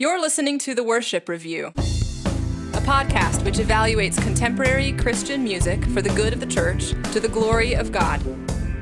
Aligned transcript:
You're 0.00 0.18
listening 0.18 0.58
to 0.60 0.74
The 0.74 0.82
Worship 0.82 1.28
Review, 1.28 1.66
a 1.66 2.80
podcast 2.86 3.44
which 3.44 3.56
evaluates 3.56 4.16
contemporary 4.22 4.92
Christian 4.92 5.44
music 5.44 5.84
for 5.88 6.00
the 6.00 6.08
good 6.14 6.32
of 6.32 6.40
the 6.40 6.46
church 6.46 6.94
to 7.12 7.20
the 7.20 7.28
glory 7.28 7.74
of 7.74 7.92
God. 7.92 8.18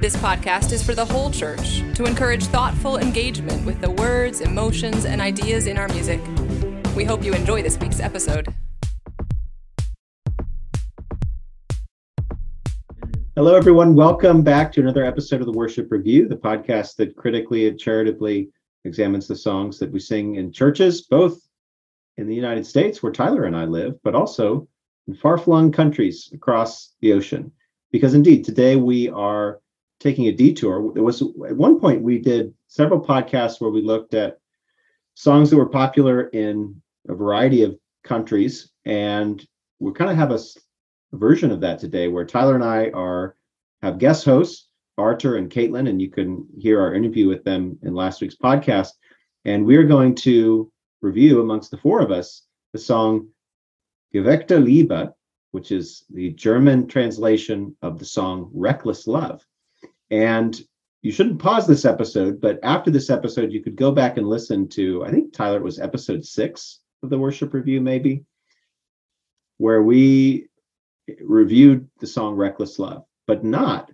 This 0.00 0.14
podcast 0.14 0.70
is 0.70 0.80
for 0.80 0.94
the 0.94 1.04
whole 1.04 1.32
church 1.32 1.82
to 1.96 2.04
encourage 2.04 2.44
thoughtful 2.44 2.98
engagement 2.98 3.66
with 3.66 3.80
the 3.80 3.90
words, 3.90 4.42
emotions, 4.42 5.06
and 5.06 5.20
ideas 5.20 5.66
in 5.66 5.76
our 5.76 5.88
music. 5.88 6.20
We 6.94 7.02
hope 7.02 7.24
you 7.24 7.32
enjoy 7.32 7.64
this 7.64 7.76
week's 7.80 7.98
episode. 7.98 8.54
Hello, 13.34 13.56
everyone. 13.56 13.96
Welcome 13.96 14.44
back 14.44 14.70
to 14.74 14.80
another 14.80 15.04
episode 15.04 15.40
of 15.40 15.46
the 15.46 15.52
Worship 15.52 15.90
Review, 15.90 16.28
the 16.28 16.36
podcast 16.36 16.94
that 16.98 17.16
critically 17.16 17.66
and 17.66 17.76
charitably 17.76 18.50
examines 18.84 19.26
the 19.26 19.36
songs 19.36 19.78
that 19.78 19.90
we 19.90 20.00
sing 20.00 20.36
in 20.36 20.52
churches, 20.52 21.02
both 21.02 21.40
in 22.16 22.26
the 22.26 22.34
United 22.34 22.66
States, 22.66 23.02
where 23.02 23.12
Tyler 23.12 23.44
and 23.44 23.56
I 23.56 23.64
live, 23.64 23.94
but 24.02 24.14
also 24.14 24.68
in 25.06 25.14
far 25.14 25.38
flung 25.38 25.72
countries 25.72 26.30
across 26.32 26.94
the 27.00 27.12
ocean. 27.12 27.52
Because 27.90 28.14
indeed, 28.14 28.44
today 28.44 28.76
we 28.76 29.08
are 29.08 29.60
taking 30.00 30.26
a 30.26 30.32
detour. 30.32 30.92
There 30.92 31.02
was 31.02 31.22
at 31.22 31.56
one 31.56 31.80
point 31.80 32.02
we 32.02 32.18
did 32.18 32.54
several 32.66 33.00
podcasts 33.00 33.60
where 33.60 33.70
we 33.70 33.82
looked 33.82 34.14
at 34.14 34.38
songs 35.14 35.50
that 35.50 35.56
were 35.56 35.68
popular 35.68 36.28
in 36.28 36.80
a 37.08 37.14
variety 37.14 37.62
of 37.62 37.78
countries, 38.04 38.70
and 38.84 39.44
we 39.80 39.92
kind 39.92 40.10
of 40.10 40.16
have 40.16 40.30
a, 40.30 40.38
a 41.12 41.16
version 41.16 41.50
of 41.50 41.60
that 41.60 41.78
today 41.78 42.08
where 42.08 42.24
Tyler 42.24 42.54
and 42.54 42.64
I 42.64 42.90
are 42.90 43.36
have 43.82 43.98
guest 43.98 44.24
hosts 44.24 44.67
Artur 44.98 45.36
and 45.36 45.50
Caitlin, 45.50 45.88
and 45.88 46.00
you 46.02 46.10
can 46.10 46.46
hear 46.58 46.80
our 46.80 46.94
interview 46.94 47.28
with 47.28 47.44
them 47.44 47.78
in 47.82 47.94
last 47.94 48.20
week's 48.20 48.36
podcast. 48.36 48.90
And 49.44 49.64
we're 49.64 49.84
going 49.84 50.14
to 50.16 50.70
review 51.00 51.40
amongst 51.40 51.70
the 51.70 51.78
four 51.78 52.00
of 52.00 52.10
us 52.10 52.42
the 52.72 52.78
song 52.78 53.28
Gewagte 54.14 54.62
Liebe, 54.62 55.10
which 55.52 55.72
is 55.72 56.04
the 56.10 56.30
German 56.30 56.86
translation 56.86 57.76
of 57.82 57.98
the 57.98 58.04
song 58.04 58.50
Reckless 58.52 59.06
Love. 59.06 59.44
And 60.10 60.60
you 61.02 61.12
shouldn't 61.12 61.40
pause 61.40 61.66
this 61.66 61.84
episode, 61.84 62.40
but 62.40 62.58
after 62.62 62.90
this 62.90 63.08
episode, 63.08 63.52
you 63.52 63.62
could 63.62 63.76
go 63.76 63.92
back 63.92 64.16
and 64.16 64.28
listen 64.28 64.68
to, 64.70 65.04
I 65.04 65.10
think 65.10 65.32
Tyler 65.32 65.58
it 65.58 65.62
was 65.62 65.78
episode 65.78 66.24
six 66.24 66.80
of 67.02 67.10
the 67.10 67.18
worship 67.18 67.54
review, 67.54 67.80
maybe, 67.80 68.24
where 69.58 69.82
we 69.82 70.48
reviewed 71.20 71.88
the 72.00 72.06
song 72.06 72.34
Reckless 72.34 72.78
Love, 72.78 73.04
but 73.26 73.44
not 73.44 73.90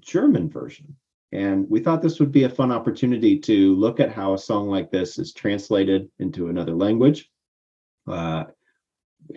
German 0.00 0.48
version. 0.50 0.96
And 1.32 1.68
we 1.68 1.80
thought 1.80 2.00
this 2.00 2.20
would 2.20 2.32
be 2.32 2.44
a 2.44 2.48
fun 2.48 2.72
opportunity 2.72 3.38
to 3.40 3.74
look 3.74 4.00
at 4.00 4.12
how 4.12 4.32
a 4.32 4.38
song 4.38 4.68
like 4.68 4.90
this 4.90 5.18
is 5.18 5.32
translated 5.32 6.10
into 6.18 6.48
another 6.48 6.74
language. 6.74 7.30
Uh, 8.06 8.44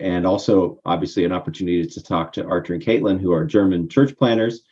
and 0.00 0.26
also, 0.26 0.80
obviously, 0.84 1.24
an 1.24 1.32
opportunity 1.32 1.86
to 1.86 2.02
talk 2.02 2.32
to 2.32 2.46
Artur 2.46 2.74
and 2.74 2.82
Caitlin, 2.82 3.20
who 3.20 3.32
are 3.32 3.44
German 3.44 3.88
church 3.88 4.16
planners. 4.16 4.62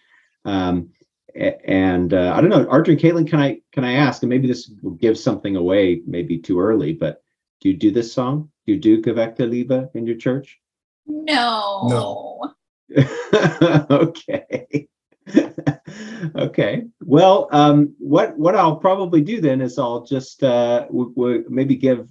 Um, 0.46 0.90
and 1.34 2.14
uh, 2.14 2.32
I 2.34 2.40
don't 2.40 2.50
know, 2.50 2.66
Artur 2.68 2.92
and 2.92 3.00
Caitlin, 3.00 3.28
can 3.28 3.38
I 3.38 3.60
can 3.72 3.84
I 3.84 3.94
ask? 3.94 4.22
And 4.22 4.30
maybe 4.30 4.48
this 4.48 4.70
will 4.82 4.92
give 4.92 5.18
something 5.18 5.56
away, 5.56 6.02
maybe 6.06 6.38
too 6.38 6.58
early, 6.58 6.92
but 6.92 7.22
do 7.60 7.68
you 7.68 7.76
do 7.76 7.90
this 7.90 8.12
song? 8.12 8.50
Do 8.66 8.72
you 8.72 8.80
do 8.80 9.02
Gewagte 9.02 9.48
Liebe 9.48 9.90
in 9.94 10.06
your 10.06 10.16
church? 10.16 10.58
No. 11.06 11.86
No. 11.88 12.54
okay. 13.90 14.88
okay. 16.36 16.84
Well, 17.00 17.48
um, 17.52 17.94
what 17.98 18.36
what 18.38 18.54
I'll 18.54 18.76
probably 18.76 19.20
do 19.20 19.40
then 19.40 19.60
is 19.60 19.78
I'll 19.78 20.04
just 20.04 20.42
uh, 20.42 20.86
w- 20.86 21.14
w- 21.14 21.44
maybe 21.48 21.76
give. 21.76 22.06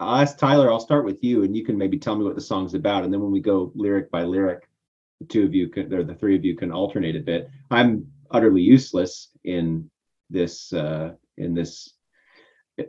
I'll 0.00 0.22
ask 0.22 0.38
Tyler. 0.38 0.70
I'll 0.70 0.80
start 0.80 1.04
with 1.04 1.22
you, 1.24 1.42
and 1.42 1.56
you 1.56 1.64
can 1.64 1.76
maybe 1.76 1.98
tell 1.98 2.16
me 2.16 2.24
what 2.24 2.34
the 2.34 2.40
song's 2.40 2.74
about, 2.74 3.04
and 3.04 3.12
then 3.12 3.20
when 3.20 3.32
we 3.32 3.40
go 3.40 3.72
lyric 3.74 4.10
by 4.10 4.22
lyric, 4.24 4.68
the 5.20 5.26
two 5.26 5.44
of 5.44 5.54
you 5.54 5.68
can, 5.68 5.92
or 5.92 6.04
the 6.04 6.14
three 6.14 6.36
of 6.36 6.44
you 6.44 6.56
can 6.56 6.70
alternate 6.70 7.16
a 7.16 7.20
bit. 7.20 7.50
I'm 7.70 8.06
utterly 8.30 8.62
useless 8.62 9.28
in 9.44 9.90
this 10.30 10.72
uh, 10.72 11.12
in 11.36 11.54
this 11.54 11.94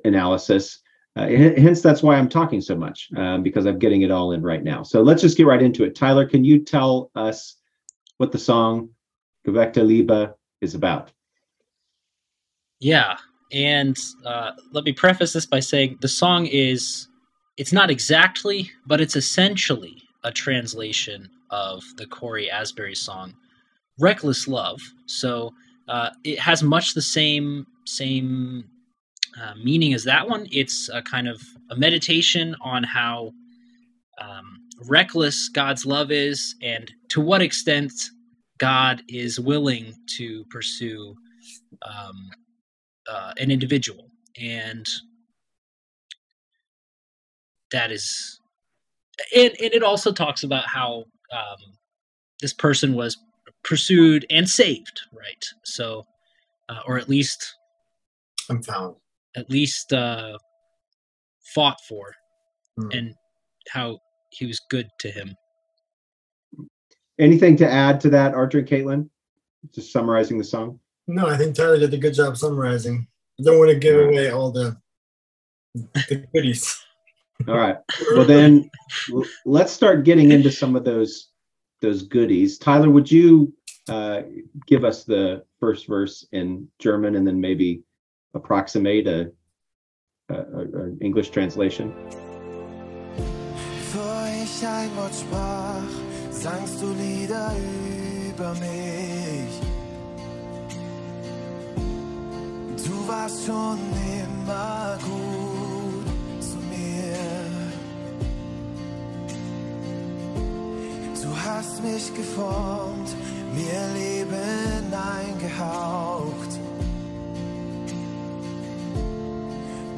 analysis. 0.05 0.79
Uh, 1.15 1.27
hence, 1.27 1.81
that's 1.81 2.03
why 2.03 2.15
I'm 2.15 2.29
talking 2.29 2.61
so 2.61 2.75
much 2.75 3.09
um, 3.17 3.43
because 3.43 3.65
I'm 3.65 3.79
getting 3.79 4.03
it 4.03 4.11
all 4.11 4.31
in 4.31 4.41
right 4.41 4.63
now. 4.63 4.83
So 4.83 5.01
let's 5.01 5.21
just 5.21 5.37
get 5.37 5.47
right 5.47 5.61
into 5.61 5.83
it. 5.83 5.95
Tyler, 5.95 6.25
can 6.25 6.45
you 6.45 6.63
tell 6.63 7.11
us 7.15 7.55
what 8.17 8.31
the 8.31 8.37
song 8.37 8.89
Gewagte 9.49 9.85
Liebe 9.85 10.33
is 10.61 10.75
about. 10.75 11.11
Yeah, 12.79 13.17
and 13.51 13.97
uh, 14.25 14.51
let 14.71 14.85
me 14.85 14.93
preface 14.93 15.33
this 15.33 15.45
by 15.45 15.59
saying 15.59 15.97
the 16.01 16.07
song 16.07 16.45
is 16.47 17.07
it's 17.57 17.73
not 17.73 17.89
exactly, 17.89 18.71
but 18.85 19.01
it's 19.01 19.15
essentially 19.15 20.01
a 20.23 20.31
translation 20.31 21.29
of 21.49 21.83
the 21.97 22.05
Cory 22.05 22.49
Asbury 22.49 22.95
song 22.95 23.33
"Reckless 23.99 24.47
Love." 24.47 24.79
So 25.07 25.53
uh, 25.87 26.11
it 26.23 26.39
has 26.39 26.63
much 26.63 26.93
the 26.93 27.01
same 27.01 27.65
same 27.85 28.65
uh, 29.41 29.55
meaning 29.61 29.93
as 29.93 30.03
that 30.05 30.27
one. 30.27 30.47
It's 30.51 30.89
a 30.89 31.01
kind 31.01 31.27
of 31.27 31.41
a 31.71 31.75
meditation 31.75 32.55
on 32.61 32.83
how 32.83 33.33
um, 34.21 34.59
reckless 34.87 35.49
God's 35.49 35.85
love 35.85 36.11
is, 36.11 36.55
and 36.61 36.91
to 37.09 37.19
what 37.19 37.41
extent 37.41 37.91
God 38.59 39.01
is 39.07 39.39
willing 39.39 39.93
to 40.17 40.45
pursue 40.51 41.15
um, 41.81 42.29
uh, 43.09 43.33
an 43.37 43.51
individual, 43.51 44.09
and 44.39 44.87
that 47.71 47.91
is, 47.91 48.39
and, 49.35 49.51
and 49.61 49.73
it 49.73 49.83
also 49.83 50.11
talks 50.11 50.43
about 50.43 50.65
how 50.65 51.05
um, 51.31 51.77
this 52.41 52.53
person 52.53 52.93
was 52.93 53.17
pursued 53.63 54.25
and 54.29 54.49
saved, 54.49 55.01
right? 55.13 55.45
So, 55.63 56.05
uh, 56.69 56.79
or 56.85 56.97
at 56.97 57.09
least, 57.09 57.55
I'm 58.49 58.61
found, 58.61 58.95
at 59.35 59.49
least 59.49 59.93
uh, 59.93 60.37
fought 61.53 61.79
for, 61.87 62.13
mm. 62.79 62.97
and 62.97 63.15
how 63.69 63.99
he 64.31 64.45
was 64.45 64.59
good 64.69 64.89
to 64.99 65.11
him. 65.11 65.35
Anything 67.19 67.57
to 67.57 67.69
add 67.69 67.99
to 68.01 68.09
that, 68.09 68.33
Artur 68.33 68.59
and 68.59 68.67
Caitlin? 68.67 69.09
Just 69.73 69.91
summarizing 69.91 70.37
the 70.37 70.43
song. 70.43 70.79
No, 71.07 71.27
I 71.27 71.37
think 71.37 71.55
Tyler 71.55 71.77
did 71.77 71.93
a 71.93 71.97
good 71.97 72.13
job 72.13 72.37
summarizing. 72.37 73.05
I 73.39 73.43
don't 73.43 73.59
want 73.59 73.71
to 73.71 73.77
give 73.77 73.99
away 73.99 74.31
all 74.31 74.51
the 74.51 74.77
the 75.73 76.25
goodies. 76.33 76.81
All 77.47 77.57
right. 77.57 77.77
Well, 78.13 78.25
then 78.25 78.69
let's 79.45 79.71
start 79.71 80.03
getting 80.03 80.31
into 80.31 80.51
some 80.51 80.75
of 80.75 80.83
those 80.83 81.29
those 81.81 82.03
goodies. 82.03 82.57
Tyler, 82.57 82.89
would 82.89 83.11
you 83.11 83.53
uh, 83.87 84.21
give 84.67 84.83
us 84.83 85.03
the 85.03 85.43
first 85.59 85.87
verse 85.87 86.27
in 86.31 86.67
German 86.79 87.15
and 87.15 87.25
then 87.25 87.39
maybe 87.39 87.83
approximate 88.33 89.07
a, 89.07 89.31
a, 90.29 90.35
a 90.35 90.97
English 91.01 91.29
translation? 91.31 91.93
Sangst 96.41 96.81
du 96.81 96.87
Lieder 96.93 97.51
über 98.29 98.51
mich. 98.53 99.53
Du 102.85 103.07
warst 103.07 103.45
schon 103.45 103.79
immer 104.21 104.97
gut 105.03 106.43
zu 106.43 106.57
mir. 106.73 107.17
Du 111.21 111.29
hast 111.45 111.83
mich 111.83 112.13
geformt, 112.15 113.09
mir 113.53 113.81
Leben 113.99 114.93
eingehaucht. 114.93 116.51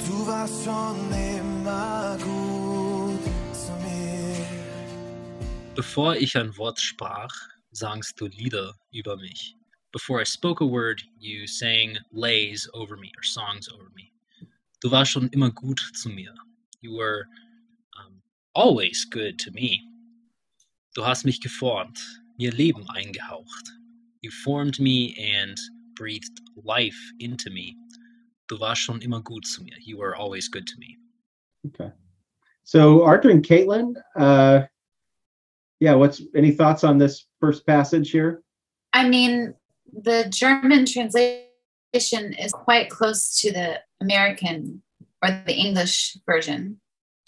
Du 0.08 0.28
warst 0.28 0.64
schon 0.64 0.98
immer 1.38 2.18
gut. 2.24 2.71
Bevor 5.74 6.18
ich 6.18 6.36
ein 6.36 6.58
Wort 6.58 6.80
sprach, 6.82 7.34
sangst 7.72 8.20
du 8.20 8.28
Lieder 8.28 8.76
über 8.92 9.16
mich. 9.16 9.56
Before 9.94 10.22
I 10.22 10.26
spoke 10.26 10.62
a 10.62 10.66
word, 10.68 11.02
you 11.18 11.48
sang 11.48 11.98
lays 12.12 12.70
over 12.74 12.98
me 12.98 13.10
or 13.18 13.24
songs 13.24 13.72
over 13.72 13.90
me. 13.96 14.12
Du 14.82 14.92
warst 14.92 15.12
schon 15.12 15.30
immer 15.30 15.50
gut 15.50 15.82
zu 15.94 16.10
mir. 16.10 16.34
You 16.82 16.98
were 16.98 17.26
um, 17.98 18.22
always 18.54 19.08
good 19.10 19.40
to 19.40 19.52
me. 19.52 19.80
Du 20.94 21.06
hast 21.06 21.24
mich 21.24 21.40
geformt, 21.40 22.00
mir 22.38 22.52
Leben 22.52 22.86
eingehaucht. 22.90 23.70
You 24.22 24.30
formed 24.44 24.78
me 24.78 25.16
and 25.18 25.58
breathed 25.96 26.42
life 26.66 27.00
into 27.20 27.50
me. 27.50 27.76
Du 28.48 28.60
warst 28.60 28.82
schon 28.82 29.02
immer 29.02 29.22
gut 29.22 29.46
zu 29.46 29.64
mir. 29.64 29.78
You 29.80 29.98
were 29.98 30.18
always 30.18 30.50
good 30.52 30.68
to 30.68 30.78
me. 30.80 30.98
Okay. 31.68 31.92
So 32.64 33.06
Artur 33.06 33.32
and 33.32 33.46
Caitlin, 33.46 33.96
uh, 34.18 34.68
yeah, 35.82 35.96
what's 35.96 36.22
any 36.36 36.52
thoughts 36.52 36.84
on 36.84 37.00
this 37.00 37.26
first 37.42 37.66
passage 37.66 38.12
here? 38.12 38.44
I 38.94 39.10
mean, 39.10 39.56
the 39.92 40.28
German 40.30 40.86
translation 40.86 41.44
is 41.94 42.54
quite 42.54 42.90
close 42.90 43.42
to 43.42 43.52
the 43.52 43.80
American 44.00 44.84
or 45.24 45.44
the 45.46 45.56
English 45.56 46.18
version. 46.26 46.80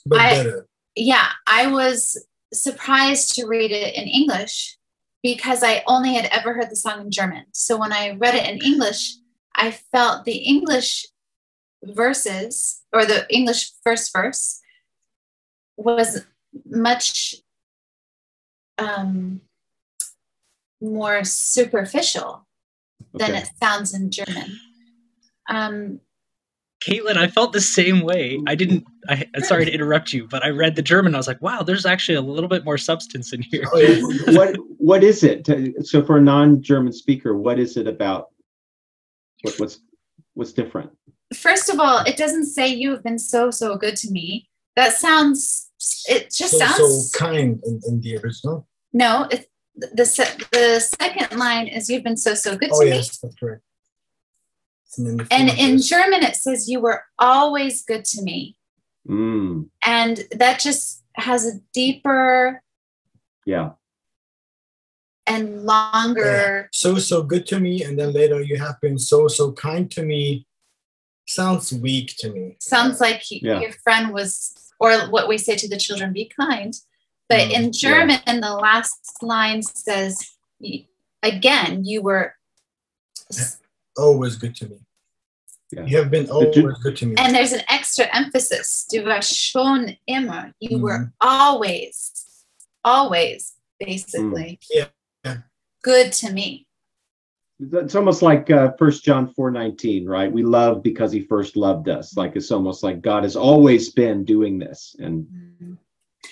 but 0.06 0.22
I- 0.22 0.36
better. 0.36 0.68
Yeah, 0.96 1.30
I 1.48 1.68
was 1.68 2.24
surprised 2.54 3.34
to 3.36 3.48
read 3.48 3.72
it 3.72 3.96
in 3.96 4.08
English 4.08 4.78
because 5.24 5.64
I 5.64 5.82
only 5.88 6.14
had 6.14 6.26
ever 6.26 6.54
heard 6.54 6.70
the 6.70 6.76
song 6.76 7.02
in 7.02 7.10
German. 7.10 7.46
So 7.54 7.80
when 7.80 7.92
I 7.92 8.12
read 8.12 8.36
it 8.36 8.48
in 8.48 8.60
English, 8.60 9.16
I 9.56 9.72
felt 9.72 10.26
the 10.26 10.38
English 10.38 11.08
verses 11.82 12.84
or 12.94 13.06
the 13.06 13.26
English 13.34 13.72
first 13.84 14.14
verse 14.14 14.62
was 15.76 16.24
much 16.66 17.36
um, 18.78 19.42
more 20.82 21.24
superficial 21.24 22.46
than 23.14 23.36
it 23.36 23.50
sounds 23.62 23.94
in 23.94 24.12
German. 24.12 24.60
Um, 25.50 26.00
Caitlin, 26.86 27.16
I 27.16 27.28
felt 27.28 27.54
the 27.54 27.62
same 27.62 28.02
way. 28.02 28.42
I 28.46 28.56
didn't. 28.56 28.86
I, 29.08 29.26
I'm 29.36 29.44
sorry 29.44 29.64
to 29.66 29.72
interrupt 29.72 30.12
you, 30.12 30.28
but 30.28 30.44
I 30.44 30.50
read 30.50 30.76
the 30.76 30.82
German. 30.82 31.16
I 31.16 31.18
was 31.18 31.28
like, 31.28 31.42
wow, 31.42 31.62
there's 31.62 31.86
actually 31.86 32.16
a 32.16 32.22
little 32.22 32.50
bit 32.50 32.66
more 32.66 32.78
substance 32.78 33.32
in 33.32 33.42
here. 33.42 33.64
Oh, 33.74 34.34
what 34.34 34.56
what 34.80 35.04
is 35.04 35.24
it? 35.24 35.48
So 35.86 36.04
for 36.04 36.18
a 36.18 36.22
non-German 36.22 36.92
speaker, 36.92 37.38
what 37.38 37.58
is 37.58 37.78
it 37.78 37.88
about? 37.88 38.32
What, 39.44 39.56
what's 39.60 39.80
what's 40.34 40.52
different? 40.52 40.92
first 41.34 41.70
of 41.70 41.80
all, 41.80 42.04
it 42.06 42.18
doesn't 42.18 42.46
say 42.46 42.68
you've 42.68 43.04
been 43.04 43.20
so 43.20 43.52
so 43.52 43.78
good 43.78 43.96
to 43.98 44.12
me. 44.12 44.50
That 44.76 44.94
sounds. 44.94 45.63
It 46.08 46.32
just 46.34 46.52
so, 46.54 46.58
sounds. 46.60 47.12
so 47.12 47.18
kind 47.20 47.62
in, 47.66 47.82
in 47.88 48.02
the 48.02 48.18
original. 48.18 48.68
no, 48.94 49.28
it, 49.32 49.50
the 49.76 50.06
se- 50.06 50.38
the 50.52 50.80
second 50.80 51.38
line 51.38 51.68
is 51.68 51.90
you've 51.90 52.04
been 52.04 52.18
so 52.18 52.34
so 52.36 52.56
good 52.56 52.70
Oh 52.72 52.82
to 52.82 52.88
yes, 52.88 53.18
that's 53.20 53.36
correct. 53.36 53.64
And, 54.98 55.18
me, 55.18 55.26
and 55.32 55.50
in 55.50 55.76
is- 55.76 55.90
German 55.90 56.22
it 56.24 56.36
says 56.36 56.70
you 56.70 56.80
were 56.80 57.04
always 57.18 57.84
good 57.84 58.06
to 58.06 58.22
me, 58.22 58.56
Mm, 59.10 59.70
and 59.84 60.24
that 60.32 60.60
just 60.60 61.04
has 61.16 61.46
a 61.46 61.60
deeper 61.74 62.62
yeah. 63.46 63.72
and 65.26 65.64
longer. 65.64 66.70
so 66.72 66.98
so 67.00 67.24
good 67.24 67.46
to 67.48 67.60
me, 67.60 67.84
and 67.84 67.98
then 67.98 68.14
later 68.14 68.42
you 68.42 68.58
have 68.58 68.80
been 68.82 69.00
so 69.00 69.28
so 69.28 69.52
kind 69.54 69.90
to 69.92 70.04
me. 70.04 70.46
Sounds 71.26 71.72
weak 71.74 72.14
to 72.20 72.30
me. 72.32 72.58
Sounds 72.60 73.00
like 73.00 73.24
y- 73.32 73.40
Yeah. 73.42 73.60
your 73.62 73.72
friend 73.84 74.14
was, 74.14 74.54
or 74.84 75.10
what 75.10 75.28
we 75.30 75.38
say 75.38 75.56
to 75.56 75.68
the 75.70 75.78
children, 75.78 76.12
be 76.14 76.26
kind. 76.40 76.74
But 77.30 77.40
Mm, 77.48 77.52
in 77.58 77.72
German, 77.72 78.20
the 78.42 78.54
last 78.68 79.00
line 79.22 79.64
says, 79.64 80.36
again, 81.24 81.86
you 81.86 82.02
were 82.02 82.36
Always 83.96 84.36
good 84.36 84.56
to 84.56 84.68
me. 84.68 84.80
Yeah. 85.72 85.86
You 85.86 85.98
have 85.98 86.10
been 86.12 86.26
But 86.26 86.56
you- 86.56 86.64
always 86.64 86.78
good 86.84 86.98
to 86.98 87.06
me. 87.06 87.16
And 87.18 87.34
there's 87.34 87.54
an 87.54 87.62
extra 87.70 88.06
emphasis. 88.14 88.86
Du 88.90 89.04
warst 89.06 89.34
schon 89.36 89.96
immer. 90.08 90.52
You 90.60 90.80
were 90.80 91.00
Mhm. 91.00 91.12
always, 91.22 92.12
always, 92.84 93.54
basically, 93.80 94.60
Mm. 94.60 94.68
Yeah, 94.72 94.88
yeah. 95.24 95.38
good 95.84 96.12
to 96.14 96.32
me. 96.32 96.63
It's 97.72 97.96
almost 97.96 98.22
like 98.22 98.50
uh, 98.50 98.72
First 98.78 99.04
John 99.04 99.34
four 99.34 99.52
nineteen, 99.52 100.06
right? 100.06 100.32
We 100.32 100.44
love 100.44 100.84
because 100.84 101.12
He 101.12 101.22
first 101.22 101.56
loved 101.56 101.88
us. 101.90 102.18
Like 102.18 102.36
it's 102.36 102.52
almost 102.52 102.84
like 102.84 103.02
God 103.02 103.24
has 103.24 103.36
always 103.36 103.92
been 103.92 104.26
doing 104.26 104.60
this, 104.60 104.96
and 105.00 105.28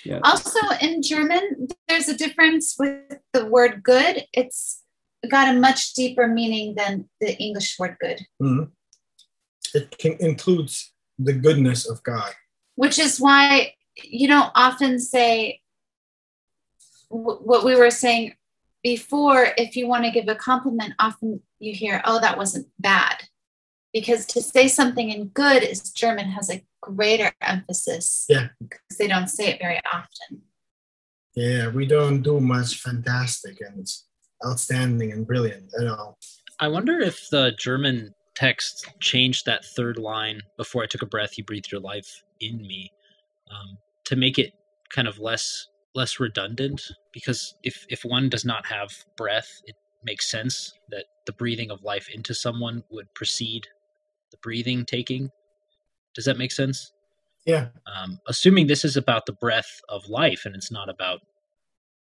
yeah, 0.04 0.20
Also, 0.24 0.58
in 0.80 1.02
German, 1.02 1.68
there's 1.88 2.08
a 2.08 2.16
difference 2.16 2.76
with 2.78 3.18
the 3.32 3.46
word 3.46 3.82
good. 3.82 4.24
It's 4.32 4.82
got 5.30 5.54
a 5.54 5.58
much 5.58 5.94
deeper 5.94 6.26
meaning 6.26 6.74
than 6.74 7.08
the 7.20 7.36
English 7.38 7.78
word 7.78 7.96
good, 8.00 8.20
Mhm. 8.42 8.70
It 9.74 9.96
can, 9.98 10.16
includes 10.20 10.92
the 11.18 11.32
goodness 11.32 11.88
of 11.88 12.02
God. 12.02 12.32
which 12.74 12.98
is 12.98 13.20
why 13.20 13.74
you 14.02 14.26
don't 14.26 14.50
often 14.54 14.98
say 14.98 15.60
wh- 17.08 17.40
what 17.46 17.64
we 17.64 17.76
were 17.76 17.90
saying 17.90 18.34
before. 18.82 19.48
If 19.56 19.76
you 19.76 19.86
want 19.86 20.04
to 20.04 20.10
give 20.10 20.28
a 20.28 20.34
compliment, 20.34 20.94
often 20.98 21.40
you 21.58 21.74
hear, 21.74 22.02
oh, 22.04 22.20
that 22.20 22.38
wasn't 22.38 22.68
bad. 22.78 23.24
Because 23.92 24.24
to 24.26 24.42
say 24.42 24.68
something 24.68 25.10
in 25.10 25.28
good 25.28 25.62
is 25.62 25.90
German 25.90 26.30
has 26.30 26.50
a 26.50 26.64
greater 26.80 27.32
emphasis. 27.42 28.26
Yeah. 28.28 28.48
Because 28.60 28.98
they 28.98 29.06
don't 29.06 29.28
say 29.28 29.48
it 29.48 29.60
very 29.60 29.80
often. 29.92 30.42
Yeah, 31.34 31.68
we 31.68 31.86
don't 31.86 32.22
do 32.22 32.40
much 32.40 32.76
fantastic 32.76 33.58
and 33.60 33.86
outstanding 34.46 35.12
and 35.12 35.26
brilliant 35.26 35.72
at 35.80 35.86
all. 35.86 36.18
I 36.60 36.68
wonder 36.68 37.00
if 37.00 37.28
the 37.30 37.52
German 37.58 38.14
text 38.34 38.88
changed 39.00 39.46
that 39.46 39.64
third 39.64 39.98
line 39.98 40.40
before 40.56 40.82
I 40.82 40.86
took 40.86 41.02
a 41.02 41.06
breath. 41.06 41.38
You 41.38 41.44
breathed 41.44 41.72
your 41.72 41.80
life 41.80 42.22
in 42.40 42.58
me 42.62 42.90
um, 43.50 43.78
to 44.04 44.16
make 44.16 44.38
it 44.38 44.52
kind 44.90 45.08
of 45.08 45.18
less 45.18 45.68
less 45.94 46.20
redundant. 46.20 46.82
Because 47.12 47.54
if 47.62 47.86
if 47.88 48.04
one 48.04 48.28
does 48.28 48.44
not 48.44 48.66
have 48.66 48.90
breath, 49.16 49.48
it 49.66 49.76
makes 50.04 50.30
sense 50.30 50.72
that 50.90 51.04
the 51.26 51.32
breathing 51.32 51.70
of 51.70 51.82
life 51.82 52.08
into 52.12 52.34
someone 52.34 52.82
would 52.90 53.12
precede 53.14 53.66
the 54.30 54.36
breathing 54.38 54.84
taking. 54.84 55.30
Does 56.14 56.24
that 56.24 56.38
make 56.38 56.52
sense? 56.52 56.92
Yeah, 57.46 57.68
um, 57.86 58.20
assuming 58.28 58.66
this 58.66 58.84
is 58.84 58.96
about 58.96 59.26
the 59.26 59.32
breath 59.32 59.80
of 59.88 60.08
life 60.08 60.42
and 60.44 60.54
it's 60.54 60.70
not 60.70 60.88
about 60.88 61.20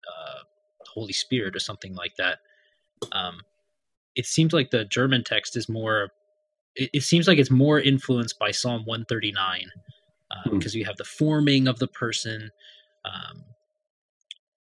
uh, 0.09 0.41
Holy 0.93 1.13
Spirit 1.13 1.55
or 1.55 1.61
something 1.61 1.95
like 1.95 2.17
that. 2.19 2.39
Um, 3.13 3.41
it 4.17 4.27
seems 4.27 4.53
like 4.53 4.71
the 4.71 4.85
German 4.85 5.25
text 5.25 5.57
is 5.57 5.69
more. 5.69 6.11
It, 6.77 6.91
it 6.93 7.03
seems 7.03 7.29
like 7.29 7.39
it's 7.39 7.51
more 7.51 7.81
influenced 7.81 8.39
by 8.39 8.51
Psalm 8.51 8.83
139 8.85 9.71
uh, 10.31 10.49
Hmm. 10.49 10.59
because 10.59 10.75
you 10.75 10.85
have 10.85 10.97
the 10.97 11.05
forming 11.05 11.69
of 11.69 11.79
the 11.79 11.89
person, 11.89 12.51
um, 13.05 13.45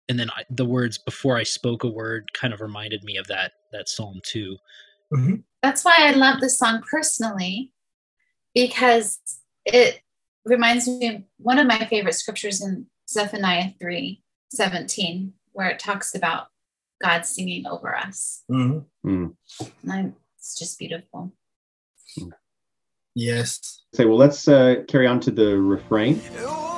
and 0.08 0.19
then 0.19 0.31
I, 0.31 0.44
the 0.50 0.64
words 0.64 0.99
"before 0.99 1.37
I 1.37 1.43
spoke 1.43 1.84
a 1.84 1.88
word" 1.88 2.32
kind 2.32 2.52
of 2.52 2.60
reminded 2.60 3.05
me 3.05 3.16
of 3.16 3.26
that 3.28 3.52
that 3.72 3.88
Psalm 3.88 4.20
too. 4.25 4.56
Mhm. 5.12 5.43
That's 5.62 5.84
why 5.84 5.96
I 6.00 6.12
love 6.12 6.40
this 6.40 6.58
song 6.58 6.82
personally, 6.88 7.72
because 8.55 9.20
it 9.64 10.02
reminds 10.44 10.87
me 10.88 11.08
of 11.08 11.22
one 11.38 11.58
of 11.58 11.66
my 11.66 11.84
favorite 11.87 12.14
scriptures 12.14 12.62
in 12.62 12.87
Zephaniah 13.08 13.72
3 13.81 14.22
17, 14.50 15.32
where 15.52 15.69
it 15.69 15.78
talks 15.78 16.14
about 16.14 16.49
God 17.02 17.26
singing 17.26 17.66
over 17.66 17.96
us. 17.96 18.44
Mhm. 18.50 18.84
Mm. 19.05 19.37
And 19.82 19.93
I, 19.93 20.12
it's 20.38 20.58
just 20.58 20.78
beautiful. 20.78 21.32
yes. 23.14 23.82
say, 23.94 24.05
well, 24.05 24.16
let's 24.16 24.46
uh, 24.49 24.82
carry 24.88 25.06
on 25.06 25.20
to 25.20 25.31
the 25.31 25.58
refrain. 25.58 26.20
Oh, 26.38 26.78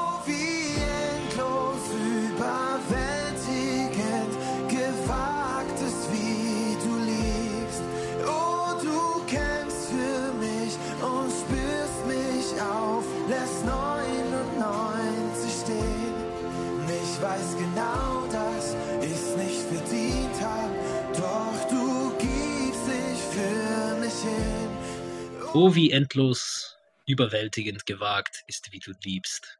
Oh, 25.52 25.74
wie 25.74 25.90
endlos 25.90 26.78
überwältigend 27.06 27.84
gewagt 27.84 28.44
ist, 28.46 28.70
wie 28.70 28.78
du 28.78 28.92
liebst. 29.02 29.58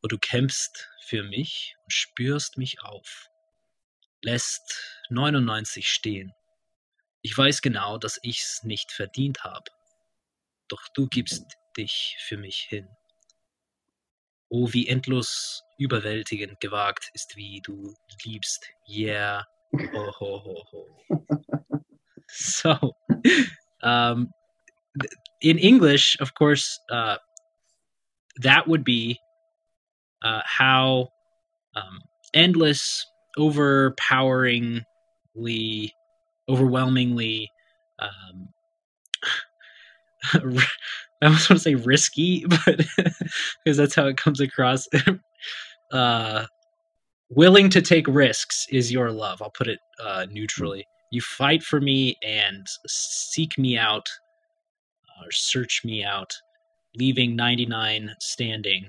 Wo 0.00 0.06
du 0.06 0.16
kämpfst 0.16 0.88
für 1.00 1.24
mich 1.24 1.74
und 1.82 1.92
spürst 1.92 2.56
mich 2.56 2.80
auf. 2.82 3.28
Lässt 4.22 5.02
99 5.08 5.90
stehen. 5.90 6.32
Ich 7.22 7.36
weiß 7.36 7.62
genau, 7.62 7.98
dass 7.98 8.20
ich's 8.22 8.62
nicht 8.62 8.92
verdient 8.92 9.42
hab. 9.42 9.68
Doch 10.68 10.86
du 10.94 11.08
gibst 11.08 11.44
dich 11.76 12.16
für 12.20 12.36
mich 12.36 12.60
hin. 12.68 12.88
Oh, 14.50 14.72
wie 14.72 14.86
endlos 14.86 15.64
überwältigend 15.78 16.60
gewagt 16.60 17.10
ist, 17.12 17.34
wie 17.34 17.60
du 17.60 17.92
liebst. 18.22 18.70
Yeah. 18.88 19.44
Ho, 19.72 20.12
ho, 20.20 20.44
ho, 20.44 20.64
ho. 20.70 20.86
so, 22.28 22.94
um, 23.82 24.32
in 25.40 25.58
English, 25.58 26.16
of 26.20 26.34
course, 26.34 26.80
uh, 26.90 27.16
that 28.42 28.68
would 28.68 28.84
be 28.84 29.18
uh, 30.22 30.40
how 30.44 31.08
um, 31.76 32.00
endless, 32.34 33.06
overpoweringly, 33.38 34.82
overwhelmingly. 36.48 37.50
Um, 37.98 38.48
I 41.20 41.26
almost 41.26 41.50
want 41.50 41.58
to 41.58 41.64
say 41.64 41.74
risky, 41.74 42.44
but 42.66 42.86
because 43.64 43.76
that's 43.76 43.94
how 43.94 44.06
it 44.06 44.16
comes 44.16 44.40
across. 44.40 44.86
uh, 45.92 46.46
willing 47.30 47.70
to 47.70 47.82
take 47.82 48.06
risks 48.06 48.66
is 48.70 48.92
your 48.92 49.10
love. 49.10 49.42
I'll 49.42 49.50
put 49.50 49.68
it 49.68 49.80
uh, 50.04 50.26
neutrally. 50.30 50.86
You 51.10 51.20
fight 51.20 51.62
for 51.62 51.80
me 51.80 52.16
and 52.22 52.66
seek 52.86 53.58
me 53.58 53.78
out 53.78 54.08
or 55.24 55.30
search 55.30 55.82
me 55.84 56.04
out 56.04 56.32
leaving 56.96 57.36
99 57.36 58.14
standing. 58.20 58.88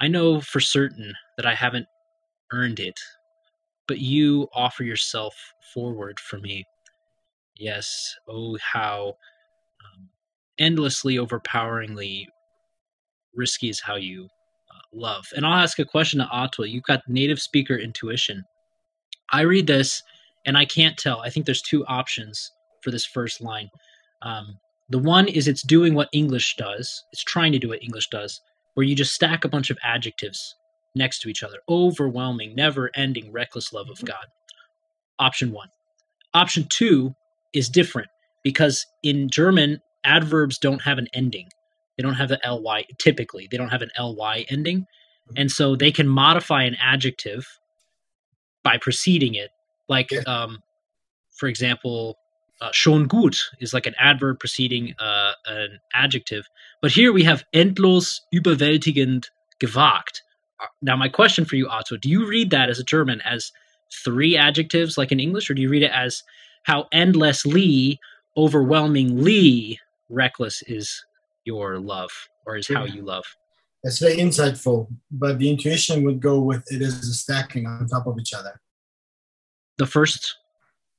I 0.00 0.08
know 0.08 0.40
for 0.40 0.60
certain 0.60 1.14
that 1.36 1.46
I 1.46 1.54
haven't 1.54 1.86
earned 2.52 2.80
it, 2.80 2.98
but 3.86 3.98
you 3.98 4.48
offer 4.54 4.82
yourself 4.82 5.34
forward 5.72 6.18
for 6.18 6.38
me. 6.38 6.64
Yes, 7.56 8.14
oh, 8.28 8.58
how 8.60 9.14
um, 9.84 10.08
endlessly, 10.58 11.18
overpoweringly 11.18 12.28
risky 13.34 13.68
is 13.68 13.80
how 13.80 13.96
you 13.96 14.28
uh, 14.70 14.80
love. 14.92 15.26
And 15.36 15.46
I'll 15.46 15.62
ask 15.62 15.78
a 15.78 15.84
question 15.84 16.18
to 16.18 16.26
Artur. 16.26 16.66
You've 16.66 16.82
got 16.84 17.08
native 17.08 17.40
speaker 17.40 17.76
intuition. 17.76 18.44
I 19.30 19.42
read 19.42 19.66
this 19.66 20.02
and 20.46 20.58
I 20.58 20.64
can't 20.64 20.98
tell. 20.98 21.20
I 21.20 21.30
think 21.30 21.46
there's 21.46 21.62
two 21.62 21.84
options 21.86 22.50
for 22.82 22.90
this 22.90 23.04
first 23.04 23.40
line. 23.40 23.70
Um, 24.22 24.58
the 24.88 24.98
one 24.98 25.28
is 25.28 25.48
it's 25.48 25.62
doing 25.62 25.94
what 25.94 26.08
English 26.12 26.56
does, 26.56 27.04
it's 27.12 27.24
trying 27.24 27.52
to 27.52 27.58
do 27.58 27.68
what 27.68 27.82
English 27.82 28.08
does, 28.10 28.40
where 28.74 28.84
you 28.84 28.94
just 28.94 29.14
stack 29.14 29.44
a 29.44 29.48
bunch 29.48 29.70
of 29.70 29.78
adjectives 29.82 30.56
next 30.94 31.20
to 31.20 31.28
each 31.28 31.42
other 31.42 31.58
overwhelming, 31.68 32.54
never 32.54 32.90
ending, 32.94 33.32
reckless 33.32 33.72
love 33.72 33.88
of 33.90 34.04
God. 34.04 34.26
Option 35.18 35.52
one. 35.52 35.68
Option 36.34 36.66
two 36.68 37.14
is 37.52 37.68
different 37.68 38.08
because 38.42 38.86
in 39.02 39.28
German, 39.30 39.80
adverbs 40.04 40.58
don't 40.58 40.82
have 40.82 40.98
an 40.98 41.08
ending. 41.14 41.48
They 41.96 42.02
don't 42.02 42.14
have 42.14 42.28
the 42.28 42.38
ly 42.60 42.84
typically. 42.98 43.48
They 43.50 43.56
don't 43.56 43.70
have 43.70 43.82
an 43.82 43.90
ly 43.98 44.44
ending, 44.48 44.86
and 45.36 45.50
so 45.50 45.76
they 45.76 45.92
can 45.92 46.08
modify 46.08 46.64
an 46.64 46.76
adjective 46.80 47.46
by 48.62 48.78
preceding 48.78 49.34
it. 49.34 49.50
Like, 49.88 50.10
Yeah. 50.10 50.20
um, 50.26 50.62
for 51.30 51.48
example, 51.48 52.18
uh, 52.60 52.70
schon 52.72 53.06
gut 53.06 53.36
is 53.60 53.74
like 53.74 53.86
an 53.86 53.94
adverb 53.98 54.38
preceding 54.38 54.94
uh, 54.98 55.32
an 55.46 55.78
adjective. 55.92 56.44
But 56.80 56.92
here 56.92 57.12
we 57.12 57.24
have 57.24 57.44
endlos, 57.52 58.20
überwältigend, 58.34 59.26
gewagt. 59.60 60.22
Uh, 60.60 60.66
Now, 60.82 60.96
my 60.96 61.08
question 61.08 61.44
for 61.44 61.56
you, 61.56 61.68
Otto, 61.68 61.96
do 61.96 62.08
you 62.08 62.26
read 62.26 62.50
that 62.50 62.70
as 62.70 62.78
a 62.78 62.84
German 62.84 63.20
as 63.22 63.52
three 64.04 64.36
adjectives 64.36 64.96
like 64.96 65.12
in 65.12 65.20
English, 65.20 65.50
or 65.50 65.54
do 65.54 65.62
you 65.62 65.68
read 65.68 65.82
it 65.82 65.92
as 65.92 66.22
how 66.64 66.86
endlessly, 66.92 68.00
overwhelmingly 68.36 69.78
reckless 70.08 70.62
is 70.62 71.04
your 71.44 71.78
love, 71.78 72.10
or 72.46 72.56
is 72.56 72.68
how 72.68 72.84
you 72.84 73.02
love? 73.02 73.24
That's 73.82 73.98
very 73.98 74.16
insightful. 74.16 74.88
But 75.10 75.38
the 75.38 75.50
intuition 75.50 76.04
would 76.04 76.20
go 76.20 76.40
with 76.40 76.64
it 76.72 76.80
is 76.80 77.06
a 77.08 77.14
stacking 77.14 77.66
on 77.66 77.86
top 77.86 78.06
of 78.06 78.18
each 78.18 78.32
other. 78.32 78.60
The 79.76 79.86
first, 79.86 80.36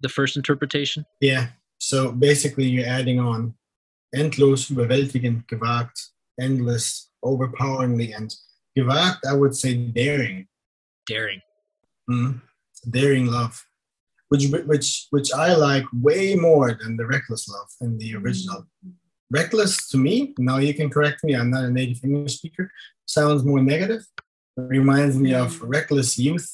the 0.06 0.14
first 0.20 0.38
interpretation. 0.38 1.04
Yeah. 1.20 1.48
So 1.80 2.12
basically, 2.12 2.66
you're 2.74 2.86
adding 3.00 3.20
on 3.20 3.40
endlos, 4.16 4.62
überwältigend, 4.72 5.48
gewagt, 5.48 5.98
endless, 6.40 7.10
overpoweringly, 7.24 8.14
and 8.18 8.30
gewagt. 8.78 9.20
I 9.32 9.34
would 9.34 9.56
say 9.62 9.72
daring, 10.00 10.48
Daring. 11.08 11.42
Mhm. 12.10 12.42
daring 12.98 13.26
love, 13.38 13.56
which 14.30 14.46
which 14.72 15.08
which 15.16 15.30
I 15.34 15.50
like 15.68 15.86
way 16.10 16.36
more 16.36 16.70
than 16.80 16.92
the 16.98 17.08
reckless 17.16 17.44
love 17.56 17.70
in 17.82 17.98
the 18.02 18.16
original. 18.16 18.62
Reckless 19.32 19.90
to 19.92 19.98
me, 19.98 20.34
now 20.38 20.58
you 20.68 20.74
can 20.80 20.90
correct 20.96 21.20
me. 21.24 21.32
I'm 21.36 21.50
not 21.56 21.66
a 21.70 21.72
native 21.80 22.04
English 22.04 22.36
speaker. 22.40 22.66
Sounds 23.18 23.42
more 23.44 23.62
negative. 23.74 24.04
It 24.58 24.68
Reminds 24.80 25.16
me 25.18 25.32
of 25.34 25.50
reckless 25.76 26.12
youth 26.26 26.48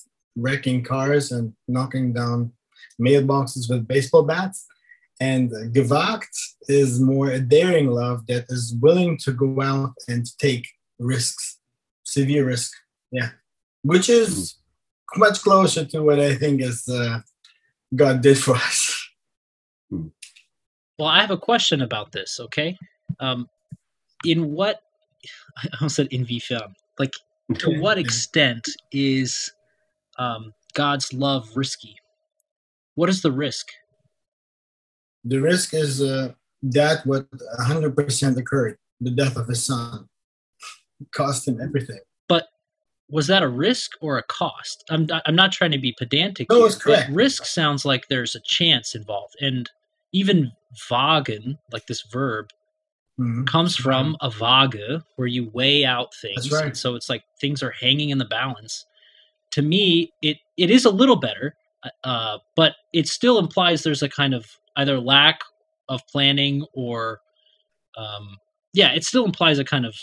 wrecking 0.46 0.80
cars 0.94 1.26
and 1.36 1.46
knocking 1.68 2.14
down 2.14 2.54
mailboxes 3.02 3.70
with 3.70 3.88
baseball 3.88 4.24
bats. 4.24 4.66
And 5.20 5.52
gewagt 5.74 6.36
is 6.68 7.00
more 7.00 7.30
a 7.30 7.40
daring 7.40 7.92
love 7.92 8.26
that 8.28 8.46
is 8.50 8.76
willing 8.82 9.18
to 9.20 9.32
go 9.32 9.62
out 9.62 9.94
and 10.08 10.26
take 10.40 10.68
risks, 10.98 11.60
severe 12.04 12.46
risk. 12.48 12.72
Yeah, 13.12 13.30
which 13.84 14.10
is 14.10 14.56
much 15.18 15.42
closer 15.42 15.86
to 15.86 16.02
what 16.02 16.20
I 16.20 16.36
think 16.36 16.62
is 16.62 16.88
uh, 16.88 17.20
God 17.96 18.22
did 18.22 18.38
for 18.38 18.56
us. 18.56 19.10
Well, 19.92 21.10
I 21.10 21.20
have 21.20 21.32
a 21.32 21.38
question 21.38 21.82
about 21.82 22.12
this. 22.12 22.40
Okay, 22.40 22.78
um, 23.20 23.48
in 24.26 24.52
what 24.52 24.82
I 25.58 25.68
almost 25.80 25.96
said 25.96 26.08
inwiefern, 26.08 26.74
like 27.00 27.14
to 27.60 27.80
what 27.82 27.98
extent 27.98 28.68
is 28.92 29.52
um, 30.18 30.54
God's 30.74 31.14
love 31.14 31.50
risky? 31.56 31.96
What 32.96 33.10
is 33.10 33.22
the 33.22 33.32
risk? 33.32 33.68
The 35.24 35.38
risk 35.40 35.74
is 35.74 36.02
uh, 36.02 36.34
that 36.64 37.06
what 37.06 37.28
100% 37.60 38.38
occurred, 38.38 38.78
the 39.00 39.12
death 39.12 39.38
of 39.38 39.48
his 39.48 39.66
son, 39.66 40.08
cost 41.14 41.48
him 41.48 41.62
everything. 41.62 42.00
But 42.28 42.48
was 43.10 43.28
that 43.28 43.44
a 43.44 43.48
risk 43.48 43.92
or 44.02 44.18
a 44.18 44.24
cost? 44.24 44.84
I'm 44.90 45.06
not, 45.06 45.22
I'm 45.26 45.36
not 45.36 45.52
trying 45.52 45.72
to 45.72 45.78
be 45.78 45.94
pedantic. 45.98 46.50
No, 46.50 46.66
it's 46.66 46.76
correct. 46.76 47.10
But 47.10 47.16
risk 47.16 47.46
sounds 47.46 47.86
like 47.86 48.08
there's 48.08 48.36
a 48.36 48.40
chance 48.42 48.96
involved, 48.96 49.36
and 49.42 49.70
even 50.12 50.52
wagen, 50.90 51.58
like 51.72 51.88
this 51.88 52.02
verb, 52.12 52.50
Mhm. 53.20 53.46
comes 53.46 53.76
from 53.76 54.16
a 54.22 54.30
Waage, 54.30 55.04
where 55.18 55.28
you 55.28 55.50
weigh 55.54 55.86
out 55.86 56.14
things. 56.16 56.50
That's 56.50 56.64
right. 56.64 56.76
So 56.78 56.96
it's 56.96 57.10
like 57.10 57.24
things 57.40 57.62
are 57.62 57.72
hanging 57.72 58.10
in 58.10 58.18
the 58.18 58.26
balance. 58.26 58.86
To 59.52 59.62
me, 59.62 60.12
it 60.22 60.38
it 60.58 60.72
is 60.72 60.86
a 60.86 60.90
little 60.90 61.18
better, 61.18 61.56
uh, 62.04 62.38
but 62.56 62.76
it 62.94 63.08
still 63.08 63.40
implies 63.40 63.84
there's 63.84 64.04
a 64.04 64.10
kind 64.10 64.34
of 64.34 64.46
either 64.78 65.00
lack 65.00 65.40
of 65.90 66.02
planning 66.08 66.66
or, 66.74 67.22
um, 67.98 68.38
yeah, 68.74 68.94
it 68.94 69.04
still 69.04 69.26
implies 69.26 69.60
a 69.60 69.66
kind 69.66 69.86
of 69.86 69.96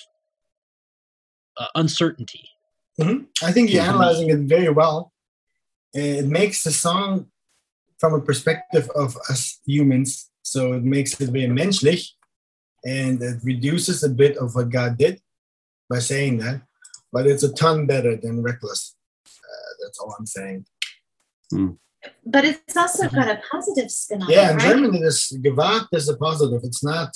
uh, 1.56 1.66
uncertainty. 1.74 2.48
Mhm. 3.00 3.26
I 3.42 3.52
think 3.52 3.70
you're 3.70 3.82
analyzing 3.82 4.30
it 4.30 4.40
very 4.40 4.70
well. 4.70 5.12
It 5.94 6.26
makes 6.26 6.62
the 6.64 6.72
song 6.72 7.30
from 7.98 8.14
a 8.14 8.20
perspective 8.20 8.90
of 8.94 9.16
us 9.30 9.60
humans, 9.66 10.30
so 10.42 10.72
it 10.72 10.84
makes 10.84 11.20
it 11.20 11.30
very 11.30 11.46
menschlich, 11.46 12.10
and 12.84 13.22
it 13.22 13.38
reduces 13.42 14.02
a 14.02 14.08
bit 14.08 14.36
of 14.36 14.54
what 14.54 14.70
God 14.70 14.98
did 14.98 15.20
by 15.88 15.98
saying 15.98 16.38
that. 16.38 16.62
But 17.12 17.26
it's 17.26 17.42
a 17.42 17.52
ton 17.52 17.86
better 17.86 18.16
than 18.16 18.42
reckless. 18.42 18.94
Uh, 19.26 19.70
that's 19.82 19.98
all 19.98 20.14
I'm 20.18 20.26
saying. 20.26 20.66
But 22.24 22.44
it's 22.44 22.76
also 22.76 23.08
got 23.08 23.28
a 23.28 23.40
positive 23.50 23.90
spin 23.90 24.22
on 24.22 24.30
Yeah, 24.30 24.48
it, 24.48 24.50
in 24.52 24.56
right? 24.58 24.68
German 24.68 25.00
this 25.00 25.32
gewagt 25.32 25.88
is 25.92 26.08
a 26.08 26.16
positive. 26.16 26.60
It's 26.64 26.84
not 26.84 27.14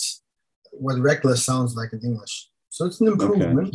what 0.73 0.99
reckless 0.99 1.45
sounds 1.45 1.75
like 1.77 1.93
in 1.93 2.01
English. 2.03 2.49
So 2.69 2.87
it's 2.87 3.01
an 3.01 3.09
improvement. 3.09 3.75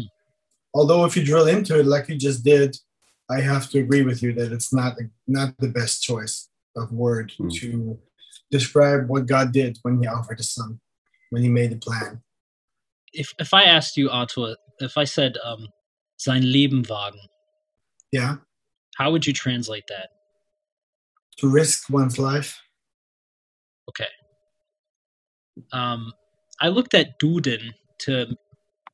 Although 0.73 1.05
if 1.05 1.15
you 1.15 1.23
drill 1.23 1.47
into 1.47 1.79
it 1.79 1.85
like 1.85 2.09
you 2.09 2.17
just 2.17 2.43
did, 2.43 2.75
I 3.29 3.41
have 3.41 3.69
to 3.71 3.79
agree 3.79 4.03
with 4.03 4.21
you 4.21 4.33
that 4.33 4.51
it's 4.51 4.73
not 4.73 4.95
not 5.27 5.57
the 5.59 5.69
best 5.69 6.03
choice 6.03 6.49
of 6.75 6.91
word 6.91 7.31
Hmm. 7.37 7.49
to 7.49 7.99
describe 8.51 9.07
what 9.09 9.25
God 9.25 9.51
did 9.51 9.77
when 9.83 10.01
He 10.01 10.07
offered 10.07 10.37
His 10.39 10.51
Son, 10.53 10.79
when 11.31 11.41
He 11.43 11.49
made 11.49 11.71
the 11.71 11.77
plan. 11.77 12.21
If 13.13 13.33
if 13.39 13.53
I 13.53 13.63
asked 13.63 13.97
you, 13.97 14.09
Artur, 14.09 14.55
if 14.79 14.97
I 14.97 15.05
said 15.05 15.37
um, 15.43 15.67
sein 16.17 16.43
Leben 16.51 16.83
wagen, 16.89 17.19
Yeah, 18.11 18.37
how 18.97 19.11
would 19.11 19.25
you 19.25 19.33
translate 19.33 19.87
that? 19.87 20.09
To 21.37 21.49
risk 21.49 21.89
one's 21.89 22.17
life. 22.19 22.61
Okay. 23.89 24.07
Um, 25.71 26.11
I 26.59 26.69
looked 26.69 26.93
at 26.93 27.19
Duden 27.19 27.73
to 27.99 28.35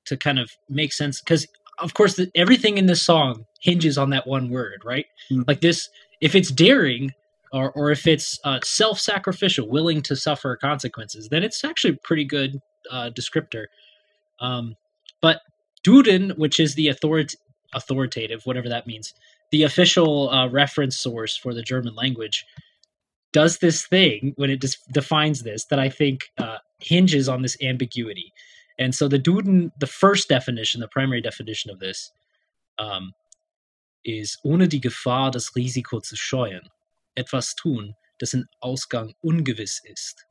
to 0.05 0.17
kind 0.17 0.37
of 0.37 0.51
make 0.69 0.91
sense 0.91 1.21
because, 1.21 1.47
of 1.79 1.93
course, 1.93 2.15
the, 2.15 2.29
everything 2.35 2.77
in 2.77 2.87
this 2.87 3.01
song 3.01 3.45
hinges 3.61 3.97
on 3.97 4.09
that 4.09 4.27
one 4.27 4.49
word, 4.49 4.81
right? 4.83 5.05
Mm. 5.31 5.47
Like 5.47 5.61
this, 5.61 5.89
if 6.19 6.35
it's 6.35 6.51
daring 6.51 7.11
or 7.51 7.71
or 7.71 7.91
if 7.91 8.05
it's 8.07 8.39
uh, 8.43 8.59
self-sacrificial, 8.63 9.69
willing 9.69 10.01
to 10.03 10.15
suffer 10.15 10.55
consequences, 10.55 11.29
then 11.29 11.43
it's 11.43 11.63
actually 11.63 11.93
a 11.93 11.99
pretty 12.03 12.25
good 12.25 12.61
uh, 12.91 13.09
descriptor. 13.15 13.65
Um, 14.39 14.75
but 15.21 15.41
Duden, 15.85 16.37
which 16.37 16.59
is 16.59 16.75
the 16.75 16.89
authority 16.89 17.37
authoritative, 17.73 18.41
whatever 18.45 18.69
that 18.69 18.87
means, 18.87 19.13
the 19.53 19.63
official 19.63 20.29
uh, 20.31 20.47
reference 20.49 20.97
source 20.97 21.37
for 21.37 21.53
the 21.53 21.61
German 21.61 21.93
language, 22.03 22.37
does 23.33 23.59
this 23.59 23.85
thing 23.85 24.33
when 24.35 24.49
it 24.49 24.59
dis- 24.59 24.81
defines 24.91 25.43
this 25.43 25.65
that 25.69 25.79
I 25.79 25.89
think 25.89 26.17
uh, 26.39 26.57
hinges 26.79 27.29
on 27.29 27.41
this 27.43 27.57
ambiguity. 27.61 28.33
And 28.79 28.93
so 28.95 29.07
the 29.07 29.19
Duden, 29.19 29.71
the 29.79 29.91
first 30.03 30.27
definition, 30.27 30.81
the 30.81 30.87
primary 30.97 31.21
definition 31.21 31.69
of 31.71 31.79
this, 31.79 32.11
um, 32.79 33.13
is 34.03 34.37
ohne 34.43 34.67
die 34.67 34.79
Gefahr, 34.81 35.31
das 35.31 35.55
Risiko 35.55 35.99
zu 36.01 36.15
scheuen, 36.15 36.61
etwas 37.15 37.53
tun, 37.55 37.93
dessen 38.19 38.45
Ausgang 38.63 39.13
ungewiss 39.23 39.81
ist, 39.85 40.25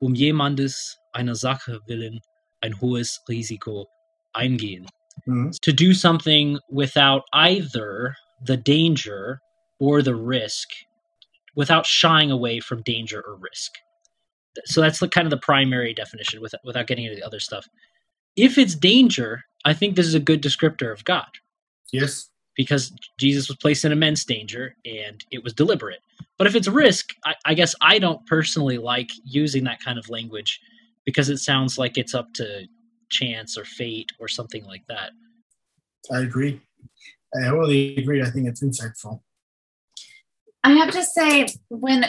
um 0.00 0.14
jemandes, 0.14 0.96
einer 1.12 1.34
Sache 1.34 1.80
willen, 1.88 2.20
ein 2.62 2.80
hohes 2.80 3.20
Risiko 3.28 3.88
eingehen 4.32 4.86
Mhm. 5.26 5.50
to 5.60 5.72
do 5.72 5.92
something 5.92 6.58
without 6.70 7.22
either 7.32 8.14
the 8.44 8.56
danger 8.56 9.40
or 9.78 10.02
the 10.02 10.14
risk, 10.14 10.68
without 11.56 11.86
shying 11.86 12.30
away 12.30 12.60
from 12.60 12.82
danger 12.82 13.22
or 13.26 13.36
risk. 13.36 13.72
So 14.66 14.80
that's 14.80 14.98
the 15.00 15.08
kind 15.08 15.26
of 15.26 15.30
the 15.30 15.38
primary 15.38 15.94
definition, 15.94 16.40
without 16.40 16.60
without 16.64 16.86
getting 16.86 17.04
into 17.04 17.16
the 17.16 17.26
other 17.26 17.40
stuff. 17.40 17.66
if 18.36 18.58
it's 18.58 18.74
danger, 18.74 19.42
I 19.64 19.74
think 19.74 19.96
this 19.96 20.06
is 20.06 20.14
a 20.14 20.20
good 20.20 20.42
descriptor 20.42 20.92
of 20.92 21.04
God 21.04 21.28
Yes. 21.92 22.30
because 22.56 22.92
Jesus 23.18 23.48
was 23.48 23.56
placed 23.58 23.84
in 23.84 23.92
immense 23.92 24.24
danger 24.24 24.76
and 24.84 25.22
it 25.30 25.42
was 25.44 25.52
deliberate. 25.52 26.00
But 26.38 26.46
if 26.46 26.54
it's 26.54 26.68
risk, 26.68 27.10
I, 27.24 27.34
I 27.44 27.54
guess 27.54 27.74
I 27.82 27.98
don't 27.98 28.24
personally 28.26 28.78
like 28.78 29.10
using 29.24 29.64
that 29.64 29.82
kind 29.84 29.98
of 29.98 30.08
language 30.08 30.60
because 31.04 31.28
it 31.28 31.38
sounds 31.38 31.78
like 31.78 31.98
it's 31.98 32.14
up 32.14 32.32
to 32.34 32.66
chance 33.10 33.58
or 33.58 33.64
fate 33.64 34.12
or 34.20 34.28
something 34.28 34.64
like 34.64 34.84
that. 34.88 35.10
I 36.12 36.20
agree. 36.20 36.60
I 37.34 37.48
really 37.48 37.96
agree. 37.96 38.22
I 38.22 38.30
think 38.30 38.48
it's 38.48 38.62
insightful. 38.62 39.20
I 40.62 40.72
have 40.72 40.90
to 40.90 41.04
say, 41.04 41.46
when 41.68 42.06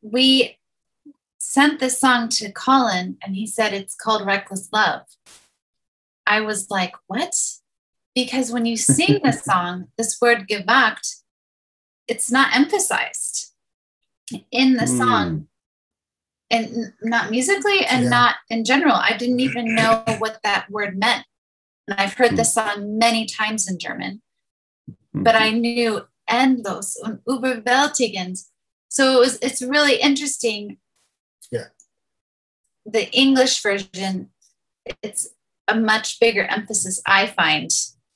we 0.00 0.58
sent 1.38 1.80
this 1.80 2.00
song 2.00 2.28
to 2.30 2.52
Colin 2.52 3.18
and 3.22 3.34
he 3.34 3.46
said 3.46 3.72
it's 3.72 3.94
called 3.94 4.26
Reckless 4.26 4.68
Love, 4.72 5.02
I 6.26 6.40
was 6.40 6.70
like, 6.70 6.94
what? 7.06 7.34
Because 8.14 8.50
when 8.50 8.64
you 8.64 8.76
sing 8.76 9.20
the 9.22 9.32
song, 9.44 9.88
this 9.98 10.18
word 10.20 10.48
gewagt, 10.48 11.16
it's 12.08 12.30
not 12.30 12.54
emphasized 12.56 13.52
in 14.50 14.74
the 14.74 14.86
hmm. 14.86 14.98
song. 14.98 15.48
And 16.50 16.92
not 17.02 17.30
musically 17.30 17.84
and 17.86 18.04
Yeah. 18.04 18.10
not 18.10 18.36
in 18.48 18.64
general. 18.64 18.94
I 18.94 19.16
didn't 19.16 19.40
even 19.40 19.74
know 19.74 20.04
what 20.18 20.38
that 20.44 20.70
word 20.70 20.96
meant. 20.96 21.26
And 21.88 21.98
I've 21.98 22.14
heard 22.14 22.36
the 22.36 22.44
hmm. 22.44 22.48
song 22.48 22.98
many 22.98 23.26
times 23.26 23.68
in 23.68 23.78
German 23.78 24.22
but 25.14 25.34
I 25.34 25.50
knew 25.50 26.02
endlos 26.28 26.96
und 27.02 27.20
überwältigend. 27.26 28.38
So 28.88 29.16
it 29.16 29.20
was 29.20 29.38
it's 29.42 29.62
really 29.62 29.96
interesting. 30.00 30.78
Yeah. 31.50 31.68
The 32.86 33.10
English 33.12 33.62
version, 33.62 34.30
it's 35.02 35.28
a 35.68 35.74
much 35.78 36.20
bigger 36.20 36.44
emphasis, 36.44 37.00
I 37.06 37.26
find, 37.28 37.70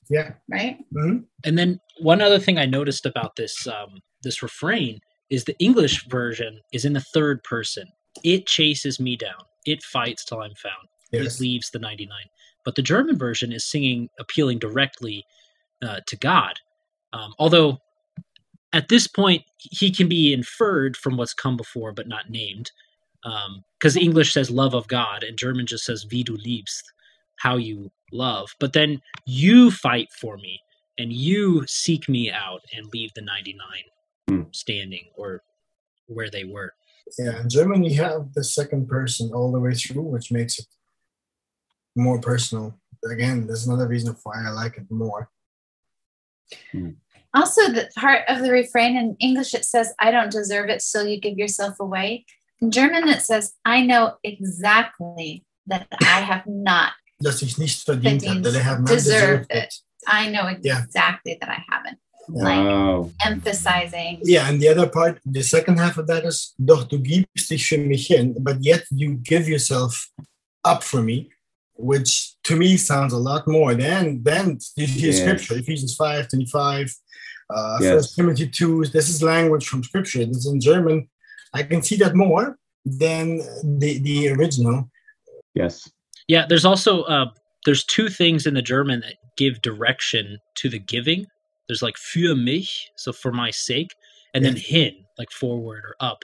Yeah. 0.09 0.33
right? 0.47 0.77
Mhm. 0.93 1.25
And 1.43 1.57
then 1.57 1.79
one 1.99 2.21
other 2.21 2.39
thing 2.39 2.57
I 2.57 2.65
noticed 2.65 3.05
about 3.05 3.35
this 3.35 3.65
um, 3.67 4.01
this 4.21 4.43
refrain 4.43 4.99
is 5.29 5.45
the 5.45 5.57
English 5.59 6.05
version 6.07 6.61
is 6.73 6.85
in 6.85 6.93
the 6.93 7.01
third 7.13 7.43
person. 7.43 7.87
It 8.23 8.45
chases 8.47 8.99
me 8.99 9.15
down. 9.15 9.43
It 9.65 9.83
fights 9.83 10.25
till 10.25 10.41
I'm 10.41 10.55
found. 10.55 10.87
Yes. 11.11 11.35
It 11.35 11.41
leaves 11.41 11.69
the 11.69 11.79
99. 11.79 12.17
But 12.65 12.75
the 12.75 12.81
German 12.81 13.17
version 13.17 13.51
is 13.51 13.63
singing, 13.65 14.09
appealing 14.19 14.59
directly 14.59 15.25
uh, 15.81 16.01
to 16.07 16.15
God. 16.17 16.59
Um, 17.13 17.33
although 17.39 17.79
at 18.73 18.87
this 18.87 19.07
point, 19.07 19.43
he 19.57 19.91
can 19.91 20.07
be 20.07 20.31
inferred 20.33 20.95
from 20.95 21.17
what's 21.17 21.33
come 21.33 21.57
before, 21.57 21.91
but 21.91 22.07
not 22.07 22.29
named. 22.29 22.71
Because 23.79 23.97
English 23.97 24.33
says 24.33 24.49
love 24.51 24.73
of 24.73 24.87
God, 24.87 25.23
and 25.23 25.37
German 25.37 25.65
just 25.65 25.85
says 25.85 26.05
wie 26.09 26.23
du 26.23 26.37
liebst, 26.37 26.83
how 27.37 27.57
you 27.57 27.91
love. 28.11 28.53
But 28.59 28.73
then 28.73 29.01
you 29.25 29.71
fight 29.71 30.09
for 30.13 30.37
me, 30.37 30.59
and 30.97 31.11
you 31.11 31.65
seek 31.67 32.07
me 32.07 32.31
out 32.31 32.61
and 32.73 32.85
leave 32.93 33.13
the 33.15 33.21
99 33.21 33.65
Hmm. 34.29 34.43
standing 34.51 35.05
or 35.15 35.41
where 36.05 36.29
they 36.29 36.43
were. 36.43 36.73
Yeah. 37.17 37.41
In 37.41 37.49
German, 37.49 37.83
you 37.83 37.95
have 37.95 38.31
the 38.35 38.43
second 38.43 38.87
person 38.87 39.31
all 39.33 39.51
the 39.51 39.59
way 39.59 39.73
through, 39.73 40.03
which 40.03 40.31
makes 40.31 40.59
it 40.59 40.67
more 41.95 42.21
personal. 42.21 42.79
Again, 43.09 43.47
there's 43.47 43.65
another 43.65 43.87
reason 43.87 44.15
why 44.23 44.43
I 44.45 44.51
like 44.51 44.77
it 44.77 44.85
more. 44.91 45.31
Mm. 46.73 46.95
Also, 47.33 47.61
the 47.71 47.89
part 47.95 48.23
of 48.27 48.41
the 48.41 48.51
refrain 48.51 48.97
in 48.97 49.15
English 49.19 49.53
it 49.53 49.63
says, 49.63 49.93
I 49.99 50.09
don't 50.11 50.31
deserve 50.31 50.69
it, 50.69 50.81
so 50.81 51.03
you 51.03 51.19
give 51.19 51.37
yourself 51.37 51.79
away. 51.79 52.25
In 52.61 52.71
German, 52.71 53.07
it 53.07 53.21
says, 53.21 53.53
I 53.63 53.81
know 53.85 54.13
exactly 54.23 55.45
that 55.67 55.87
I 56.01 56.21
have 56.21 56.43
not. 56.47 56.93
Dass 57.21 57.41
ich 57.41 57.57
nicht 57.57 57.83
verdient 57.85 58.25
habe, 58.25 58.41
that 58.41 58.55
I 58.55 58.59
have 58.63 58.79
not 58.79 58.89
Deserve 58.89 59.47
deserved 59.47 59.51
it. 59.51 59.73
I 60.07 60.29
know 60.29 60.49
Yeah. 60.63 60.83
exactly 60.83 61.37
that 61.39 61.49
I 61.49 61.63
haven't. 61.69 61.99
Like 62.29 62.59
Oh, 62.59 63.11
emphasizing. 63.25 64.19
Yeah, 64.23 64.47
and 64.49 64.61
the 64.61 64.69
other 64.69 64.87
part, 64.87 65.19
the 65.25 65.41
second 65.41 65.77
half 65.79 65.97
of 65.97 66.07
that 66.07 66.25
is, 66.25 66.53
doch 66.63 66.87
du 66.87 66.99
gibst 66.99 67.49
dich 67.49 67.67
für 67.67 67.77
mich 67.77 68.07
hin, 68.07 68.35
but 68.39 68.57
yet 68.63 68.85
you 68.91 69.15
give 69.15 69.47
yourself 69.49 70.09
up 70.63 70.83
for 70.83 71.01
me, 71.01 71.29
which 71.75 72.28
to 72.49 72.55
me 72.55 72.77
sounds 72.77 73.13
a 73.13 73.17
lot 73.17 73.47
more 73.47 73.75
than 73.75 74.23
than 74.23 74.57
you 74.75 74.87
hear 74.87 75.11
Yes. 75.11 75.21
scripture, 75.21 75.55
Ephesians 75.63 75.95
5, 75.95 76.29
25, 76.29 76.95
uh, 77.55 77.77
Yes. 77.81 77.91
First 77.93 78.15
Timothy 78.15 78.47
2. 78.49 78.85
This 78.85 79.07
is 79.07 79.21
language 79.21 79.67
from 79.67 79.83
scripture. 79.83 80.25
This 80.25 80.37
is 80.37 80.47
in 80.47 80.59
German. 80.59 81.07
I 81.53 81.61
can 81.63 81.81
see 81.83 81.95
that 81.97 82.15
more 82.15 82.57
than 82.85 83.37
the, 83.81 83.99
the 83.99 84.29
original. 84.29 84.89
yes. 85.53 85.89
Yeah, 86.27 86.45
there's 86.47 86.65
also 86.65 87.03
uh, 87.03 87.25
there's 87.65 87.83
two 87.83 88.07
things 88.07 88.45
in 88.45 88.53
the 88.53 88.61
German 88.61 88.99
that 88.99 89.15
give 89.35 89.63
direction 89.63 90.37
to 90.59 90.69
the 90.69 90.77
giving. 90.77 91.25
There's 91.67 91.81
like 91.81 91.95
für 91.97 92.35
mich, 92.35 92.69
so 92.97 93.11
for 93.11 93.31
my 93.31 93.49
sake, 93.51 93.91
and 94.35 94.45
then 94.45 94.55
hin, 94.55 94.93
like 95.17 95.31
forward 95.31 95.81
or 95.87 95.95
up. 95.99 96.19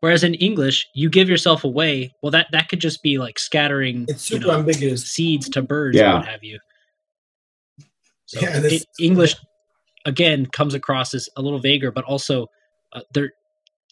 Whereas 0.00 0.22
in 0.22 0.34
English, 0.34 0.86
you 0.94 1.08
give 1.08 1.28
yourself 1.28 1.64
away. 1.64 2.14
Well, 2.22 2.30
that 2.32 2.48
that 2.52 2.68
could 2.68 2.80
just 2.80 3.02
be 3.02 3.18
like 3.18 3.38
scattering, 3.38 4.04
It's 4.08 4.30
you 4.30 4.36
super 4.36 4.48
know, 4.48 4.58
ambiguous. 4.58 5.06
seeds 5.10 5.48
to 5.50 5.62
birds, 5.62 5.96
Yeah. 5.96 6.12
or 6.12 6.16
what 6.18 6.26
have 6.28 6.44
you. 6.44 6.58
So 8.26 8.40
Yeah, 8.40 8.58
this- 8.60 8.82
it- 8.82 8.88
English 9.00 9.34
again 10.04 10.46
comes 10.46 10.74
across 10.74 11.14
as 11.14 11.28
a 11.36 11.42
little 11.42 11.58
vaguer, 11.58 11.90
but 11.90 12.04
also 12.04 12.46
uh, 12.92 13.00
there 13.14 13.32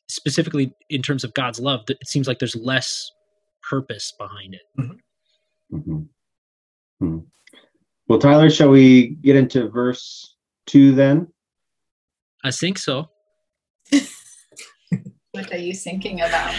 specifically 0.09 0.73
in 0.91 1.03
terms 1.03 1.25
of 1.25 1.33
God's 1.35 1.59
love, 1.59 1.81
it 1.89 1.99
seems 2.07 2.29
like 2.29 2.39
there's 2.39 2.55
less 2.55 3.11
purpose 3.63 4.13
behind 4.19 4.55
it. 4.55 4.63
Mhm. 5.73 6.09
Hmm. 7.01 7.19
Well, 8.07 8.19
Tyler, 8.19 8.51
shall 8.51 8.69
we 8.69 9.09
get 9.23 9.35
into 9.37 9.69
verse 9.69 10.37
two 10.67 10.93
then? 10.95 11.33
I 12.45 12.51
think 12.51 12.79
so. 12.79 13.09
What 15.35 15.51
are 15.53 15.59
you 15.59 15.75
thinking 15.75 16.21
about? 16.21 16.55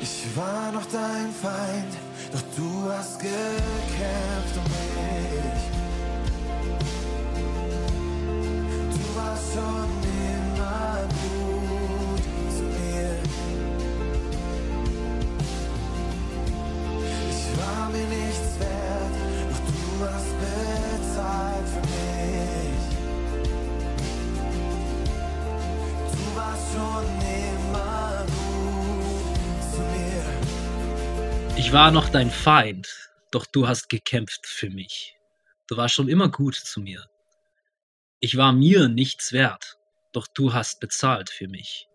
Ich 0.00 0.24
war 0.34 0.72
noch 0.72 0.86
dein 0.86 1.30
Feind, 1.30 1.92
doch 2.32 2.40
du 2.56 2.90
hast 2.90 3.18
gekämpft 3.18 4.56
um 4.56 4.64
mich. 4.64 5.62
Du 8.94 9.14
warst 9.14 9.52
schon 9.52 9.88
immer 10.32 11.06
gut 11.20 12.24
zu 12.56 12.62
mir. 12.62 13.12
Ich 17.28 17.58
war 17.58 17.90
mir 17.90 18.06
nichts 18.08 18.58
wert, 18.58 19.16
doch 19.50 19.60
du 19.68 19.82
hast 20.14 20.32
bezahlt 20.40 21.68
für 21.68 21.84
mich. 21.92 22.84
Du 26.10 26.24
warst 26.36 26.66
schon 26.72 27.04
immer 27.20 27.55
Ich 31.66 31.72
war 31.72 31.90
noch 31.90 32.08
dein 32.08 32.30
Feind, 32.30 32.86
doch 33.32 33.44
du 33.44 33.66
hast 33.66 33.88
gekämpft 33.88 34.46
für 34.46 34.70
mich. 34.70 35.16
Du 35.66 35.76
warst 35.76 35.96
schon 35.96 36.08
immer 36.08 36.28
gut 36.28 36.54
zu 36.54 36.80
mir. 36.80 37.04
Ich 38.20 38.36
war 38.36 38.52
mir 38.52 38.88
nichts 38.88 39.32
wert, 39.32 39.76
doch 40.12 40.28
du 40.28 40.52
hast 40.54 40.78
bezahlt 40.78 41.28
für 41.28 41.48
mich. 41.48 41.88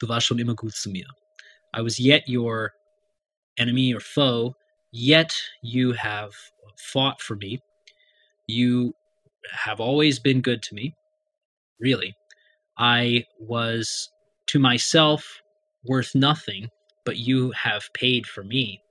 Du 0.00 0.08
warst 0.08 0.26
schon 0.26 0.40
immer 0.40 0.56
gut 0.56 0.74
zu 0.74 0.90
mir. 0.90 1.06
I 1.76 1.80
was 1.80 2.00
yet 2.00 2.24
your 2.26 2.72
enemy 3.56 3.94
or 3.94 4.00
foe, 4.00 4.56
yet 4.90 5.32
you 5.62 5.94
have 5.94 6.32
fought 6.76 7.22
for 7.22 7.36
me. 7.36 7.62
You 8.48 8.96
have 9.52 9.80
always 9.80 10.18
been 10.18 10.42
good 10.42 10.60
to 10.62 10.74
me. 10.74 10.92
Really. 11.78 12.16
I 12.76 13.26
was 13.38 14.10
to 14.48 14.58
myself 14.58 15.40
worth 15.84 16.16
nothing, 16.16 16.68
but 17.04 17.16
you 17.16 17.52
have 17.52 17.88
paid 17.94 18.26
for 18.26 18.42
me. 18.42 18.82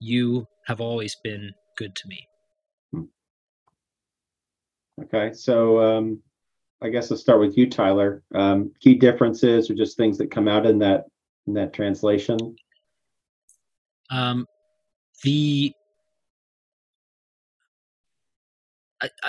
You 0.00 0.46
have 0.66 0.80
always 0.80 1.16
been 1.22 1.52
good 1.76 1.94
to 1.94 2.08
me. 2.08 2.28
Okay, 5.02 5.32
so 5.34 5.78
um, 5.80 6.22
I 6.82 6.88
guess 6.88 7.10
let's 7.10 7.22
start 7.22 7.40
with 7.40 7.56
you, 7.56 7.68
Tyler. 7.68 8.22
Um, 8.34 8.72
key 8.80 8.94
differences 8.94 9.70
or 9.70 9.74
just 9.74 9.96
things 9.96 10.16
that 10.18 10.30
come 10.30 10.48
out 10.48 10.66
in 10.66 10.78
that 10.78 11.04
in 11.46 11.54
that 11.54 11.72
translation. 11.72 12.38
Um, 14.10 14.46
the 15.22 15.72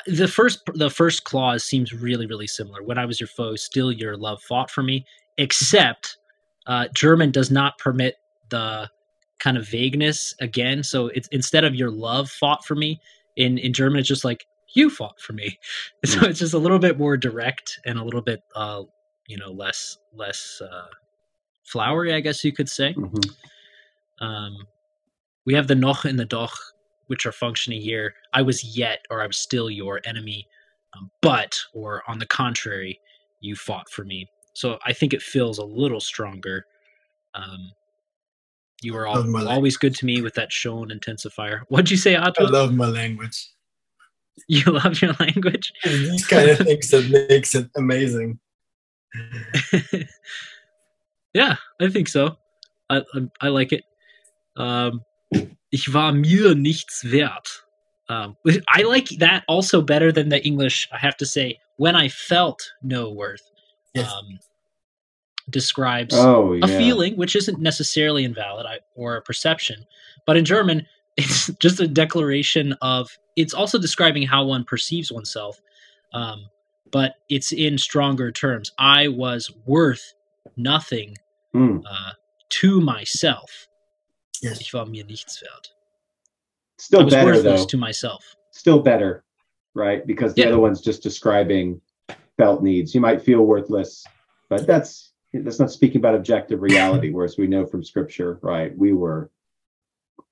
the 0.08 0.27
first 0.27 0.62
the 0.73 0.89
first 0.89 1.25
clause 1.25 1.63
seems 1.63 1.93
really 1.93 2.27
really 2.27 2.47
similar. 2.47 2.82
When 2.84 2.97
I 2.97 3.06
was 3.06 3.19
your 3.19 3.27
foe, 3.27 3.56
still 3.56 3.91
your 3.91 4.15
love 4.15 4.41
fought 4.43 4.71
for 4.71 4.84
me. 4.84 5.06
Except 5.38 6.17
uh, 6.65 6.88
German 6.95 7.32
does 7.32 7.51
not 7.51 7.77
permit 7.77 8.15
the 8.49 8.89
kind 9.39 9.58
of 9.58 9.67
vagueness 9.67 10.34
again. 10.41 10.84
So 10.84 11.08
it's 11.08 11.28
instead 11.30 11.63
of 11.63 11.76
your 11.76 11.91
love 11.91 12.30
fought 12.30 12.65
for 12.65 12.76
me 12.76 13.00
in 13.36 13.58
in 13.58 13.73
German, 13.73 14.00
it's 14.00 14.08
just 14.08 14.26
like 14.26 14.45
you 14.76 14.89
fought 14.89 15.19
for 15.19 15.34
me. 15.34 15.58
So 16.06 16.26
it's 16.26 16.39
just 16.39 16.54
a 16.54 16.60
little 16.60 16.80
bit 16.80 16.97
more 16.97 17.17
direct 17.17 17.80
and 17.86 18.00
a 18.00 18.04
little 18.04 18.21
bit 18.21 18.41
uh, 18.56 18.84
you 19.28 19.38
know 19.38 19.52
less 19.52 19.97
less 20.13 20.62
uh, 20.62 20.88
flowery, 21.63 22.13
I 22.13 22.19
guess 22.21 22.43
you 22.43 22.54
could 22.54 22.69
say. 22.69 22.93
Mhm. 22.93 23.36
Um, 24.19 24.56
we 25.45 25.54
have 25.54 25.67
the 25.67 25.76
noch 25.76 26.06
and 26.06 26.19
the 26.19 26.26
doch 26.26 26.58
which 27.08 27.26
are 27.26 27.32
functioning 27.32 27.82
here. 27.82 28.13
I 28.34 28.41
was 28.41 28.78
yet, 28.78 29.06
or 29.10 29.21
I'm 29.21 29.32
still 29.32 29.69
your 29.69 30.02
enemy, 30.06 30.47
um, 30.95 31.10
but, 31.21 31.58
or 31.73 32.04
on 32.08 32.19
the 32.19 32.26
contrary, 32.26 33.00
you 33.39 33.56
fought 33.56 33.89
for 33.89 34.04
me. 34.04 34.28
So 34.54 34.78
I 34.86 34.93
think 34.93 35.13
it 35.13 35.21
feels 35.21 35.58
a 35.58 35.65
little 35.65 36.02
stronger. 36.02 36.65
Um, 37.34 37.71
you 38.82 38.94
were 38.94 39.08
Love 39.08 39.26
al- 39.26 39.32
my 39.32 39.46
always 39.46 39.78
good 39.78 39.96
to 39.96 40.06
me 40.06 40.22
with 40.22 40.34
that 40.36 40.52
shown 40.52 40.90
intensifier. 40.90 41.62
What'd 41.70 41.90
you 41.92 41.98
say, 41.98 42.16
Otto? 42.16 42.46
I 42.46 42.50
love 42.50 42.74
my 42.74 42.88
language. 42.88 43.50
you 44.48 44.63
love 44.72 45.02
your 45.02 45.13
language. 45.20 45.74
These 45.84 46.28
kind 46.28 46.50
of 46.50 46.60
things 46.60 46.90
that 46.92 47.28
makes 47.30 47.56
it 47.56 47.70
amazing. 47.76 48.40
yeah, 51.34 51.56
I 51.82 51.90
think 51.90 52.08
so. 52.08 52.38
I 52.90 53.04
I, 53.13 53.28
I 53.42 53.48
like 53.50 53.72
it. 53.74 53.84
Um, 54.56 55.02
ich 55.72 55.94
war 55.94 56.12
mir 56.13 56.56
nichts 56.56 57.04
wert. 57.04 57.48
Um, 58.10 58.38
I 58.70 58.84
like 58.84 59.10
that 59.20 59.44
also 59.48 59.82
better 59.82 60.12
than 60.13 60.30
the 60.30 60.44
English. 60.46 60.88
I 60.94 60.98
have 60.98 61.18
to 61.18 61.26
say, 61.26 61.60
when 61.76 61.96
I 61.96 62.08
felt 62.08 62.62
no 62.82 63.12
worth, 63.12 63.42
Yes. 63.94 64.10
um, 64.12 64.40
describes 65.50 66.14
Oh 66.16 66.54
yeah. 66.54 66.66
a 66.66 66.68
feeling 66.68 67.16
which 67.16 67.36
isn't 67.36 67.60
necessarily 67.60 68.24
invalid 68.26 68.66
or 68.96 69.16
a 69.16 69.22
perception, 69.22 69.86
but 70.26 70.38
in 70.38 70.46
German, 70.46 70.86
it's 71.18 71.48
just 71.60 71.80
a 71.80 71.88
declaration 71.88 72.74
of. 72.82 73.10
It's 73.36 73.54
also 73.54 73.78
describing 73.80 74.24
how 74.24 74.46
one 74.46 74.64
perceives 74.64 75.12
oneself, 75.12 75.60
um, 76.14 76.46
but 76.92 77.16
it's 77.30 77.52
in 77.52 77.78
stronger 77.78 78.32
terms. 78.32 78.72
I 78.80 79.08
was 79.10 79.52
worth 79.66 80.14
nothing 80.56 81.16
Hmm. 81.54 81.80
uh, 81.90 82.12
to 82.50 82.82
myself. 82.82 83.68
Yes. 84.42 84.60
Ich 84.62 84.74
war 84.74 84.86
mir 84.86 85.04
nichts 85.06 85.42
wert. 85.42 85.70
I 85.72 86.82
Still 86.82 87.06
was 87.06 87.14
better 87.14 87.28
worthless 87.34 87.62
though. 87.62 87.68
to 87.68 87.78
myself. 87.78 88.36
Still 88.52 88.80
better, 88.80 89.24
right? 89.76 90.06
Because 90.06 90.34
the 90.34 90.42
Yeah. 90.42 90.48
other 90.50 90.60
one's 90.60 90.82
just 90.82 91.02
describing 91.04 91.80
felt 92.38 92.62
needs. 92.64 92.94
You 92.96 93.02
might 93.02 93.22
feel 93.22 93.42
worthless, 93.46 94.04
but 94.50 94.66
that's 94.68 95.07
that's 95.34 95.60
not 95.60 95.72
speaking 95.72 95.98
about 96.00 96.16
objective 96.16 96.62
reality. 96.62 97.10
whereas 97.13 97.38
we 97.38 97.48
know 97.48 97.66
from 97.66 97.84
Scripture, 97.84 98.40
right? 98.42 98.76
We 98.78 98.94
were 98.94 99.32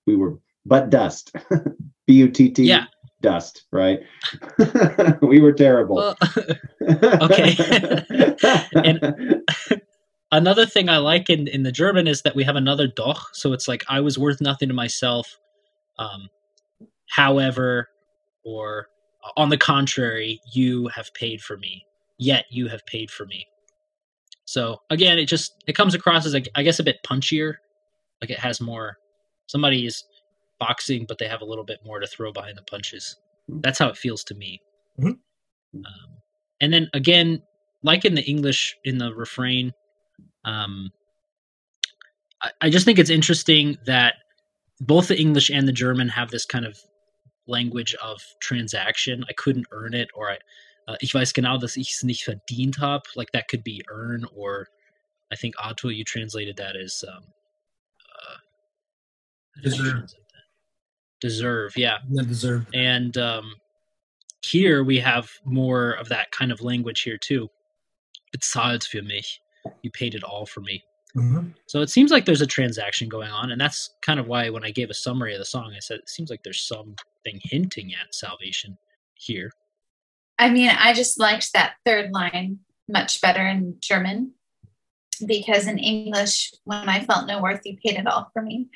we 0.06 0.16
were 0.16 0.40
but 0.66 0.90
dust, 0.90 1.36
b 2.08 2.14
u 2.14 2.30
t 2.30 2.50
t, 2.52 2.64
Yeah. 2.64 2.86
dust, 3.22 3.66
right? 3.72 4.00
we 5.22 5.40
were 5.40 5.54
terrible. 5.54 5.96
Well, 5.98 6.18
okay. 7.22 7.56
And- 8.74 9.44
another 10.32 10.66
thing 10.66 10.90
I 10.90 10.98
like 10.98 11.30
in, 11.30 11.48
in 11.48 11.64
the 11.64 11.72
German 11.72 12.08
is 12.08 12.24
that 12.24 12.36
we 12.36 12.44
have 12.44 12.56
another 12.56 12.88
doch. 12.88 13.30
So 13.34 13.54
it's 13.54 13.68
like 13.68 13.84
I 13.88 14.00
was 14.00 14.18
worth 14.18 14.42
nothing 14.42 14.68
to 14.70 14.74
myself. 14.74 15.38
Um, 16.00 16.28
however, 17.10 17.90
or 18.44 18.88
on 19.38 19.50
the 19.50 19.58
contrary, 19.58 20.40
you 20.54 20.88
have 20.88 21.14
paid 21.14 21.42
for 21.42 21.58
me. 21.58 21.86
Yet 22.18 22.46
you 22.50 22.68
have 22.70 22.86
paid 22.86 23.12
for 23.12 23.26
me. 23.26 23.46
So 24.46 24.82
again, 24.90 25.18
it 25.20 25.26
just 25.26 25.64
it 25.68 25.74
comes 25.76 25.96
across 25.96 26.26
as 26.26 26.36
I 26.56 26.64
guess 26.64 26.80
a 26.80 26.84
bit 26.84 26.98
punchier. 27.06 27.56
Like 28.22 28.30
it 28.30 28.40
has 28.40 28.62
more. 28.62 28.98
Somebody's 29.48 30.04
boxing, 30.60 31.06
but 31.08 31.18
they 31.18 31.28
have 31.28 31.42
a 31.42 31.46
little 31.46 31.66
bit 31.66 31.80
more 31.86 32.00
to 32.00 32.08
throw 32.08 32.32
behind 32.32 32.58
the 32.58 32.64
punches. 32.64 33.18
That's 33.48 33.80
how 33.80 33.90
it 33.90 33.98
feels 33.98 34.24
to 34.26 34.36
me. 34.36 34.62
Mhm. 35.00 35.20
Um, 35.76 36.18
and 36.62 36.74
then 36.74 36.90
again, 36.94 37.42
like 37.84 38.06
in 38.06 38.16
the 38.16 38.24
English 38.24 38.78
in 38.84 38.98
the 38.98 39.14
refrain, 39.14 39.74
um, 40.46 40.92
I, 42.42 42.52
I 42.62 42.70
just 42.70 42.86
think 42.86 43.00
it's 43.00 43.10
interesting 43.10 43.78
that 43.86 44.16
both 44.82 45.08
the 45.08 45.20
English 45.20 45.50
and 45.50 45.68
the 45.68 45.74
German 45.74 46.10
have 46.10 46.32
this 46.32 46.46
kind 46.46 46.66
of 46.66 46.80
language 47.48 47.96
of 47.96 48.22
transaction. 48.40 49.24
I 49.30 49.34
couldn't 49.34 49.68
earn 49.72 49.94
it, 49.94 50.10
or 50.14 50.32
I, 50.32 50.38
uh, 50.88 50.96
ich 51.02 51.14
weiß 51.14 51.34
genau, 51.34 51.58
dass 51.60 51.78
ich 51.78 51.92
es 51.92 52.04
nicht 52.04 52.24
verdient 52.24 52.78
habe. 52.80 53.04
Like 53.16 53.32
that 53.32 53.48
could 53.48 53.64
be 53.64 53.82
earn, 53.90 54.26
or 54.36 54.68
I 55.32 55.36
think 55.36 55.56
Otto, 55.64 55.90
you 55.90 56.04
translated 56.04 56.58
that 56.58 56.76
as 56.76 57.04
um, 57.08 57.24
uh, 57.24 58.38
how 59.56 59.62
did 59.62 59.78
you 59.78 59.84
Deserve. 59.84 60.14
Deserve, 61.22 61.78
yeah. 61.78 61.98
Not 62.10 62.28
deserved. 62.28 62.76
And 62.76 63.18
um, 63.18 63.56
here 64.42 64.84
we 64.84 65.00
have 65.00 65.32
more 65.44 65.92
of 65.92 66.10
that 66.10 66.32
kind 66.32 66.52
of 66.52 66.62
language 66.62 67.02
here 67.02 67.18
too. 67.18 67.50
Bezahlt 68.36 68.84
für 68.84 69.04
mich. 69.04 69.40
You 69.82 69.90
paid 69.92 70.14
it 70.14 70.24
all 70.24 70.46
for 70.46 70.62
me. 70.62 70.84
Mhm. 71.16 71.54
So 71.66 71.82
it 71.82 71.90
seems 71.90 72.12
like 72.12 72.26
there's 72.26 72.42
a 72.42 72.48
transaction 72.48 73.08
going 73.08 73.32
on, 73.32 73.52
and 73.52 73.60
that's 73.60 73.90
kind 74.02 74.20
of 74.20 74.28
why 74.28 74.50
when 74.50 74.66
I 74.66 74.72
gave 74.72 74.90
a 74.90 74.94
summary 74.94 75.34
of 75.34 75.40
the 75.40 75.46
song, 75.46 75.74
I 75.76 75.80
said 75.80 76.00
it 76.00 76.10
seems 76.10 76.30
like 76.30 76.44
there's 76.44 76.62
something 77.26 77.42
hinting 77.44 77.94
at 77.94 78.14
salvation 78.14 78.78
here. 79.16 79.52
I 80.38 80.50
mean, 80.50 80.70
I 80.70 80.94
just 80.94 81.20
liked 81.20 81.54
that 81.54 81.76
third 81.86 82.12
line 82.12 82.60
much 82.88 83.22
better 83.22 83.46
in 83.46 83.78
German 83.80 84.34
because 85.26 85.68
in 85.68 85.80
English, 85.80 86.54
when 86.66 86.90
I 86.90 87.04
felt 87.04 87.28
no 87.28 87.42
worth, 87.42 87.62
you 87.64 87.78
paid 87.78 87.98
it 87.98 88.08
all 88.08 88.30
for 88.34 88.42
me. 88.42 88.68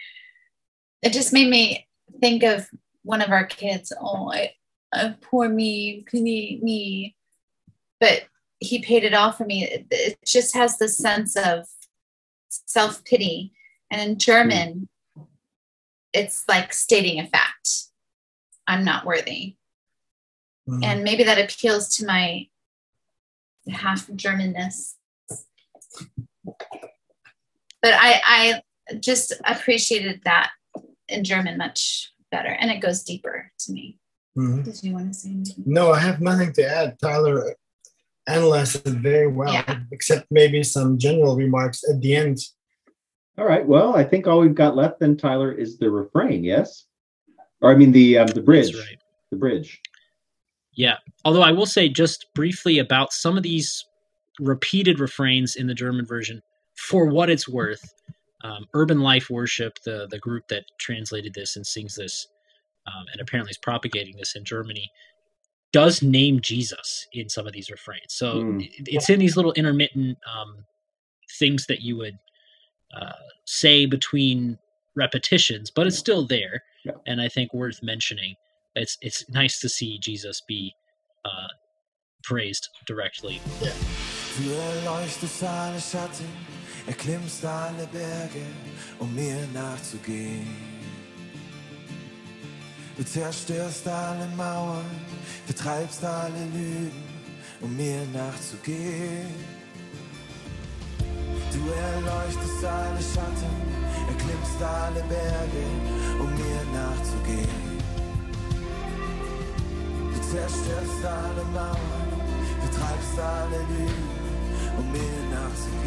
It 1.01 1.13
just 1.13 1.33
made 1.33 1.49
me 1.49 1.87
think 2.21 2.43
of 2.43 2.67
one 3.03 3.21
of 3.21 3.29
our 3.31 3.45
kids. 3.45 3.91
Oh, 3.99 4.31
I, 4.31 4.53
uh, 4.93 5.13
poor 5.21 5.49
me, 5.49 6.05
pity 6.09 6.59
me. 6.61 7.15
But 7.99 8.23
he 8.59 8.81
paid 8.81 9.03
it 9.03 9.13
all 9.13 9.31
for 9.31 9.45
me. 9.45 9.65
It, 9.65 9.87
it 9.91 10.17
just 10.25 10.55
has 10.55 10.77
this 10.77 10.97
sense 10.97 11.35
of 11.35 11.67
self 12.47 13.03
pity. 13.03 13.51
And 13.91 14.01
in 14.01 14.17
German, 14.17 14.87
it's 16.13 16.45
like 16.47 16.73
stating 16.73 17.19
a 17.19 17.27
fact 17.27 17.88
I'm 18.69 18.85
not 18.85 19.05
worthy 19.05 19.55
Mhm. 20.69 20.83
and 20.83 21.03
maybe 21.03 21.23
that 21.23 21.39
appeals 21.39 21.95
to 21.97 22.05
my 22.05 22.47
half 23.67 24.07
Germanness. 24.09 24.93
But 27.81 27.93
I, 27.95 28.21
I 28.27 28.61
just 28.99 29.33
appreciated 29.45 30.21
that 30.25 30.51
in 31.07 31.23
German 31.23 31.57
much 31.57 32.13
better, 32.31 32.49
and 32.49 32.69
it 32.69 32.81
goes 32.81 33.03
deeper 33.03 33.51
to 33.61 33.71
me. 33.71 33.97
Mhm. 34.37 34.63
Did 34.63 34.83
you 34.83 34.93
want 34.93 35.11
to 35.13 35.19
say 35.19 35.29
anything? 35.29 35.63
No, 35.65 35.91
I 35.91 35.99
have 35.99 36.21
nothing 36.21 36.53
to 36.53 36.63
add. 36.69 36.99
Tyler 37.01 37.55
analyzed 38.27 38.75
it 38.85 38.93
very 38.93 39.27
well, 39.27 39.51
Yeah. 39.51 39.79
except 39.91 40.27
maybe 40.29 40.61
some 40.61 40.99
general 40.99 41.35
remarks 41.35 41.83
at 41.89 41.99
the 42.01 42.15
end. 42.15 42.37
All 43.39 43.45
right. 43.45 43.65
Well, 43.65 43.95
I 43.95 44.03
think 44.03 44.27
all 44.27 44.41
we've 44.41 44.53
got 44.53 44.75
left 44.75 44.99
then, 44.99 45.17
Tyler, 45.17 45.51
is 45.51 45.79
the 45.79 45.89
refrain. 45.89 46.43
Yes, 46.43 46.85
or 47.61 47.71
I 47.71 47.75
mean 47.75 47.91
the 47.91 48.17
um, 48.17 48.27
the 48.27 48.41
bridge. 48.41 48.75
Right. 48.75 48.97
The 49.31 49.37
bridge. 49.37 49.81
Yeah. 50.73 50.97
Although 51.25 51.41
I 51.41 51.51
will 51.51 51.65
say 51.65 51.89
just 51.89 52.27
briefly 52.33 52.79
about 52.79 53.13
some 53.13 53.37
of 53.37 53.43
these 53.43 53.85
repeated 54.39 54.99
refrains 54.99 55.55
in 55.55 55.67
the 55.67 55.73
German 55.73 56.05
version, 56.05 56.41
for 56.77 57.07
what 57.07 57.29
it's 57.29 57.49
worth, 57.49 57.93
um, 58.43 58.65
Urban 58.73 58.99
Life 59.01 59.29
Worship, 59.29 59.77
the, 59.83 60.07
the 60.09 60.19
group 60.19 60.47
that 60.47 60.63
translated 60.79 61.33
this 61.33 61.57
and 61.57 61.67
sings 61.67 61.95
this, 61.95 62.27
um, 62.87 63.05
and 63.11 63.21
apparently 63.21 63.51
is 63.51 63.57
propagating 63.57 64.15
this 64.17 64.35
in 64.35 64.45
Germany, 64.45 64.89
does 65.73 66.01
name 66.01 66.39
Jesus 66.39 67.05
in 67.11 67.27
some 67.27 67.45
of 67.45 67.53
these 67.53 67.69
refrains. 67.69 68.13
So 68.13 68.35
Mm. 68.43 68.67
it's 68.87 69.09
in 69.09 69.19
these 69.19 69.35
little 69.35 69.51
intermittent 69.53 70.17
um, 70.25 70.65
things 71.37 71.65
that 71.67 71.81
you 71.81 71.97
would 71.97 72.17
uh, 72.99 73.11
say 73.45 73.85
between 73.85 74.57
repetitions, 74.95 75.69
but 75.69 75.85
it's 75.85 75.97
still 75.97 76.25
there, 76.25 76.63
Yeah. 76.85 76.93
and 77.05 77.21
I 77.21 77.27
think 77.27 77.53
worth 77.53 77.81
mentioning. 77.83 78.35
It's 78.75 78.97
it's 79.01 79.27
nice 79.29 79.59
to 79.59 79.69
see 79.69 79.99
Jesus 79.99 80.41
be 80.47 80.73
uh, 81.25 81.47
praised 82.23 82.69
directly. 82.85 83.41
Du 83.59 84.51
erleuchtest 84.51 85.43
alle 85.43 85.79
Schatten, 85.81 86.27
erklimmst 86.87 87.43
alle 87.43 87.87
Berge, 87.91 88.45
um 88.99 89.13
mir 89.13 89.45
nachzugehen. 89.53 90.47
Du 92.95 93.03
zerstörst 93.03 93.87
alle 93.87 94.27
Mauern, 94.35 94.85
vertreibst 95.45 96.03
alle 96.03 96.45
Lügen, 96.53 97.03
um 97.61 97.75
mir 97.75 98.05
nachzugehen. 98.13 99.58
Du 101.51 101.71
erleuchtest 101.71 102.63
alle 102.63 103.01
Schatten, 103.01 103.55
erklimmst 104.07 104.61
alle 104.61 105.01
Berge, 105.03 105.65
um 106.19 106.29
mir 106.35 106.63
nachzugehen. 106.73 107.79
Du 110.13 110.21
zerstörst 110.21 111.05
alle 111.05 111.43
Mauern, 111.45 112.09
vertreibst 112.61 113.19
alle 113.19 113.57
Lügen, 113.57 114.09
um 114.77 114.91
mir 114.91 115.23
nachzugehen. 115.31 115.79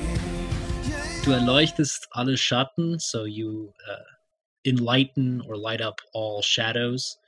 Du 1.25 1.31
erleuchtest 1.31 2.09
alle 2.11 2.37
Schatten, 2.37 2.99
so 2.99 3.25
you 3.25 3.73
uh, 3.89 4.03
enlighten 4.65 5.41
or 5.43 5.57
light 5.57 5.81
up 5.81 6.01
all 6.13 6.43
shadows. 6.43 7.19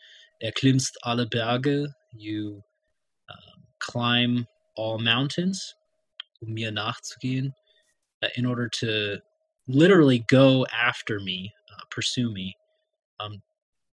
Erklimmst 0.40 0.99
alle 1.03 1.27
Berge, 1.29 1.94
you 2.12 2.64
um, 3.29 3.64
climb 3.79 4.49
all 4.77 4.99
mountains, 4.99 5.77
um 6.40 6.53
mir 6.53 6.73
nachzugehen, 6.73 7.49
uh, 7.49 7.63
in 8.37 8.47
order 8.47 8.69
to 8.69 9.19
literally 9.69 10.21
go 10.29 10.67
after 10.73 11.21
me, 11.21 11.53
uh, 11.73 11.85
pursue 11.91 12.33
me. 12.33 12.57
Um, 13.21 13.43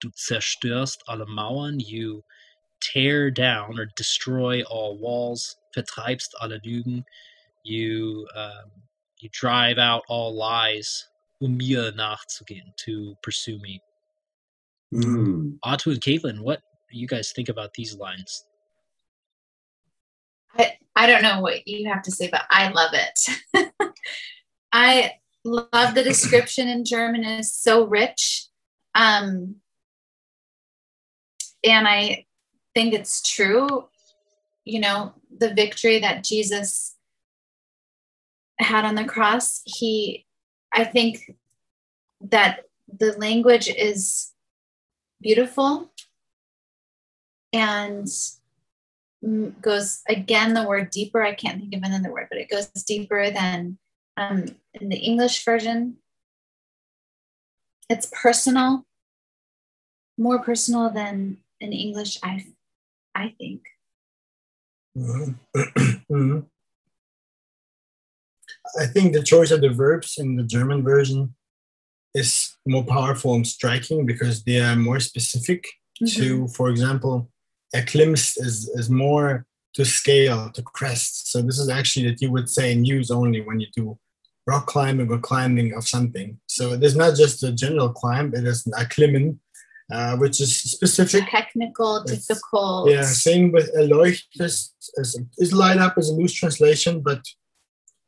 Du 0.01 0.09
zerstörst 0.17 1.03
alle 1.07 1.25
Mauern. 1.27 1.79
You 1.79 2.23
tear 2.81 3.29
down 3.31 3.79
or 3.79 3.87
destroy 3.95 4.63
all 4.63 4.97
walls. 4.97 5.57
Vertreibst 5.75 6.33
alle 6.41 6.59
Lügen. 6.65 7.03
You 7.63 8.27
um, 8.35 8.71
you 9.19 9.29
drive 9.31 9.77
out 9.77 10.03
all 10.09 10.33
lies. 10.33 11.07
Um 11.41 11.57
mir 11.57 11.91
nachzugehen, 11.93 12.75
to 12.77 13.15
pursue 13.23 13.59
me. 13.59 13.81
Mm. 14.93 15.57
Otto 15.63 15.91
and 15.91 16.01
Caitlin, 16.01 16.41
what 16.41 16.61
do 16.91 16.97
you 16.97 17.07
guys 17.07 17.31
think 17.31 17.49
about 17.49 17.73
these 17.73 17.95
lines? 17.95 18.45
I, 21.01 21.07
don't 21.07 21.23
know 21.23 21.41
what 21.41 21.67
you 21.67 21.89
have 21.89 22.03
to 22.03 22.11
say, 22.11 22.29
but 22.29 22.43
I 22.49 22.69
love 22.69 22.91
it. 22.93 23.73
I 24.71 25.13
love 25.43 25.95
the 25.95 26.03
description 26.03 26.67
in 26.67 26.85
German 26.85 27.23
is 27.23 27.53
so 27.53 27.85
rich. 27.85 28.47
Um, 28.93 29.55
and 31.63 31.87
I 31.87 32.25
think 32.75 32.93
it's 32.93 33.21
true. 33.21 33.87
You 34.63 34.79
know, 34.79 35.13
the 35.35 35.53
victory 35.53 35.99
that 35.99 36.23
Jesus 36.23 36.95
had 38.59 38.85
on 38.85 38.95
the 38.95 39.05
cross, 39.05 39.61
he, 39.65 40.25
I 40.73 40.83
think 40.83 41.35
that 42.21 42.65
the 42.87 43.13
language 43.17 43.67
is 43.67 44.31
beautiful 45.21 45.91
and 47.53 48.07
goes 49.61 50.01
again 50.09 50.53
the 50.53 50.67
word 50.67 50.89
deeper 50.89 51.21
i 51.21 51.33
can't 51.33 51.59
think 51.59 51.73
of 51.75 51.83
another 51.83 52.11
word 52.11 52.27
but 52.29 52.39
it 52.39 52.49
goes 52.49 52.67
deeper 52.67 53.29
than 53.29 53.77
um, 54.17 54.45
in 54.73 54.89
the 54.89 54.97
english 54.97 55.45
version 55.45 55.97
it's 57.89 58.11
personal 58.21 58.85
more 60.17 60.39
personal 60.39 60.89
than 60.89 61.37
in 61.59 61.71
english 61.71 62.17
i 62.23 62.43
i 63.15 63.33
think 63.37 63.61
Mhm. 64.97 65.35
Mhm. 66.11 66.45
I 68.77 68.85
think 68.87 69.13
the 69.13 69.23
choice 69.23 69.51
of 69.51 69.61
the 69.61 69.69
verbs 69.69 70.17
in 70.17 70.35
the 70.35 70.43
German 70.43 70.83
version 70.83 71.33
is 72.13 72.57
more 72.65 72.83
powerful 72.83 73.33
and 73.35 73.47
striking 73.47 74.05
because 74.05 74.43
they 74.43 74.59
are 74.59 74.75
more 74.75 74.99
specific 74.99 75.65
to, 76.09 76.47
for 76.49 76.69
example, 76.69 77.30
erklimmst 77.75 78.39
is, 78.39 78.69
is 78.75 78.89
more 78.89 79.45
to 79.73 79.85
scale, 79.85 80.49
to 80.51 80.61
crest. 80.61 81.31
So 81.31 81.41
this 81.41 81.57
is 81.59 81.69
actually 81.69 82.09
that 82.09 82.21
you 82.21 82.31
would 82.31 82.49
say 82.49 82.71
and 82.73 82.85
use 82.85 83.09
only 83.11 83.41
when 83.41 83.59
you 83.59 83.67
do 83.75 83.97
rock 84.47 84.65
climbing 84.67 85.09
or 85.11 85.19
climbing 85.19 85.73
of 85.73 85.87
something. 85.87 86.39
So 86.47 86.73
it 86.73 86.83
is 86.83 86.95
not 86.95 87.15
just 87.15 87.43
a 87.43 87.51
general 87.51 87.89
climb, 87.93 88.33
it 88.35 88.45
is 88.45 88.65
an 88.65 88.73
erklimmen, 88.73 89.37
uh, 89.93 90.17
which 90.17 90.41
is 90.41 90.55
specific. 90.75 91.23
technical 91.29 91.97
It's- 92.03 92.25
difficult 92.27 92.89
Yeah, 92.89 93.03
same 93.03 93.51
with 93.51 93.73
erleuchtest 93.75 94.71
is, 94.97 95.19
is 95.37 95.53
light 95.53 95.77
up 95.77 95.97
as 95.97 96.09
a 96.09 96.13
loose 96.13 96.33
translation, 96.33 97.01
but 97.01 97.21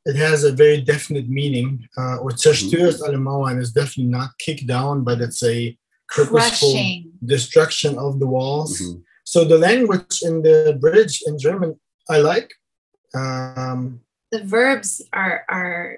it 0.06 0.16
has 0.18 0.44
a 0.44 0.52
very 0.52 0.82
definite 0.82 1.30
meaning. 1.30 1.88
Uh, 1.98 2.18
or 2.18 2.32
zerstörst 2.32 3.02
alle 3.08 3.18
Mauern 3.28 3.62
is 3.62 3.72
definitely 3.72 4.12
not 4.20 4.32
kicked 4.40 4.68
down, 4.68 5.04
but 5.06 5.22
it's 5.22 5.44
a 5.44 5.78
purposeful 6.10 6.72
crushing 6.74 7.12
destruction 7.26 7.98
of 7.98 8.20
the 8.20 8.28
walls. 8.28 8.82
Mhm. 8.82 9.02
So 9.34 9.44
the 9.44 9.58
language 9.58 10.22
in 10.22 10.44
the 10.44 10.78
bridge 10.80 11.24
in 11.26 11.40
German 11.40 11.80
I 12.08 12.20
like. 12.20 12.54
Um, 13.16 14.02
the 14.30 14.44
verbs 14.44 15.02
are 15.12 15.44
are 15.50 15.98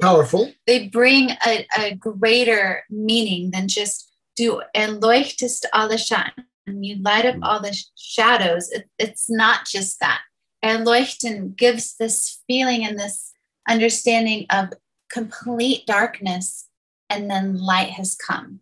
powerful. 0.00 0.52
they 0.66 0.88
bring 0.88 1.32
a, 1.46 1.66
a 1.78 1.94
greater 1.94 2.82
meaning 2.88 3.50
than 3.50 3.68
just 3.68 4.10
do 4.36 4.62
erleuchtest 4.74 5.66
alle 5.74 5.98
Schatten. 5.98 6.44
You 6.66 6.96
light 7.02 7.26
up 7.26 7.36
Mm. 7.36 7.44
all 7.46 7.60
the 7.60 7.76
shadows. 7.94 8.70
It, 8.70 8.88
it's 8.98 9.28
not 9.28 9.66
just 9.66 10.00
that. 10.00 10.20
Erleuchten 10.64 11.54
gives 11.56 11.96
this 12.00 12.40
feeling 12.46 12.86
and 12.86 12.98
this 12.98 13.32
understanding 13.68 14.46
of 14.48 14.72
complete 15.12 15.84
darkness, 15.86 16.68
and 17.10 17.30
then 17.30 17.58
light 17.58 17.90
has 18.00 18.16
come. 18.16 18.60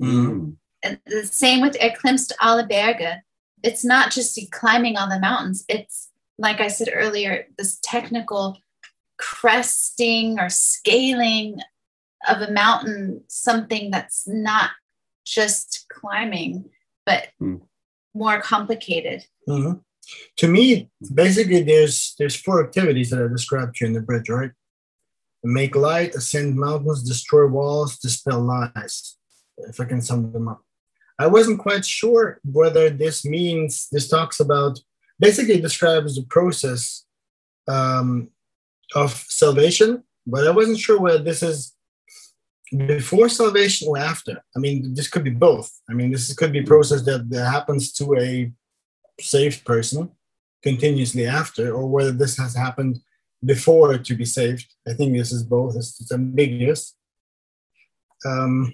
Mm. 0.00 0.54
And 0.84 1.00
the 1.06 1.26
same 1.26 1.62
with 1.62 1.78
Erklimmst 1.80 2.32
alle 2.40 2.66
Berge. 2.66 3.22
It's 3.62 3.84
not 3.84 4.12
just 4.12 4.38
climbing 4.52 4.96
all 4.96 5.08
the 5.08 5.18
mountains. 5.18 5.64
It's 5.68 6.10
like 6.38 6.60
I 6.60 6.68
said 6.68 6.88
earlier, 6.92 7.46
this 7.56 7.78
technical 7.82 8.58
cresting 9.16 10.38
or 10.38 10.48
scaling 10.50 11.60
of 12.28 12.42
a 12.42 12.50
mountain, 12.52 13.22
something 13.28 13.90
that's 13.90 14.26
not 14.28 14.70
just 15.24 15.86
climbing, 15.90 16.70
but 17.06 17.28
Hmm. 17.38 17.56
more 18.14 18.40
complicated. 18.42 19.26
Mhm. 19.48 19.82
To 20.36 20.48
me, 20.48 20.90
basically, 21.14 21.62
there's 21.62 22.14
there's 22.18 22.36
four 22.36 22.62
activities 22.62 23.08
that 23.10 23.22
I 23.22 23.28
described 23.28 23.76
to 23.76 23.84
you 23.84 23.88
in 23.88 23.94
the 23.94 24.02
bridge, 24.02 24.28
right? 24.28 24.52
Make 25.42 25.76
light, 25.76 26.14
ascend 26.14 26.56
mountains, 26.56 27.02
destroy 27.02 27.46
walls, 27.46 27.98
dispel 27.98 28.40
lies. 28.42 29.16
If 29.56 29.80
I 29.80 29.84
can 29.86 30.02
sum 30.02 30.32
them 30.32 30.48
up, 30.48 30.62
I 31.18 31.26
wasn't 31.26 31.60
quite 31.60 31.84
sure 31.84 32.40
whether 32.44 32.90
this 32.90 33.24
means 33.24 33.88
this 33.92 34.08
talks 34.08 34.40
about 34.40 34.80
basically 35.20 35.60
describes 35.60 36.16
the 36.16 36.24
process 36.24 37.04
um, 37.68 38.30
of 38.94 39.12
salvation, 39.28 40.02
but 40.26 40.46
I 40.46 40.50
wasn't 40.50 40.78
sure 40.78 41.00
whether 41.00 41.22
this 41.22 41.42
is 41.42 41.74
before 42.86 43.28
salvation 43.28 43.88
or 43.88 43.98
after. 43.98 44.42
I 44.56 44.58
mean, 44.58 44.94
this 44.94 45.08
could 45.08 45.24
be 45.24 45.30
both. 45.30 45.70
I 45.88 45.92
mean, 45.92 46.10
this 46.10 46.34
could 46.34 46.52
be 46.52 46.60
a 46.60 46.64
process 46.64 47.02
that, 47.02 47.30
that 47.30 47.50
happens 47.50 47.92
to 47.94 48.16
a 48.16 48.52
saved 49.20 49.64
person 49.64 50.10
continuously 50.62 51.26
after, 51.26 51.72
or 51.74 51.86
whether 51.88 52.10
this 52.10 52.36
has 52.38 52.56
happened 52.56 52.98
before 53.44 53.96
to 53.98 54.14
be 54.14 54.24
saved. 54.24 54.66
I 54.88 54.94
think 54.94 55.16
this 55.16 55.30
is 55.30 55.42
both. 55.44 55.76
It's, 55.76 56.00
it's 56.00 56.12
ambiguous. 56.12 56.96
Um, 58.26 58.72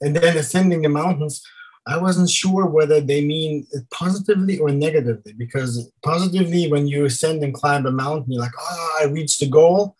and 0.00 0.16
then 0.16 0.36
ascending 0.36 0.82
the 0.82 0.88
mountains, 0.88 1.42
I 1.86 1.96
wasn't 1.98 2.30
sure 2.30 2.66
whether 2.66 3.00
they 3.00 3.24
mean 3.24 3.66
it 3.72 3.84
positively 3.90 4.58
or 4.58 4.70
negatively, 4.70 5.32
because 5.32 5.90
positively, 6.02 6.70
when 6.70 6.86
you 6.86 7.04
ascend 7.06 7.42
and 7.42 7.54
climb 7.54 7.86
a 7.86 7.90
mountain, 7.90 8.32
you're 8.32 8.42
like, 8.42 8.58
oh, 8.58 8.98
I 9.00 9.04
reached 9.06 9.40
the 9.40 9.48
goal. 9.48 9.96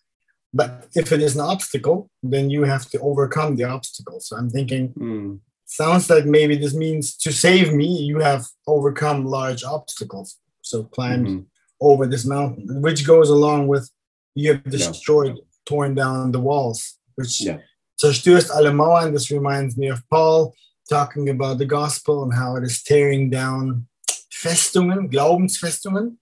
But 0.52 0.88
if 0.94 1.12
it 1.12 1.22
is 1.22 1.36
an 1.36 1.42
obstacle, 1.42 2.10
then 2.22 2.50
you 2.50 2.64
have 2.64 2.88
to 2.90 2.98
overcome 3.00 3.56
the 3.56 3.64
obstacle. 3.64 4.20
So 4.20 4.36
I'm 4.36 4.50
thinking, 4.50 4.92
Mm. 4.94 5.40
sounds 5.64 6.10
like 6.10 6.26
maybe 6.26 6.56
this 6.56 6.74
means 6.74 7.16
to 7.24 7.32
save 7.32 7.72
me, 7.72 7.86
you 8.10 8.18
have 8.18 8.42
overcome 8.66 9.24
large 9.24 9.62
obstacles. 9.62 10.36
So 10.62 10.84
climbed 10.84 11.26
Mhm. 11.28 11.44
over 11.80 12.06
this 12.06 12.24
mountain, 12.26 12.82
which 12.82 13.06
goes 13.06 13.30
along 13.30 13.68
with 13.68 13.90
you 14.34 14.52
have 14.52 14.64
destroyed, 14.64 15.36
torn 15.64 15.94
down 15.94 16.32
the 16.32 16.40
walls, 16.40 16.98
which 17.14 17.40
Yeah. 17.40 17.58
Zerstörst 18.00 18.50
alle 18.50 18.72
Mauern. 18.72 19.12
This 19.12 19.30
reminds 19.30 19.76
me 19.76 19.90
of 19.90 20.00
Paul 20.08 20.54
talking 20.88 21.28
about 21.28 21.58
the 21.58 21.66
gospel 21.66 22.22
and 22.22 22.34
how 22.34 22.56
it 22.56 22.64
is 22.64 22.82
tearing 22.82 23.30
down 23.30 23.86
Festungen, 24.32 25.10
Glaubensfestungen, 25.10 26.16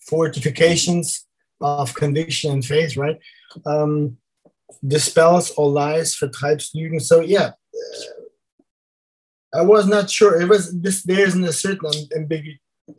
fortifications 0.00 1.26
of 1.60 1.94
conviction 1.94 2.52
and 2.52 2.64
faith, 2.64 2.96
right? 2.96 3.18
Um, 3.64 4.18
dispels 4.86 5.50
all 5.52 5.72
lies, 5.72 6.14
vertreibst 6.14 6.74
Lügen. 6.74 7.00
So 7.00 7.20
yeah, 7.20 7.52
I 9.54 9.62
was 9.62 9.86
not 9.86 10.10
sure. 10.10 10.40
It 10.40 10.48
was 10.48 10.78
this. 10.80 11.02
There's 11.02 11.34
a 11.34 11.52
certain 11.52 11.90
ambigu- 12.16 12.58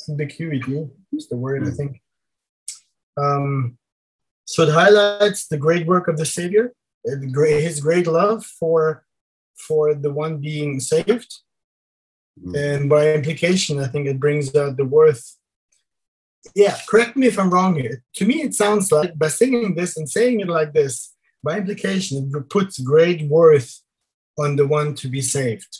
ambiguity. 0.09 0.89
Is 1.13 1.29
the 1.29 1.37
word 1.37 1.67
I 1.67 1.71
think. 1.71 2.01
Um, 3.15 3.77
so 4.45 4.63
it 4.63 4.73
highlights 4.73 5.47
the 5.47 5.57
great 5.57 5.85
work 5.87 6.07
of 6.07 6.17
the 6.17 6.25
Savior, 6.25 6.73
His 7.07 7.79
great 7.79 8.07
love 8.07 8.45
for 8.45 9.03
for 9.67 9.95
the 9.95 10.11
one 10.11 10.37
being 10.39 10.79
saved, 10.79 11.31
Mm. 12.45 12.55
and 12.55 12.89
by 12.89 13.13
implication, 13.13 13.79
I 13.79 13.87
think 13.87 14.07
it 14.07 14.19
brings 14.19 14.55
out 14.55 14.77
the 14.77 14.85
worth. 14.85 15.37
Yeah, 16.55 16.77
correct 16.87 17.17
me 17.17 17.27
if 17.27 17.37
I'm 17.39 17.49
wrong 17.49 17.75
here. 17.75 18.03
To 18.17 18.25
me, 18.25 18.35
it 18.41 18.53
sounds 18.53 18.91
like 18.91 19.17
by 19.17 19.29
singing 19.29 19.75
this 19.75 19.97
and 19.97 20.07
saying 20.07 20.39
it 20.41 20.47
like 20.47 20.71
this, 20.73 21.15
by 21.43 21.57
implication, 21.57 22.31
it 22.33 22.49
puts 22.49 22.79
great 22.79 23.27
worth 23.27 23.81
on 24.37 24.55
the 24.55 24.67
one 24.67 24.93
to 24.95 25.07
be 25.07 25.21
saved. 25.21 25.79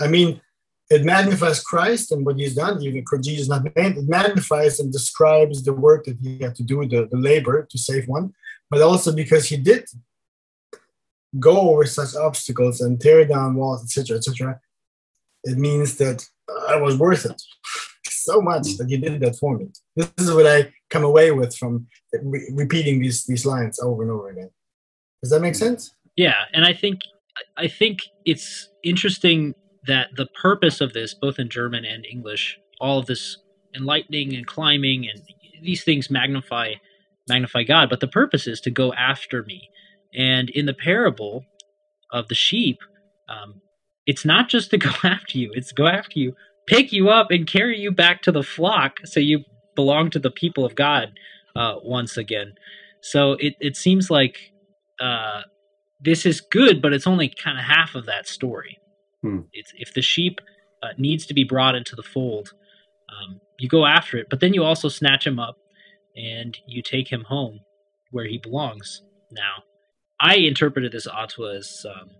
I 0.00 0.08
mean, 0.08 0.40
it 0.88 1.04
magnifies 1.04 1.62
Christ 1.62 2.12
and 2.12 2.24
what 2.24 2.38
he's 2.38 2.54
done, 2.54 2.82
even 2.82 3.04
for 3.08 3.18
Jesus 3.18 3.48
not 3.48 3.64
named. 3.76 3.98
It 3.98 4.08
magnifies 4.08 4.80
and 4.80 4.92
describes 4.92 5.62
the 5.62 5.72
work 5.72 6.04
that 6.04 6.18
he 6.22 6.38
had 6.38 6.54
to 6.56 6.62
do, 6.62 6.86
the, 6.86 7.08
the 7.10 7.18
labor 7.18 7.66
to 7.70 7.78
save 7.78 8.08
one, 8.08 8.32
but 8.70 8.80
also 8.82 9.12
because 9.12 9.46
he 9.46 9.56
did 9.56 9.84
go 11.38 11.70
over 11.70 11.84
such 11.84 12.14
obstacles 12.14 12.80
and 12.80 13.00
tear 13.00 13.24
down 13.24 13.54
walls, 13.54 13.82
etc., 13.82 14.18
etc. 14.18 14.60
It 15.44 15.58
means 15.58 15.96
that 15.98 16.26
I 16.68 16.76
was 16.76 16.96
worth 16.98 17.26
it 17.26 17.40
so 18.26 18.40
much 18.40 18.76
that 18.76 18.88
he 18.88 18.96
did 18.96 19.20
that 19.20 19.36
for 19.36 19.56
me. 19.56 19.68
This 19.94 20.10
is 20.18 20.32
what 20.32 20.46
I 20.46 20.72
come 20.90 21.04
away 21.04 21.30
with 21.30 21.56
from 21.56 21.86
re- 22.22 22.50
repeating 22.52 23.00
these 23.00 23.24
these 23.24 23.46
lines 23.46 23.78
over 23.80 24.02
and 24.02 24.10
over 24.10 24.28
again. 24.30 24.50
Does 25.22 25.30
that 25.30 25.40
make 25.40 25.54
sense? 25.54 25.94
Yeah, 26.16 26.42
and 26.52 26.64
I 26.64 26.72
think 26.72 27.00
I 27.56 27.68
think 27.68 28.00
it's 28.24 28.68
interesting 28.82 29.54
that 29.86 30.08
the 30.16 30.26
purpose 30.26 30.80
of 30.80 30.92
this, 30.92 31.14
both 31.14 31.38
in 31.38 31.48
German 31.48 31.84
and 31.84 32.04
English, 32.04 32.58
all 32.80 32.98
of 32.98 33.06
this 33.06 33.38
enlightening 33.74 34.34
and 34.34 34.46
climbing 34.46 35.08
and 35.08 35.22
these 35.62 35.84
things 35.84 36.10
magnify 36.10 36.74
magnify 37.28 37.64
God, 37.64 37.90
but 37.90 38.00
the 38.00 38.08
purpose 38.08 38.46
is 38.46 38.60
to 38.60 38.70
go 38.70 38.92
after 38.94 39.42
me. 39.42 39.68
And 40.14 40.50
in 40.50 40.66
the 40.66 40.74
parable 40.74 41.44
of 42.12 42.28
the 42.28 42.34
sheep, 42.34 42.78
um, 43.28 43.60
it's 44.06 44.24
not 44.24 44.48
just 44.48 44.70
to 44.70 44.78
go 44.88 44.90
after 45.04 45.38
you; 45.38 45.52
it's 45.54 45.72
go 45.72 45.86
after 45.86 46.18
you, 46.18 46.34
pick 46.66 46.92
you 46.92 47.08
up, 47.08 47.30
and 47.30 47.46
carry 47.46 47.78
you 47.78 47.90
back 47.90 48.22
to 48.22 48.32
the 48.32 48.42
flock, 48.42 48.98
so 49.04 49.20
you 49.20 49.44
belong 49.74 50.10
to 50.10 50.18
the 50.18 50.30
people 50.30 50.64
of 50.64 50.74
God 50.74 51.12
uh, 51.54 51.76
once 51.82 52.16
again. 52.16 52.54
So 53.00 53.32
it 53.32 53.54
it 53.60 53.76
seems 53.76 54.10
like 54.10 54.52
uh, 55.00 55.42
this 56.00 56.26
is 56.26 56.40
good, 56.40 56.82
but 56.82 56.92
it's 56.92 57.06
only 57.06 57.28
kind 57.28 57.58
of 57.58 57.64
half 57.64 57.94
of 57.94 58.06
that 58.06 58.26
story. 58.26 58.78
Hmm. 59.22 59.40
It's 59.52 59.72
if 59.76 59.94
the 59.94 60.02
sheep 60.02 60.40
uh, 60.82 60.88
needs 60.98 61.26
to 61.26 61.34
be 61.34 61.44
brought 61.44 61.74
into 61.74 61.96
the 61.96 62.02
fold, 62.02 62.52
um, 63.10 63.40
you 63.58 63.68
go 63.68 63.86
after 63.86 64.18
it, 64.18 64.26
but 64.30 64.40
then 64.40 64.54
you 64.54 64.64
also 64.64 64.88
snatch 64.88 65.26
him 65.26 65.38
up 65.38 65.56
and 66.16 66.58
you 66.66 66.82
take 66.82 67.10
him 67.10 67.24
home 67.24 67.60
where 68.10 68.26
he 68.26 68.38
belongs. 68.38 69.02
Now, 69.30 69.62
I 70.20 70.36
interpreted 70.36 70.92
this 70.92 71.06
Artur 71.06 71.50
as 71.56 71.84
um, 71.88 72.10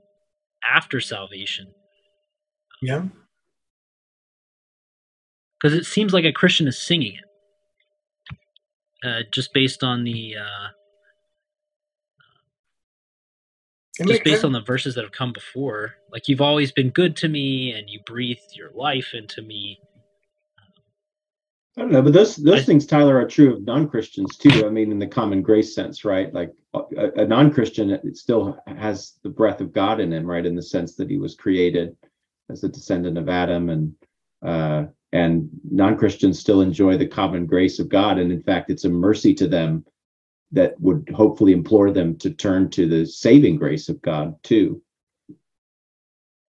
after 0.64 1.00
salvation 1.00 1.68
Yeah. 2.82 3.04
because 5.60 5.74
it 5.76 5.84
seems 5.86 6.12
like 6.12 6.24
a 6.24 6.32
Christian 6.32 6.68
is 6.68 6.80
singing 6.80 7.14
it, 9.02 9.08
uh, 9.08 9.22
just 9.32 9.54
based 9.54 9.84
on 9.84 10.04
the 10.04 10.36
uh, 10.38 10.68
just 14.06 14.24
based 14.24 14.44
on 14.44 14.52
the 14.52 14.62
verses 14.62 14.94
that 14.96 15.04
have 15.04 15.12
come 15.12 15.32
before. 15.32 15.94
Like 16.12 16.28
you've 16.28 16.40
always 16.42 16.72
been 16.72 16.90
good 16.90 17.16
to 17.18 17.28
me, 17.28 17.72
and 17.72 17.90
you 17.90 18.00
breathed 18.06 18.54
your 18.56 18.70
life 18.74 19.14
into 19.14 19.42
me. 19.42 19.80
I 21.76 21.82
don't 21.82 21.92
know, 21.92 22.00
but 22.02 22.14
those 22.14 22.36
those 22.36 22.60
I- 22.60 22.64
things, 22.64 22.86
Tyler, 22.86 23.18
are 23.18 23.26
true 23.26 23.52
of 23.52 23.64
non-Christians 23.64 24.36
too. 24.36 24.64
I 24.66 24.70
mean, 24.70 24.90
in 24.90 24.98
the 24.98 25.06
common 25.06 25.42
grace 25.42 25.74
sense, 25.74 26.04
right? 26.04 26.32
Like 26.32 26.52
a, 26.72 27.22
a 27.22 27.26
non-Christian, 27.26 27.90
it 27.90 28.16
still 28.16 28.58
has 28.66 29.18
the 29.22 29.28
breath 29.28 29.60
of 29.60 29.72
God 29.72 30.00
in 30.00 30.12
him, 30.12 30.24
right? 30.26 30.46
In 30.46 30.56
the 30.56 30.62
sense 30.62 30.94
that 30.96 31.10
he 31.10 31.18
was 31.18 31.34
created 31.34 31.94
as 32.48 32.64
a 32.64 32.68
descendant 32.68 33.18
of 33.18 33.28
Adam, 33.28 33.68
and 33.68 33.94
uh, 34.42 34.84
and 35.12 35.50
non-Christians 35.70 36.38
still 36.38 36.62
enjoy 36.62 36.96
the 36.96 37.06
common 37.06 37.44
grace 37.44 37.78
of 37.78 37.90
God, 37.90 38.18
and 38.18 38.32
in 38.32 38.42
fact, 38.42 38.70
it's 38.70 38.84
a 38.84 38.90
mercy 38.90 39.34
to 39.34 39.46
them 39.46 39.84
that 40.52 40.80
would 40.80 41.10
hopefully 41.14 41.52
implore 41.52 41.90
them 41.90 42.16
to 42.16 42.30
turn 42.30 42.70
to 42.70 42.88
the 42.88 43.04
saving 43.04 43.56
grace 43.56 43.90
of 43.90 44.00
God 44.00 44.34
too. 44.42 44.80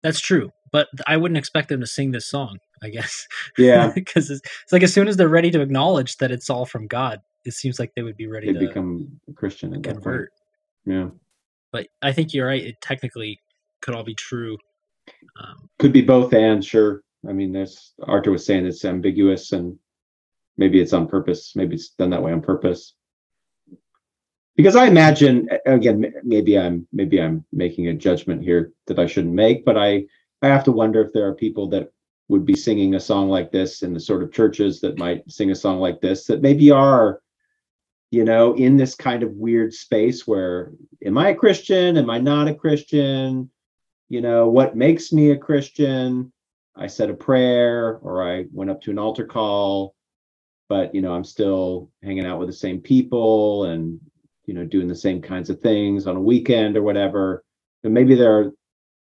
That's 0.03 0.19
true, 0.19 0.51
but 0.71 0.88
I 1.07 1.17
wouldn't 1.17 1.38
expect 1.39 1.69
them 1.69 1.79
to 1.79 1.88
sing 1.88 2.11
this 2.11 2.27
song. 2.27 2.59
I 2.86 2.89
guess. 2.89 3.28
Yeah, 3.58 3.91
because 3.95 4.30
it's, 4.30 4.41
it's 4.63 4.71
like 4.71 4.84
as 4.84 4.93
soon 4.93 5.08
as 5.08 5.17
they're 5.17 5.28
ready 5.28 5.52
to 5.52 5.62
acknowledge 5.62 6.17
that 6.17 6.32
it's 6.32 6.50
all 6.50 6.65
from 6.65 6.88
God, 6.88 7.19
it 7.43 7.54
seems 7.54 7.80
like 7.80 7.91
they 7.95 8.04
would 8.04 8.17
be 8.17 8.28
ready 8.28 8.48
they 8.48 8.60
to 8.60 8.67
become 8.67 9.19
a 9.30 9.34
Christian 9.34 9.74
and 9.74 9.84
convert. 9.84 10.32
Yeah, 10.86 11.10
But 11.71 11.88
I 12.02 12.13
think 12.13 12.34
you're 12.34 12.48
right. 12.48 12.63
It 12.63 12.76
technically 12.82 13.41
could 13.82 13.95
all 13.95 14.04
be 14.04 14.15
true. 14.15 14.58
Um, 15.39 15.69
could 15.80 15.93
be 15.93 16.02
both 16.02 16.34
and 16.34 16.63
sure 16.63 17.04
i 17.28 17.34
mean 17.34 17.52
there's 17.52 17.93
Artur 18.04 18.32
was 18.32 18.45
saying 18.45 18.65
it's 18.65 18.86
ambiguous 18.86 19.52
and 19.52 19.78
maybe 20.58 20.80
it's 20.80 20.93
on 20.93 21.08
purpose 21.08 21.54
maybe 21.56 21.76
it's 21.76 21.89
done 21.89 22.10
that 22.12 22.21
way 22.21 22.32
on 22.32 22.41
purpose 22.41 22.95
because 24.56 24.76
i 24.76 24.86
imagine 24.86 25.48
again 25.65 26.13
maybe 26.24 26.58
i'm 26.58 26.88
maybe 26.93 27.21
i'm 27.21 27.43
making 27.52 27.88
a 27.88 27.93
judgment 27.93 28.43
here 28.43 28.71
that 28.88 29.00
i 29.00 29.06
shouldn't 29.06 29.34
make 29.34 29.65
but 29.65 29.78
i 29.78 30.04
i 30.41 30.48
have 30.48 30.63
to 30.63 30.71
wonder 30.71 31.02
if 31.02 31.12
there 31.13 31.28
are 31.28 31.36
people 31.36 31.67
that 31.69 31.91
would 32.27 32.45
be 32.45 32.55
singing 32.55 32.95
a 32.95 32.99
song 32.99 33.29
like 33.29 33.51
this 33.51 33.83
in 33.83 33.93
the 33.93 33.99
sort 33.99 34.23
of 34.23 34.31
churches 34.31 34.81
that 34.81 34.97
might 34.97 35.29
sing 35.31 35.51
a 35.51 35.55
song 35.55 35.79
like 35.79 36.01
this 36.01 36.25
that 36.25 36.41
maybe 36.41 36.71
are 36.71 37.21
you 38.11 38.23
know 38.23 38.55
in 38.55 38.77
this 38.77 38.95
kind 38.95 39.23
of 39.23 39.31
weird 39.31 39.73
space 39.73 40.25
where 40.25 40.71
am 41.05 41.17
i 41.17 41.29
a 41.29 41.35
christian? 41.35 41.97
Am 41.97 42.09
i 42.09 42.19
not 42.19 42.47
a 42.47 42.55
christian? 42.55 43.49
You 44.09 44.21
know 44.21 44.49
what 44.49 44.75
makes 44.75 45.11
me 45.11 45.31
a 45.31 45.38
christian? 45.38 46.31
I 46.75 46.88
said 46.88 47.09
a 47.09 47.13
prayer 47.13 47.99
or 48.01 48.23
i 48.23 48.45
went 48.51 48.71
up 48.71 48.81
to 48.81 48.91
an 48.91 48.99
altar 48.99 49.25
call 49.25 49.95
but 50.67 50.93
you 50.95 51.01
know 51.01 51.13
i'm 51.13 51.23
still 51.23 51.91
hanging 52.03 52.25
out 52.25 52.39
with 52.39 52.49
the 52.49 52.53
same 52.53 52.81
people 52.81 53.65
and 53.65 53.99
you 54.45 54.53
know 54.53 54.65
doing 54.65 54.88
the 54.88 54.95
same 54.95 55.21
kinds 55.21 55.49
of 55.49 55.59
things 55.59 56.07
on 56.07 56.15
a 56.15 56.21
weekend 56.21 56.77
or 56.77 56.83
whatever. 56.83 57.43
And 57.83 57.93
maybe 57.93 58.15
there 58.15 58.39
are 58.39 58.51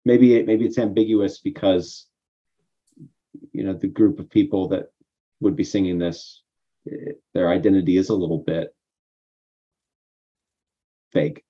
maybe 0.05 0.35
it 0.35 0.45
maybe 0.45 0.65
it's 0.65 0.77
ambiguous 0.77 1.39
because 1.39 2.07
you 3.53 3.63
know 3.63 3.73
the 3.73 3.87
group 3.87 4.19
of 4.19 4.29
people 4.29 4.67
that 4.69 4.91
would 5.39 5.55
be 5.55 5.63
singing 5.63 5.97
this 5.97 6.43
eh, 6.91 7.13
their 7.33 7.49
identity 7.49 7.97
is 7.97 8.09
a 8.09 8.15
little 8.15 8.39
bit 8.39 8.73
fake 11.11 11.43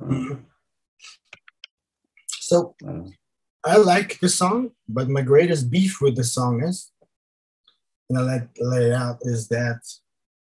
Um, 0.00 0.10
Mhm. 0.10 0.44
So 2.28 2.74
I. 2.86 3.12
I 3.62 3.76
like 3.76 4.18
the 4.20 4.28
song, 4.28 4.70
but 4.88 5.08
my 5.08 5.20
greatest 5.20 5.70
beef 5.70 6.00
with 6.00 6.16
the 6.16 6.24
song 6.24 6.62
is, 6.64 6.90
and 8.08 8.18
I 8.18 8.22
let 8.22 8.48
lay 8.58 8.86
it 8.86 8.92
out, 8.92 9.18
is 9.22 9.48
that 9.48 9.80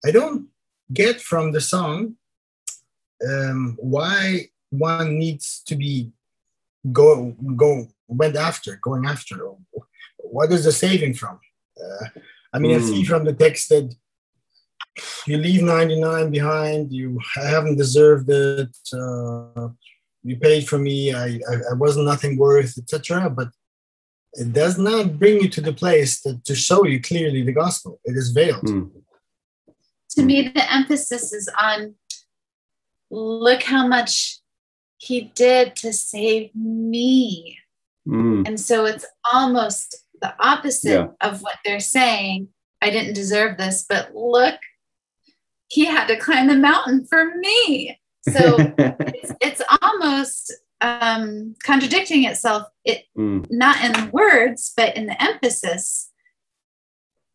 I 0.06 0.12
don't 0.12 0.48
get 0.92 1.20
from 1.20 1.50
the 1.50 1.60
song 1.60 2.14
um, 3.28 3.76
why 3.80 4.48
one 4.70 5.18
needs 5.18 5.62
to 5.66 5.74
be 5.74 6.12
go 6.92 7.32
go 7.56 7.88
went 8.06 8.36
after 8.36 8.76
going 8.76 9.04
after. 9.06 9.36
What 10.30 10.52
is 10.52 10.64
the 10.64 10.72
saving 10.72 11.14
from? 11.14 11.38
Uh, 11.82 12.06
I 12.52 12.58
mean, 12.58 12.74
I 12.76 12.80
see 12.80 13.02
Hmm. 13.02 13.08
from 13.10 13.24
the 13.24 13.34
text 13.34 13.68
that 13.70 13.88
you 15.26 15.36
leave 15.38 15.62
99 15.62 16.30
behind. 16.30 16.92
You 16.92 17.18
haven't 17.34 17.76
deserved 17.76 18.28
it. 18.30 18.76
Uh, 18.92 19.68
you 20.22 20.36
paid 20.36 20.66
for 20.68 20.78
me. 20.78 21.12
I, 21.14 21.26
I, 21.50 21.54
I 21.70 21.74
wasn't 21.74 22.06
nothing 22.06 22.36
worth, 22.36 22.76
etc. 22.78 23.30
But 23.30 23.48
it 24.34 24.52
does 24.52 24.76
not 24.78 25.18
bring 25.18 25.40
you 25.42 25.48
to 25.50 25.60
the 25.60 25.72
place 25.72 26.20
that, 26.22 26.44
to 26.44 26.54
show 26.54 26.84
you 26.84 27.00
clearly 27.00 27.42
the 27.42 27.52
gospel. 27.52 28.00
It 28.04 28.16
is 28.16 28.30
veiled. 28.30 28.68
Hmm. 28.68 28.86
To 30.10 30.22
me, 30.22 30.48
the 30.48 30.72
emphasis 30.72 31.32
is 31.32 31.48
on 31.60 31.94
look 33.10 33.62
how 33.62 33.86
much 33.86 34.40
he 34.98 35.16
did 35.34 35.76
to 35.76 35.92
save 35.92 36.54
me. 36.54 37.58
Hmm. 38.04 38.42
And 38.46 38.58
so 38.58 38.84
it's 38.84 39.06
almost 39.32 39.96
the 40.20 40.35
opposite 40.40 40.90
Yeah. 40.90 41.07
of 41.20 41.42
what 41.42 41.57
they're 41.64 41.81
saying. 41.81 42.48
I 42.81 42.90
didn't 42.90 43.14
deserve 43.14 43.57
this, 43.59 43.85
but 43.88 44.14
look, 44.14 44.54
he 45.68 45.85
had 45.85 46.07
to 46.09 46.16
climb 46.16 46.46
the 46.46 46.57
mountain 46.57 47.07
for 47.07 47.35
me. 47.37 47.98
So 48.31 48.57
it's, 48.78 49.33
it's 49.40 49.62
almost 49.83 50.52
um, 50.81 51.54
contradicting 51.64 52.24
itself. 52.24 52.64
It 52.85 53.04
Hmm. 53.16 53.42
not 53.50 53.85
in 53.85 53.92
the 53.92 54.11
words, 54.12 54.72
but 54.76 54.96
in 54.96 55.07
the 55.07 55.20
emphasis. 55.22 56.11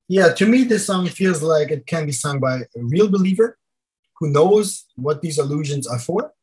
Yeah, 0.08 0.34
to 0.34 0.46
me, 0.46 0.64
this 0.64 0.86
song 0.86 1.08
feels 1.08 1.42
like 1.42 1.72
it 1.72 1.86
can 1.88 2.06
be 2.06 2.12
sung 2.12 2.40
by 2.40 2.56
a 2.58 2.84
real 2.84 3.10
believer 3.10 3.58
who 4.20 4.30
knows 4.30 4.86
what 4.96 5.22
these 5.22 5.38
allusions 5.40 5.88
are 5.88 6.00
for, 6.00 6.34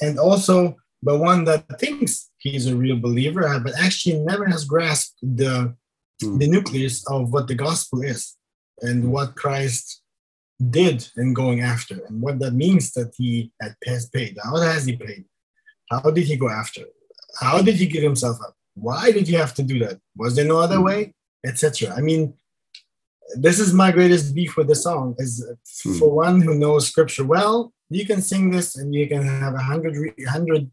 and 0.00 0.18
also 0.18 0.76
by 1.02 1.12
one 1.12 1.44
that 1.44 1.64
thinks 1.78 2.30
he's 2.38 2.66
a 2.66 2.76
real 2.76 2.98
believer, 2.98 3.46
uh, 3.46 3.58
but 3.60 3.74
actually 3.78 4.18
never 4.18 4.46
has 4.46 4.64
grasped 4.64 5.16
the, 5.22 5.74
Hmm. 6.20 6.38
the 6.38 6.48
nucleus 6.48 7.06
of 7.08 7.32
what 7.32 7.46
the 7.46 7.54
gospel 7.54 8.02
is 8.02 8.36
and 8.82 9.12
what 9.12 9.36
Christ 9.36 10.02
did 10.78 11.08
in 11.16 11.32
going 11.32 11.60
after, 11.60 11.94
and 12.06 12.20
what 12.20 12.40
that 12.40 12.54
means 12.54 12.90
that 12.94 13.12
he 13.16 13.52
had 13.62 13.76
has 13.86 14.08
paid. 14.08 14.36
How 14.42 14.56
has 14.56 14.84
he 14.84 14.96
paid? 14.96 15.24
How 15.90 16.10
did 16.10 16.24
he 16.26 16.36
go 16.36 16.48
after? 16.48 16.82
How 17.38 17.62
did 17.62 17.76
he 17.76 17.86
give 17.86 18.02
himself 18.02 18.36
up? 18.44 18.54
Why 18.74 19.12
did 19.12 19.28
he 19.28 19.34
have 19.34 19.54
to 19.54 19.62
do 19.62 19.78
that? 19.84 20.00
Was 20.16 20.34
there 20.34 20.44
no 20.44 20.58
other 20.58 20.80
way? 20.80 21.14
Etc. 21.46 21.94
I 21.96 22.00
mean, 22.00 22.34
this 23.36 23.60
is 23.60 23.72
my 23.72 23.92
greatest 23.92 24.34
beef 24.34 24.56
with 24.56 24.66
the 24.68 24.74
song 24.74 25.14
is 25.18 25.44
Hmm. 25.84 25.98
for 25.98 26.10
one 26.10 26.40
who 26.40 26.54
knows 26.62 26.88
scripture 26.88 27.24
well 27.24 27.72
you 27.90 28.06
can 28.06 28.20
sing 28.20 28.50
this 28.50 28.76
and 28.76 28.94
you 28.94 29.06
can 29.08 29.22
have 29.22 29.54
a 29.54 29.58
hundred 29.58 29.96
re- 29.96 30.24
hundred 30.28 30.70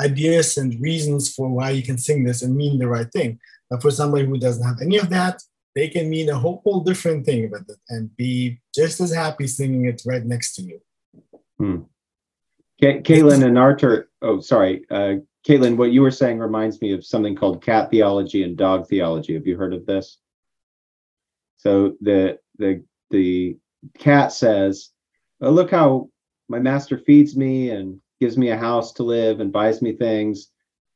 ideas 0.00 0.56
and 0.58 0.80
reasons 0.80 1.34
for 1.34 1.48
why 1.48 1.70
you 1.70 1.82
can 1.82 1.98
sing 1.98 2.24
this 2.24 2.42
and 2.42 2.54
mean 2.54 2.78
the 2.78 2.88
right 2.88 3.10
thing 3.12 3.38
but 3.70 3.80
for 3.80 3.90
somebody 3.90 4.26
who 4.26 4.38
doesn't 4.38 4.66
have 4.66 4.80
any 4.82 4.98
of 4.98 5.08
that 5.08 5.42
they 5.74 5.88
can 5.88 6.08
mean 6.08 6.28
a 6.30 6.38
whole, 6.38 6.60
whole 6.64 6.80
different 6.80 7.24
thing 7.24 7.50
with 7.50 7.68
it 7.68 7.78
and 7.88 8.14
be 8.16 8.58
just 8.74 9.00
as 9.00 9.12
happy 9.12 9.46
singing 9.46 9.86
it 9.86 10.02
right 10.06 10.24
next 10.24 10.54
to 10.54 10.62
you 10.62 10.80
Ca- 12.80 13.00
Caitlin 13.00 13.44
and 13.44 13.58
Artur. 13.58 14.08
Oh, 14.22 14.40
sorry, 14.40 14.84
uh, 14.90 15.16
Caitlin. 15.46 15.76
What 15.76 15.92
you 15.92 16.02
were 16.02 16.10
saying 16.10 16.38
reminds 16.38 16.80
me 16.80 16.92
of 16.92 17.04
something 17.04 17.34
called 17.34 17.62
cat 17.64 17.90
theology 17.90 18.42
and 18.42 18.56
dog 18.56 18.88
theology. 18.88 19.34
Have 19.34 19.46
you 19.46 19.56
heard 19.56 19.72
of 19.72 19.86
this? 19.86 20.18
So 21.56 21.94
the 22.00 22.38
the 22.58 22.84
the 23.10 23.56
cat 23.98 24.32
says, 24.32 24.90
oh, 25.40 25.50
"Look 25.50 25.70
how 25.70 26.10
my 26.48 26.58
master 26.58 26.98
feeds 26.98 27.36
me 27.36 27.70
and 27.70 28.00
gives 28.20 28.38
me 28.38 28.50
a 28.50 28.56
house 28.56 28.92
to 28.94 29.02
live 29.02 29.40
and 29.40 29.52
buys 29.52 29.82
me 29.82 29.92
things, 29.92 30.50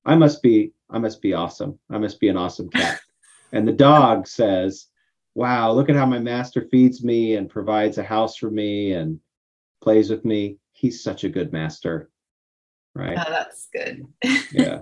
I 0.04 0.14
must 0.16 0.42
be 0.42 0.72
I 0.88 0.98
must 0.98 1.22
be 1.22 1.34
awesome. 1.34 1.78
I 1.90 1.98
must 1.98 2.18
be 2.18 2.28
an 2.28 2.36
awesome 2.36 2.68
cat. 2.68 3.00
and 3.52 3.66
the 3.66 3.72
dog 3.72 4.26
says, 4.26 4.86
Wow, 5.34 5.72
look 5.72 5.88
at 5.88 5.96
how 5.96 6.06
my 6.06 6.18
master 6.18 6.66
feeds 6.70 7.04
me 7.04 7.36
and 7.36 7.48
provides 7.48 7.98
a 7.98 8.02
house 8.02 8.36
for 8.36 8.50
me 8.50 8.92
and 8.92 9.20
plays 9.80 10.10
with 10.10 10.24
me. 10.24 10.56
He's 10.72 11.02
such 11.02 11.24
a 11.24 11.28
good 11.28 11.52
master. 11.52 12.10
Right. 12.94 13.16
Oh, 13.18 13.30
that's 13.30 13.68
good. 13.72 14.06
Yeah. 14.50 14.80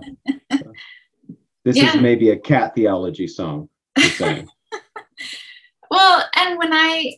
So, 0.51 0.73
this 1.63 1.77
Yeah. 1.77 1.95
is 1.95 2.01
maybe 2.01 2.31
a 2.31 2.37
cat 2.37 2.73
theology 2.75 3.27
song. 3.27 3.69
Well, 5.91 6.23
and 6.35 6.59
when 6.59 6.71
I 6.71 7.15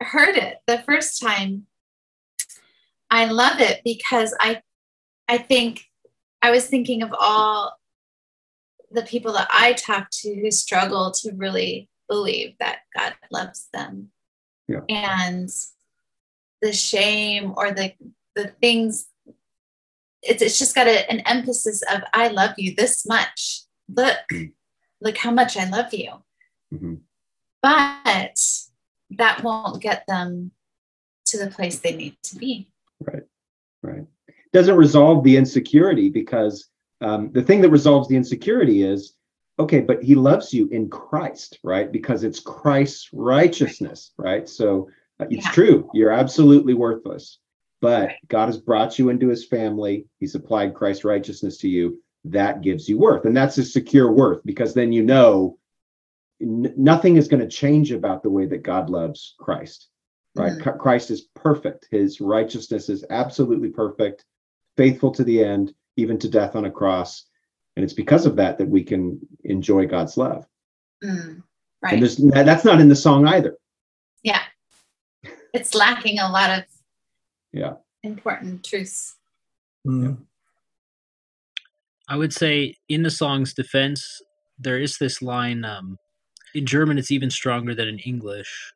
heard 0.00 0.36
it 0.36 0.58
the 0.66 0.82
first 0.82 1.20
time, 1.20 1.66
I 3.12 3.26
love 3.26 3.60
it 3.60 3.82
because 3.84 4.34
I 4.40 4.62
I 5.28 5.36
think 5.36 5.84
I 6.40 6.50
was 6.50 6.66
thinking 6.66 7.02
of 7.02 7.14
all 7.18 7.76
the 8.90 9.02
people 9.02 9.34
that 9.34 9.48
I 9.52 9.74
talk 9.74 10.08
to 10.10 10.34
who 10.34 10.50
struggle 10.50 11.12
to 11.12 11.32
really 11.34 11.90
believe 12.08 12.54
that 12.58 12.80
God 12.96 13.14
loves 13.30 13.68
them. 13.72 14.08
Yeah. 14.66 14.80
And 14.88 15.50
the 16.62 16.72
shame 16.72 17.52
or 17.56 17.70
the 17.72 17.92
the 18.34 18.48
things 18.62 19.06
it's 20.22 20.40
it's 20.40 20.58
just 20.58 20.74
got 20.74 20.86
a, 20.86 21.10
an 21.10 21.20
emphasis 21.20 21.82
of 21.92 22.02
I 22.14 22.28
love 22.28 22.54
you 22.56 22.74
this 22.74 23.04
much. 23.06 23.64
Look, 23.94 24.16
look 25.02 25.18
how 25.18 25.30
much 25.30 25.56
I 25.56 25.68
love 25.68 25.92
you 25.92 26.12
Mhm. 26.72 27.00
but 27.60 28.40
that 29.10 29.42
won't 29.42 29.82
get 29.82 30.06
them 30.08 30.52
to 31.26 31.36
the 31.38 31.50
place 31.50 31.78
they 31.78 31.94
need 31.94 32.16
to 32.22 32.36
be. 32.36 32.71
Right 33.06 33.22
right. 33.82 34.04
doesn't 34.52 34.76
resolve 34.76 35.24
the 35.24 35.36
insecurity 35.36 36.08
because 36.08 36.68
um, 37.00 37.30
the 37.32 37.42
thing 37.42 37.60
that 37.62 37.70
resolves 37.70 38.08
the 38.08 38.16
insecurity 38.16 38.82
is 38.82 39.14
okay 39.58 39.80
but 39.80 40.02
he 40.02 40.14
loves 40.14 40.52
you 40.52 40.68
in 40.68 40.88
christ 40.88 41.58
right 41.62 41.90
because 41.92 42.24
it's 42.24 42.40
christ's 42.40 43.08
righteousness 43.12 44.12
right 44.16 44.48
so 44.48 44.88
uh, 45.20 45.26
it's 45.30 45.44
Yeah. 45.46 45.52
true 45.52 45.90
you're 45.94 46.12
absolutely 46.12 46.74
worthless 46.74 47.38
but 47.80 48.12
god 48.28 48.46
has 48.46 48.58
brought 48.58 48.98
you 48.98 49.08
into 49.10 49.28
his 49.28 49.44
family 49.44 50.06
he's 50.20 50.34
applied 50.34 50.74
christ's 50.74 51.04
righteousness 51.04 51.58
to 51.58 51.68
you 51.68 52.00
that 52.24 52.62
gives 52.62 52.88
you 52.88 52.98
worth 52.98 53.24
and 53.24 53.36
that's 53.36 53.58
a 53.58 53.64
secure 53.64 54.10
worth 54.12 54.40
because 54.44 54.74
then 54.74 54.92
you 54.92 55.02
know 55.02 55.58
n- 56.40 56.72
nothing 56.76 57.16
is 57.16 57.28
going 57.28 57.40
to 57.40 57.48
change 57.48 57.90
about 57.92 58.22
the 58.22 58.30
way 58.30 58.46
that 58.46 58.62
god 58.62 58.88
loves 58.88 59.34
christ 59.38 59.88
right 60.34 60.52
Mhm. 60.52 60.78
Christ 60.78 61.10
is 61.10 61.22
perfect 61.34 61.88
his 61.90 62.20
righteousness 62.20 62.88
is 62.88 63.04
absolutely 63.10 63.68
perfect 63.70 64.24
faithful 64.76 65.10
to 65.12 65.24
the 65.24 65.44
end 65.44 65.74
even 65.96 66.18
to 66.18 66.28
death 66.28 66.56
on 66.56 66.64
a 66.64 66.70
cross 66.70 67.26
and 67.76 67.84
it's 67.84 67.92
because 67.92 68.24
of 68.26 68.36
that 68.36 68.58
that 68.58 68.68
we 68.68 68.82
can 68.82 69.20
enjoy 69.44 69.86
god's 69.86 70.16
love 70.16 70.46
Mm, 71.04 71.42
right. 71.82 71.92
and 71.94 72.02
there's 72.02 72.16
that's 72.16 72.64
not 72.64 72.80
in 72.80 72.88
the 72.88 72.96
song 72.96 73.26
either 73.26 73.56
yeah. 74.22 74.42
It's 75.52 75.74
lacking 75.74 76.18
a 76.20 76.30
lot 76.30 76.58
of 76.58 76.64
Yeah. 77.52 77.74
important 78.04 78.64
truths. 78.64 79.16
Mm. 79.86 80.24
I 82.08 82.16
would 82.16 82.32
say 82.32 82.76
in 82.88 83.02
the 83.02 83.10
song's 83.10 83.52
defense, 83.52 84.22
there 84.58 84.78
is 84.78 84.96
this 84.98 85.20
line. 85.20 85.64
Um, 85.64 85.98
in 86.54 86.64
German, 86.66 86.98
it's 86.98 87.10
even 87.10 87.30
stronger 87.30 87.74
than 87.74 87.88
in 87.88 87.98
English. 87.98 88.72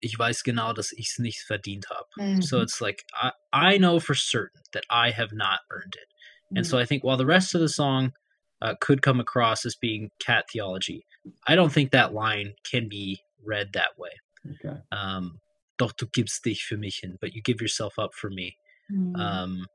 Ich 0.00 0.18
weiß 0.18 0.42
genau, 0.44 0.72
dass 0.72 0.92
ich's 0.92 1.18
nicht 1.18 1.40
verdient 1.42 1.88
habe. 1.90 2.06
Mm, 2.18 2.42
So 2.42 2.60
it's 2.60 2.80
like 2.80 3.04
I, 3.14 3.32
I 3.52 3.78
know 3.78 4.00
for 4.00 4.14
certain 4.14 4.60
that 4.72 4.84
I 4.90 5.10
have 5.10 5.32
not 5.32 5.60
earned 5.70 5.96
it. 5.96 6.08
And 6.56 6.64
mm, 6.64 6.70
so 6.70 6.78
I 6.78 6.84
think 6.84 7.02
while 7.02 7.16
the 7.16 7.26
rest 7.26 7.54
of 7.54 7.60
the 7.60 7.68
song 7.68 8.12
uh, 8.60 8.74
could 8.80 9.02
come 9.02 9.20
across 9.20 9.64
as 9.66 9.76
being 9.76 10.10
cat 10.20 10.44
theology, 10.52 11.06
I 11.46 11.54
don't 11.56 11.72
think 11.72 11.90
that 11.90 12.12
line 12.12 12.54
can 12.70 12.88
be 12.88 13.20
read 13.44 13.72
that 13.72 13.98
way. 13.98 14.10
okay 14.52 14.78
Um, 14.92 15.40
Doch 15.78 15.92
du 15.96 16.06
gibst 16.06 16.44
dich 16.44 16.64
für 16.64 16.78
mich 16.78 17.00
hin, 17.00 17.18
but 17.20 17.34
you 17.34 17.42
give 17.42 17.60
yourself 17.60 17.98
up 17.98 18.14
for 18.14 18.30
me. 18.30 18.56
mm, 18.90 19.16
Um, 19.18 19.66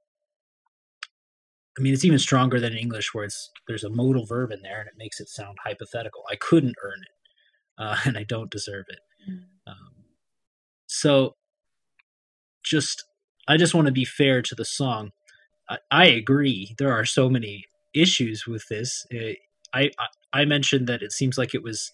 I 1.78 1.82
mean, 1.82 1.94
it's 1.94 2.06
even 2.06 2.20
stronger 2.20 2.60
than 2.60 2.74
in 2.74 2.80
English, 2.80 3.14
where 3.14 3.24
it's 3.26 3.52
there's 3.68 3.84
a 3.84 3.90
modal 3.90 4.26
verb 4.26 4.52
in 4.52 4.62
there, 4.62 4.80
and 4.82 4.88
it 4.90 4.98
makes 4.98 5.20
it 5.20 5.30
sound 5.30 5.58
hypothetical. 5.64 6.24
I 6.30 6.36
couldn't 6.36 6.76
earn 6.84 7.02
it, 7.02 7.16
uh, 7.78 7.98
and 8.06 8.18
I 8.18 8.24
don't 8.24 8.52
deserve 8.52 8.86
it. 8.90 9.00
mm. 9.28 9.44
Um, 9.68 9.94
so, 10.90 11.36
just 12.64 13.06
I 13.48 13.58
just 13.58 13.76
want 13.76 13.88
to 13.88 13.94
be 13.94 14.06
fair 14.06 14.42
to 14.44 14.56
the 14.56 14.66
song. 14.66 15.12
I, 15.70 15.78
I 15.92 16.06
agree. 16.08 16.76
There 16.78 16.94
are 16.94 17.06
so 17.06 17.30
many 17.30 17.66
issues 17.94 18.46
with 18.48 18.68
this. 18.70 19.06
Uh, 19.14 19.34
I, 19.74 19.92
I 20.00 20.42
I 20.42 20.46
mentioned 20.46 20.88
that 20.88 21.02
it 21.04 21.12
seems 21.14 21.38
like 21.38 21.56
it 21.56 21.64
was 21.64 21.92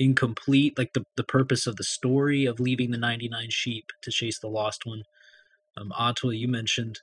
incomplete, 0.00 0.78
like 0.78 0.94
the 0.94 1.04
the 1.16 1.24
purpose 1.24 1.66
of 1.66 1.76
the 1.76 1.84
story 1.84 2.46
of 2.46 2.60
leaving 2.60 2.92
the 2.92 2.98
ninety 2.98 3.28
nine 3.28 3.50
sheep 3.50 3.86
to 4.02 4.12
chase 4.12 4.40
the 4.40 4.48
lost 4.48 4.86
one. 4.86 5.04
Um, 5.78 5.92
Artur, 5.98 6.32
you 6.32 6.48
mentioned 6.48 7.00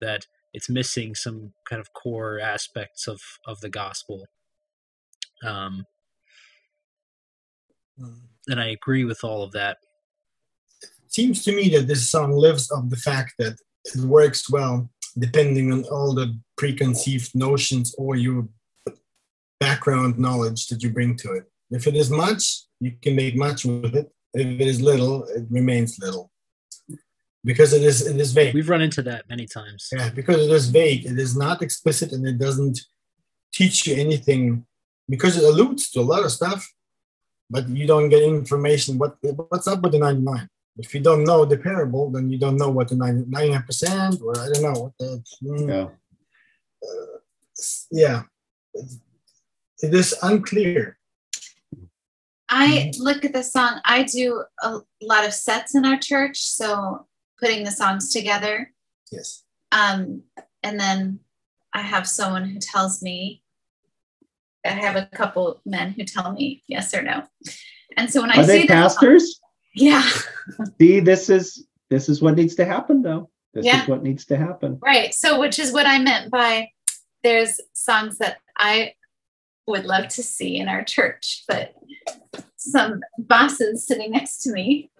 that 0.00 0.26
it's 0.54 0.70
missing 0.70 1.14
some 1.14 1.54
kind 1.68 1.80
of 1.80 1.92
core 1.94 2.40
aspects 2.40 3.08
of 3.08 3.20
of 3.46 3.60
the 3.60 3.70
gospel. 3.70 4.26
Um, 5.44 5.84
Mm. 8.00 8.22
and 8.48 8.60
I 8.60 8.68
agree 8.68 9.04
with 9.04 9.24
all 9.24 9.42
of 9.42 9.52
that. 9.52 9.78
Seems 11.12 11.44
to 11.44 11.52
me 11.54 11.68
that 11.70 11.86
this 11.86 12.08
song 12.08 12.32
lives 12.32 12.70
of 12.70 12.90
the 12.90 12.96
fact 12.96 13.34
that 13.38 13.56
it 13.84 14.00
works 14.04 14.50
well 14.50 14.90
depending 15.18 15.72
on 15.72 15.84
all 15.84 16.14
the 16.14 16.38
preconceived 16.56 17.34
notions 17.34 17.94
or 17.98 18.16
your 18.16 18.48
background 19.60 20.18
knowledge 20.18 20.68
that 20.68 20.82
you 20.82 20.90
bring 20.90 21.16
to 21.16 21.32
it. 21.32 21.44
If 21.70 21.86
it 21.86 21.94
is 21.94 22.10
much, 22.10 22.62
you 22.80 22.92
can 23.02 23.16
make 23.16 23.36
much 23.36 23.64
with 23.64 23.94
it. 23.94 24.10
If 24.34 24.46
it 24.46 24.66
is 24.66 24.80
little, 24.80 25.24
it 25.24 25.44
remains 25.50 25.98
little. 25.98 26.30
Because 27.44 27.72
it 27.72 27.82
is 27.82 28.06
it 28.06 28.20
is 28.20 28.32
vague. 28.32 28.54
We've 28.54 28.68
run 28.68 28.82
into 28.82 29.02
that 29.02 29.28
many 29.28 29.46
times. 29.46 29.88
Yeah, 29.92 30.10
because 30.10 30.46
it 30.46 30.50
is 30.50 30.68
vague. 30.68 31.06
It 31.06 31.18
is 31.18 31.36
not 31.36 31.62
explicit 31.62 32.12
and 32.12 32.26
it 32.26 32.38
doesn't 32.38 32.80
teach 33.52 33.86
you 33.86 33.96
anything 33.96 34.66
because 35.08 35.36
it 35.36 35.44
alludes 35.44 35.90
to 35.90 36.00
a 36.00 36.02
lot 36.02 36.24
of 36.24 36.32
stuff, 36.32 36.70
but 37.48 37.68
you 37.68 37.86
don't 37.86 38.08
get 38.08 38.22
information. 38.22 38.98
What 38.98 39.16
what's 39.48 39.68
up 39.68 39.80
with 39.82 39.92
the 39.92 39.98
99? 39.98 40.48
If 40.78 40.94
you 40.94 41.00
don't 41.00 41.24
know 41.24 41.44
the 41.44 41.58
parable, 41.58 42.10
then 42.10 42.30
you 42.30 42.38
don't 42.38 42.56
know 42.56 42.70
what 42.70 42.88
the 42.88 42.94
99% 42.94 44.22
or 44.22 44.38
I 44.38 44.48
don't 44.52 44.62
know 44.62 44.80
what 44.80 44.92
the 44.98 45.22
mm, 45.42 45.68
yeah 45.68 45.88
yeah. 47.90 48.22
It 49.80 49.94
is 49.94 50.14
unclear. 50.22 50.98
I 52.48 52.92
look 52.98 53.24
at 53.24 53.32
the 53.32 53.42
song, 53.42 53.80
I 53.84 54.04
do 54.04 54.42
a 54.62 54.80
lot 55.02 55.26
of 55.26 55.34
sets 55.34 55.74
in 55.74 55.84
our 55.84 55.98
church. 55.98 56.38
So 56.38 57.06
putting 57.38 57.64
the 57.64 57.70
songs 57.70 58.12
together. 58.12 58.72
Yes. 59.12 59.44
Um, 59.70 60.22
and 60.62 60.80
then 60.80 61.20
I 61.74 61.82
have 61.82 62.08
someone 62.08 62.48
who 62.48 62.58
tells 62.58 63.02
me, 63.02 63.42
I 64.64 64.70
have 64.70 64.96
a 64.96 65.06
couple 65.06 65.60
men 65.64 65.92
who 65.92 66.04
tell 66.04 66.32
me 66.32 66.62
yes 66.66 66.94
or 66.94 67.02
no. 67.02 67.24
And 67.96 68.10
so 68.10 68.22
when 68.22 68.30
I 68.30 68.40
are 68.40 68.44
see 68.44 68.46
they 68.46 68.66
the 68.66 68.68
song- 68.68 68.76
pastors 68.82 69.40
yeah, 69.80 70.08
see 70.80 71.00
this 71.00 71.30
is 71.30 71.66
this 71.90 72.08
is 72.08 72.20
what 72.20 72.36
needs 72.36 72.54
to 72.56 72.64
happen 72.64 73.02
though 73.02 73.30
this 73.54 73.64
Yeah. 73.64 73.82
is 73.82 73.88
what 73.88 74.02
needs 74.02 74.24
to 74.26 74.36
happen 74.36 74.78
right. 74.82 75.14
So 75.14 75.40
which 75.40 75.58
is 75.58 75.72
what 75.72 75.86
I 75.86 75.98
meant 75.98 76.30
by 76.30 76.70
there's 77.22 77.60
songs 77.72 78.18
that 78.18 78.38
I 78.56 78.94
would 79.66 79.84
love 79.84 80.08
to 80.08 80.22
see 80.22 80.56
in 80.56 80.68
our 80.68 80.82
church, 80.84 81.44
but 81.46 81.74
some 82.56 83.00
bosses 83.18 83.86
sitting 83.86 84.12
next 84.12 84.42
to 84.42 84.52
me 84.52 84.90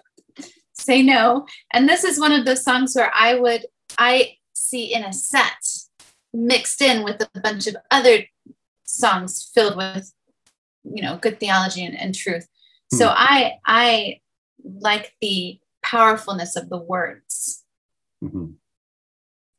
say 0.74 1.02
no. 1.02 1.46
And 1.72 1.88
this 1.88 2.04
is 2.04 2.20
one 2.20 2.32
of 2.32 2.44
those 2.44 2.62
songs 2.62 2.94
where 2.94 3.10
I 3.14 3.34
would 3.34 3.66
I 3.98 4.36
see 4.52 4.92
in 4.92 5.04
a 5.04 5.12
set 5.12 5.66
mixed 6.32 6.82
in 6.82 7.04
with 7.04 7.22
a 7.22 7.40
bunch 7.40 7.66
of 7.66 7.76
other 7.90 8.24
songs 8.84 9.50
filled 9.54 9.76
with 9.76 10.12
you 10.84 11.02
know 11.02 11.16
good 11.16 11.40
theology 11.40 11.84
and, 11.84 11.98
and 11.98 12.14
truth. 12.14 12.46
So 12.92 13.06
hmm. 13.08 13.14
I 13.16 13.52
I 13.66 14.20
like 14.64 15.14
the 15.20 15.60
powerfulness 15.82 16.56
of 16.56 16.68
the 16.68 16.78
words. 16.78 17.64
Mhm. 18.22 18.54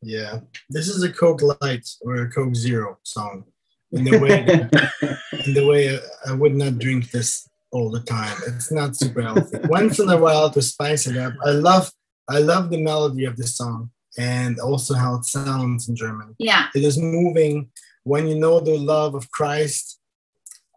Yeah. 0.02 0.42
This 0.70 0.88
is 0.88 1.04
a 1.04 1.12
Coke 1.12 1.42
Light 1.62 1.88
or 2.02 2.16
a 2.16 2.32
Coke 2.32 2.56
Zero 2.56 2.98
song. 3.04 3.46
In 3.92 4.04
the 4.04 4.20
way 4.20 4.40
in 5.48 5.54
the 5.54 5.66
way 5.66 5.96
uh, 5.96 6.00
I 6.28 6.34
would 6.34 6.56
not 6.56 6.78
drink 6.78 7.12
this 7.12 7.50
all 7.72 7.90
the 7.90 8.02
time. 8.02 8.38
It's 8.48 8.72
not 8.72 8.96
super 8.96 9.22
healthy. 9.22 9.58
Once 9.66 10.00
in 10.00 10.10
a 10.10 10.18
while 10.18 10.50
to 10.52 10.62
spice 10.62 11.08
it 11.08 11.18
up. 11.18 11.34
I 11.46 11.52
love 11.52 11.92
I 12.30 12.40
love 12.40 12.70
the 12.70 12.82
melody 12.82 13.26
of 13.26 13.38
the 13.38 13.48
song 13.48 13.90
and 14.18 14.60
also 14.60 14.94
how 14.94 15.16
it 15.16 15.26
sounds 15.26 15.90
in 15.90 15.96
German. 15.96 16.36
Yeah. 16.38 16.68
It 16.76 16.84
is 16.84 16.98
moving. 16.98 17.72
When 18.04 18.28
you 18.28 18.36
know 18.36 18.60
the 18.60 18.78
love 18.78 19.16
of 19.16 19.30
Christ, 19.32 19.99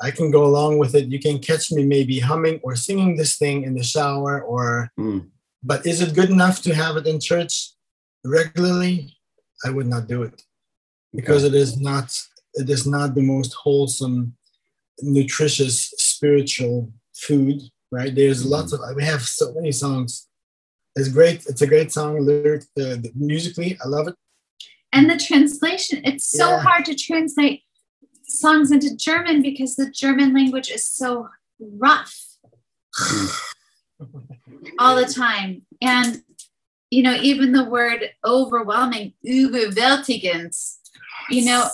I 0.03 0.11
can 0.11 0.31
go 0.31 0.45
along 0.45 0.79
with 0.79 0.95
it. 0.95 1.07
You 1.15 1.21
can 1.27 1.39
catch 1.39 1.71
me 1.71 1.85
maybe 1.85 2.19
humming 2.19 2.59
or 2.65 2.75
singing 2.77 3.17
this 3.17 3.37
thing 3.43 3.63
in 3.67 3.75
the 3.75 3.85
shower 3.95 4.35
or 4.43 4.91
Mm. 4.99 5.21
but 5.71 5.87
is 5.87 6.01
it 6.05 6.15
good 6.19 6.31
enough 6.31 6.61
to 6.63 6.75
have 6.83 6.95
it 7.01 7.07
in 7.07 7.21
church 7.21 7.55
regularly? 8.25 8.95
I 9.65 9.71
would 9.71 9.87
not 9.95 10.09
do 10.09 10.19
it 10.29 10.37
because 11.19 11.43
it 11.45 11.55
is 11.55 11.71
not 11.81 12.07
it 12.55 12.69
is 12.69 12.85
not 12.87 13.15
the 13.15 13.23
most 13.35 13.53
wholesome, 13.65 14.19
nutritious, 15.01 15.77
spiritual 16.13 16.93
food. 17.15 17.63
Right? 17.91 18.15
There's 18.15 18.45
lots 18.45 18.73
of 18.73 18.81
we 18.97 19.05
have 19.05 19.23
so 19.23 19.53
many 19.55 19.73
songs. 19.73 20.29
It's 20.97 21.09
great. 21.09 21.39
It's 21.51 21.63
a 21.63 21.67
great 21.67 21.91
song. 21.93 22.13
Lyric, 22.27 22.65
uh, 22.81 22.97
musically, 23.15 23.71
I 23.85 23.89
love 23.89 24.09
it. 24.09 24.17
And 24.95 25.09
the 25.11 25.17
translation, 25.29 26.01
it's 26.05 26.27
so 26.41 26.47
Yeah. 26.49 26.61
hard 26.67 26.85
to 26.87 26.95
translate 26.95 27.63
songs 28.33 28.71
into 28.71 28.97
German 28.97 29.43
because 29.43 29.77
the 29.77 29.91
German 29.91 30.35
language 30.35 30.71
is 30.71 30.87
so 30.87 31.29
rough 31.61 32.15
all 34.79 34.97
the 34.97 35.07
time. 35.07 35.63
And, 35.81 36.23
you 36.91 37.03
know, 37.03 37.15
even 37.15 37.53
the 37.53 37.65
word 37.65 38.11
overwhelming, 38.25 39.15
überwältigend, 39.27 40.57
you 41.31 41.45
know, 41.45 41.69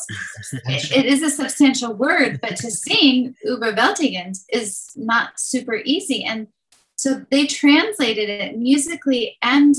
it, 0.66 0.92
it 0.92 1.06
is 1.06 1.22
a 1.22 1.30
substantial 1.30 1.94
word, 1.94 2.40
but 2.40 2.56
to 2.56 2.70
sing 2.70 3.34
überwältigend 3.46 4.38
is 4.52 4.90
not 4.96 5.40
super 5.40 5.80
easy. 5.84 6.24
And 6.24 6.48
so 6.96 7.24
they 7.30 7.46
translated 7.46 8.28
it 8.28 8.58
musically 8.58 9.38
and 9.42 9.74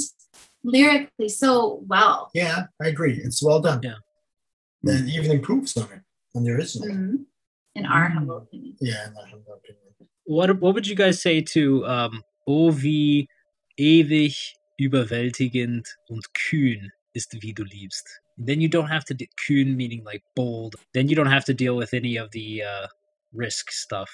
lyrically 0.63 1.29
so 1.29 1.83
well. 1.87 2.31
Yeah, 2.33 2.67
I 2.81 2.87
agree. 2.87 3.19
It's 3.23 3.43
well 3.43 3.59
done. 3.59 3.81
Yeah. 3.83 3.95
And 4.83 5.09
even 5.09 5.31
improves 5.31 5.75
on 5.75 5.91
it 5.91 6.01
on 6.35 6.43
the 6.43 6.51
original. 6.51 6.87
Mhm. 6.87 7.25
In 7.75 7.85
our 7.85 8.09
humble 8.09 8.37
opinion. 8.37 8.75
Yeah, 8.81 9.07
in 9.07 9.17
our 9.17 9.27
humble 9.27 9.53
opinion. 9.53 9.85
What 10.25 10.59
what 10.61 10.73
would 10.75 10.87
you 10.87 10.95
guys 10.95 11.21
say 11.21 11.41
to 11.41 11.85
um, 11.85 12.23
Oh 12.47 12.71
wie 12.71 13.27
ewig 13.77 14.55
überwältigend 14.79 15.87
und 16.07 16.33
kühn 16.33 16.91
ist 17.13 17.33
wie 17.41 17.53
du 17.53 17.63
liebst? 17.63 18.07
Then 18.37 18.61
you 18.61 18.69
don't 18.69 18.87
have 18.87 19.05
to 19.05 19.13
de- 19.13 19.29
kühn 19.35 19.75
meaning 19.75 20.03
like 20.03 20.23
bold. 20.35 20.75
Then 20.93 21.09
you 21.09 21.15
don't 21.15 21.31
have 21.31 21.45
to 21.45 21.53
deal 21.53 21.75
with 21.75 21.93
any 21.93 22.17
of 22.17 22.31
the 22.31 22.63
uh, 22.63 22.87
risk 23.33 23.71
stuff. 23.71 24.09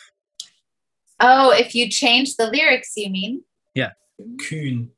Oh, 1.20 1.52
if 1.52 1.74
you 1.76 1.90
change 1.90 2.36
the 2.36 2.48
lyrics, 2.48 2.94
you 2.98 3.10
mean? 3.10 3.44
Yeah. 3.74 3.92
Kühn. 4.38 4.90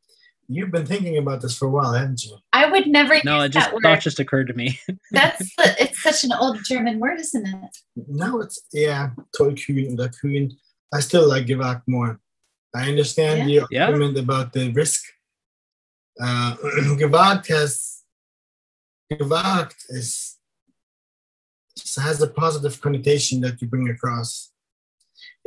You've 0.49 0.71
been 0.71 0.85
thinking 0.85 1.17
about 1.17 1.41
this 1.41 1.57
for 1.57 1.65
a 1.65 1.69
while, 1.69 1.93
haven't 1.93 2.23
you? 2.23 2.37
I 2.53 2.69
would 2.69 2.87
never 2.87 3.15
No, 3.25 3.37
use 3.37 3.45
it 3.45 3.49
just 3.49 3.67
that 3.67 3.73
word. 3.73 3.83
thought 3.83 3.99
just 4.01 4.19
occurred 4.19 4.47
to 4.47 4.53
me. 4.53 4.79
That's 5.11 5.39
the, 5.57 5.75
it's 5.79 6.01
such 6.01 6.23
an 6.23 6.31
old 6.31 6.63
German 6.63 6.99
word, 6.99 7.19
isn't 7.19 7.45
it? 7.45 7.77
No, 8.07 8.39
it's 8.41 8.61
yeah, 8.71 9.09
tollkühn 9.37 9.93
oder 9.93 10.07
kühn. 10.09 10.55
I 10.93 11.01
still 11.01 11.27
like 11.27 11.47
gewagt 11.47 11.83
more. 11.87 12.19
I 12.73 12.87
understand 12.89 13.49
the 13.49 13.65
Yeah. 13.71 13.87
argument 13.87 14.17
about 14.17 14.53
the 14.53 14.71
risk. 14.71 15.03
Uh, 16.21 16.55
gewagt 16.97 17.47
has 17.49 18.03
gewagt 19.11 19.85
is 19.89 20.37
has 21.97 22.21
a 22.21 22.27
positive 22.27 22.79
connotation 22.81 23.41
that 23.41 23.61
you 23.61 23.67
bring 23.67 23.89
across. 23.89 24.51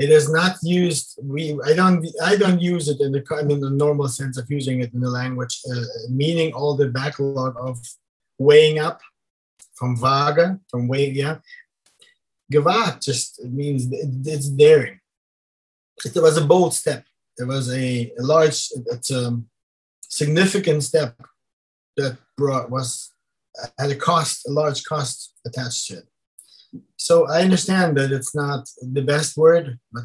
It 0.04 0.10
is 0.18 0.26
not 0.32 0.52
used. 0.62 1.06
We 1.22 1.42
I 1.68 1.74
don't 1.74 2.00
I 2.30 2.34
don't 2.42 2.60
use 2.72 2.88
it 2.88 3.00
in 3.00 3.12
the 3.12 3.22
in 3.52 3.60
the 3.60 3.74
normal 3.84 4.08
sense 4.08 4.36
of 4.38 4.50
using 4.50 4.80
it 4.80 4.94
in 4.94 5.00
the 5.00 5.14
language, 5.20 5.60
uh, 5.70 5.84
meaning 6.08 6.54
all 6.54 6.74
the 6.74 6.88
backlog 6.88 7.54
of 7.68 7.74
weighing 8.38 8.78
up 8.78 8.98
from 9.74 9.96
vaga 9.96 10.58
from 10.70 10.88
weighing 10.88 11.14
yeah. 11.14 11.36
Just 13.00 13.44
means 13.44 13.80
it's 14.26 14.48
daring. 14.48 14.98
It 16.04 16.22
was 16.22 16.36
a 16.38 16.46
bold 16.46 16.74
step. 16.74 17.04
It 17.38 17.46
was 17.46 17.70
a, 17.72 18.12
a 18.18 18.22
large, 18.22 18.68
it's 18.94 19.10
a 19.10 19.40
significant 20.08 20.82
step 20.82 21.14
that 21.96 22.18
brought 22.36 22.70
was 22.70 23.12
had 23.78 23.90
a 23.90 23.96
cost, 23.96 24.46
a 24.48 24.50
large 24.50 24.82
cost 24.84 25.34
attached 25.46 25.86
to 25.88 25.98
it. 25.98 26.09
So 26.96 27.28
I 27.28 27.42
understand 27.42 27.96
that 27.96 28.12
it's 28.12 28.34
not 28.34 28.68
the 28.80 29.02
best 29.02 29.36
word, 29.36 29.78
but 29.92 30.04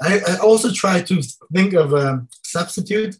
I, 0.00 0.20
I 0.28 0.36
also 0.38 0.70
try 0.70 1.02
to 1.02 1.22
think 1.52 1.72
of 1.74 1.92
a 1.92 2.26
substitute 2.42 3.16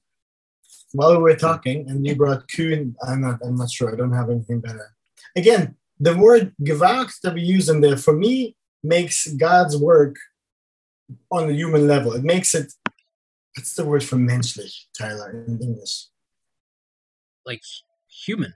while 0.93 1.13
we 1.13 1.23
were 1.23 1.37
talking, 1.37 1.89
and 1.89 2.07
you 2.07 2.15
brought 2.15 2.49
Kühn. 2.49 2.95
I'm 3.07 3.21
not, 3.21 3.41
I'm 3.45 3.57
not 3.57 3.71
sure. 3.71 3.93
I 3.93 3.97
don't 3.97 4.13
have 4.13 4.31
anything 4.31 4.61
better. 4.61 4.95
Again, 5.35 5.77
the 5.99 6.17
word 6.17 6.55
gewagt 6.63 7.23
that 7.23 7.35
we 7.35 7.43
use 7.43 7.69
in 7.69 7.81
there 7.81 7.97
for 7.97 8.15
me 8.15 8.57
makes 8.83 9.27
God's 9.27 9.77
work 9.77 10.17
on 11.31 11.49
the 11.49 11.55
human 11.55 11.87
level. 11.87 12.13
It 12.13 12.25
makes 12.25 12.55
it. 12.55 12.73
What's 13.57 13.75
the 13.75 13.87
word 13.87 14.05
for 14.05 14.17
menschlich, 14.17 14.85
Tyler, 14.99 15.31
in 15.31 15.59
English? 15.63 16.09
like 17.47 17.63
human. 18.09 18.53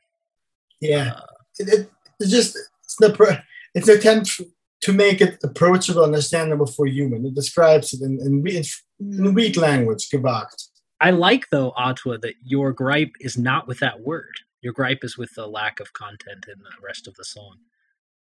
Yeah, 0.81 1.13
uh, 1.17 1.27
it, 1.59 1.69
it, 1.69 1.91
it's 2.19 2.31
just 2.31 2.59
it's 2.91 2.97
the 2.97 3.43
it's 3.74 3.88
an 3.88 3.99
attempt 3.99 4.41
to 4.82 4.93
make 4.93 5.20
it 5.20 5.38
approachable, 5.45 6.03
understandable 6.03 6.66
for 6.66 6.86
human. 6.86 7.26
It 7.26 7.34
describes 7.34 7.93
it 7.93 8.03
in 8.03 8.20
in, 8.20 8.43
we- 8.43 8.57
in 8.57 8.64
hmm. 8.99 9.34
weak 9.34 9.57
language, 9.57 10.09
gewagt. 10.11 10.68
I 11.01 11.11
like 11.11 11.47
though, 11.51 11.72
Artur, 11.76 12.18
that 12.18 12.34
your 12.45 12.72
gripe 12.72 13.14
is 13.20 13.38
not 13.38 13.66
with 13.66 13.78
that 13.80 14.01
word. 14.01 14.34
Your 14.62 14.74
gripe 14.74 15.03
is 15.03 15.16
with 15.16 15.34
the 15.34 15.47
lack 15.47 15.80
of 15.80 15.93
content 15.95 16.47
in 16.47 16.59
the 16.62 16.86
rest 16.86 17.09
of 17.09 17.14
the 17.14 17.24
song. 17.24 17.57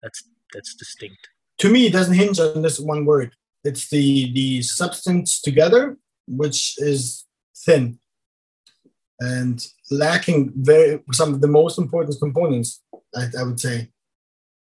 That's 0.03 0.23
that's 0.53 0.75
distinct. 0.75 1.29
To 1.59 1.71
me, 1.71 1.87
it 1.87 1.93
doesn't 1.93 2.15
hinge 2.15 2.39
on 2.39 2.63
this 2.63 2.79
one 2.79 3.05
word. 3.05 3.35
It's 3.65 3.89
the 3.89 4.33
the 4.33 4.63
substance 4.63 5.41
together, 5.41 5.97
which 6.27 6.75
is 6.79 7.25
thin 7.57 7.99
and 9.21 9.67
lacking 9.91 10.53
very 10.57 11.03
some 11.13 11.35
of 11.35 11.41
the 11.41 11.49
most 11.49 11.79
important 11.79 12.17
components. 12.21 12.83
I, 13.15 13.27
I 13.39 13.43
would 13.43 13.59
say, 13.59 13.91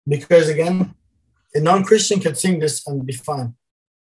because 0.07 0.49
again, 0.49 0.95
a 1.55 1.61
non-Christian 1.61 2.21
can 2.21 2.35
sing 2.35 2.59
this 2.59 2.87
and 2.87 3.07
be 3.07 3.13
fine. 3.13 3.55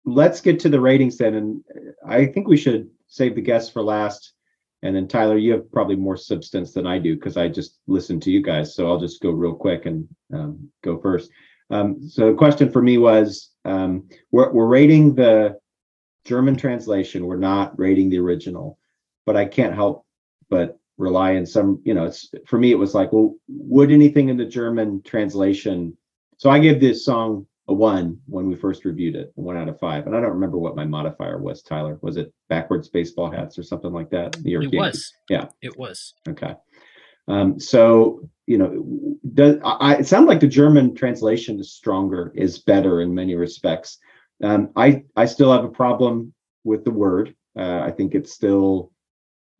let's 0.05 0.41
get 0.41 0.59
to 0.61 0.69
the 0.69 0.81
ratings 0.81 1.19
then 1.19 1.35
and 1.35 1.63
i 2.09 2.25
think 2.25 2.49
we 2.49 2.57
should 2.57 2.89
save 3.07 3.35
the 3.35 3.41
guests 3.41 3.71
for 3.71 3.83
last. 3.83 4.33
And 4.83 4.97
then 4.97 5.07
tyler 5.09 5.37
you 5.37 5.53
have 5.53 5.71
probably 5.71 5.97
more 5.97 6.17
substance 6.17 6.73
than 6.73 6.87
i 6.87 6.99
do 6.99 7.15
because 7.17 7.37
i 7.37 7.49
just 7.49 7.81
listen 7.87 8.19
to 8.21 8.31
you 8.31 8.43
guys. 8.43 8.75
So 8.75 8.89
i'll 8.89 8.99
just 9.07 9.21
go 9.21 9.31
real 9.31 9.55
quick 9.55 9.85
and 9.85 10.09
um, 10.33 10.71
go 10.83 10.99
first. 10.99 11.31
Um, 11.71 12.09
so 12.09 12.31
the 12.31 12.37
question 12.39 12.73
for 12.73 12.83
me 12.83 12.97
was 12.99 13.51
um, 13.65 14.09
we're, 14.33 14.51
we're 14.53 14.67
rating 14.67 15.15
the 15.15 15.59
german 16.25 16.57
translation. 16.57 17.27
We're 17.27 17.37
not 17.53 17.79
rating 17.79 18.09
the 18.09 18.19
original 18.19 18.79
but 19.27 19.37
i 19.37 19.45
can't 19.45 19.75
help 19.75 20.07
but 20.49 20.80
rely 21.01 21.37
on 21.37 21.47
some 21.47 21.81
you 21.85 21.95
know 21.95 22.05
it's 22.05 22.31
for 22.47 22.59
me 22.59 22.71
it 22.71 22.79
was 22.79 22.95
like 22.95 23.13
well 23.13 23.35
would 23.49 23.91
anything 23.91 24.29
in 24.29 24.37
the 24.37 24.45
german 24.45 25.03
translation 25.03 25.97
so 26.37 26.51
i 26.51 26.59
gave 26.59 26.81
this 26.81 27.05
song 27.05 27.47
a 27.71 27.73
one 27.73 28.21
when 28.27 28.49
we 28.49 28.57
first 28.57 28.85
reviewed 28.85 29.15
it, 29.15 29.31
one 29.37 29.57
out 29.57 29.69
of 29.69 29.79
five. 29.79 30.07
And 30.07 30.17
I 30.17 30.21
don't 30.21 30.33
remember 30.33 30.59
what 30.59 30.75
my 30.75 30.85
modifier 30.85 31.39
was, 31.39 31.63
Tyler. 31.63 31.99
Was 32.03 32.17
it 32.17 32.35
backwards 32.49 32.89
baseball 32.89 33.31
hats 33.31 33.59
or 33.59 33.63
something 33.63 33.93
like 33.93 34.11
that? 34.11 34.43
New 34.43 34.51
York 34.51 34.65
It 34.65 34.73
Yankees? 34.73 34.81
was. 34.81 35.13
Yeah. 35.31 35.47
It 35.63 35.79
was. 35.79 36.15
Okay. 36.29 36.55
Um, 37.29 37.61
so 37.61 38.29
you 38.47 38.59
know, 38.59 39.17
does 39.35 39.59
I, 39.65 39.97
it 39.97 40.07
sound 40.09 40.27
like 40.27 40.41
the 40.41 40.49
German 40.49 40.97
translation 40.97 41.61
is 41.61 41.73
stronger, 41.73 42.33
is 42.35 42.59
better 42.59 43.03
in 43.03 43.15
many 43.15 43.37
respects? 43.37 43.99
Um, 44.43 44.71
I 44.75 45.05
I 45.15 45.27
still 45.27 45.53
have 45.53 45.65
a 45.65 45.69
problem 45.69 46.35
with 46.65 46.85
the 46.85 46.91
word. 46.91 47.37
Uh, 47.57 47.81
I 47.81 47.93
think 47.93 48.17
it's 48.17 48.33
still 48.33 48.91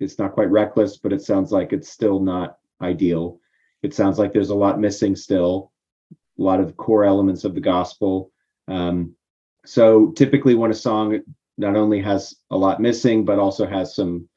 it's 0.01 0.19
not 0.19 0.33
quite 0.33 0.51
reckless, 0.51 0.97
but 0.97 1.13
it 1.13 1.23
sounds 1.23 1.53
like 1.53 1.73
it's 1.73 1.91
still 1.91 2.21
not 2.21 2.59
ideal. 2.81 3.39
It 3.83 3.95
sounds 3.95 4.19
like 4.19 4.33
there's 4.33 4.51
a 4.51 4.55
lot 4.55 4.81
missing 4.81 5.15
still, 5.15 5.73
a 6.13 6.43
lot 6.43 6.61
of 6.61 6.77
core 6.77 7.05
elements 7.05 7.45
of 7.45 7.55
the 7.55 7.61
gospel. 7.61 8.33
Um, 8.69 9.15
so 9.65 10.11
typically, 10.13 10.55
when 10.55 10.71
a 10.71 10.75
song 10.75 11.21
not 11.59 11.77
only 11.77 12.01
has 12.01 12.35
a 12.51 12.57
lot 12.57 12.81
missing, 12.81 13.25
but 13.25 13.39
also 13.39 13.67
has 13.67 13.95
some 13.95 14.29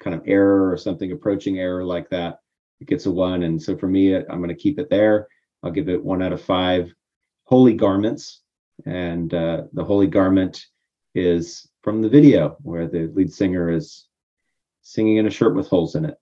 kind 0.00 0.14
of 0.14 0.22
error 0.26 0.70
or 0.70 0.76
something 0.76 1.12
approaching 1.12 1.58
error 1.58 1.84
like 1.84 2.10
that, 2.10 2.40
it 2.80 2.86
gets 2.86 3.06
a 3.06 3.10
one. 3.10 3.44
And 3.44 3.62
so 3.62 3.76
for 3.76 3.88
me, 3.88 4.14
I'm 4.14 4.38
going 4.38 4.48
to 4.48 4.54
keep 4.54 4.78
it 4.78 4.90
there. 4.90 5.28
I'll 5.62 5.70
give 5.70 5.88
it 5.88 6.02
one 6.02 6.22
out 6.22 6.32
of 6.32 6.42
five. 6.42 6.92
Holy 7.44 7.74
garments, 7.74 8.42
and 8.86 9.32
uh, 9.32 9.62
the 9.72 9.84
holy 9.84 10.06
garment 10.06 10.64
is 11.14 11.68
from 11.82 12.00
the 12.00 12.08
video 12.08 12.56
where 12.62 12.88
the 12.88 13.10
lead 13.14 13.32
singer 13.32 13.70
is 13.70 14.06
singing 14.82 15.16
in 15.16 15.26
a 15.26 15.30
shirt 15.30 15.54
with 15.54 15.68
holes 15.68 15.94
in 15.94 16.04
it. 16.04 16.18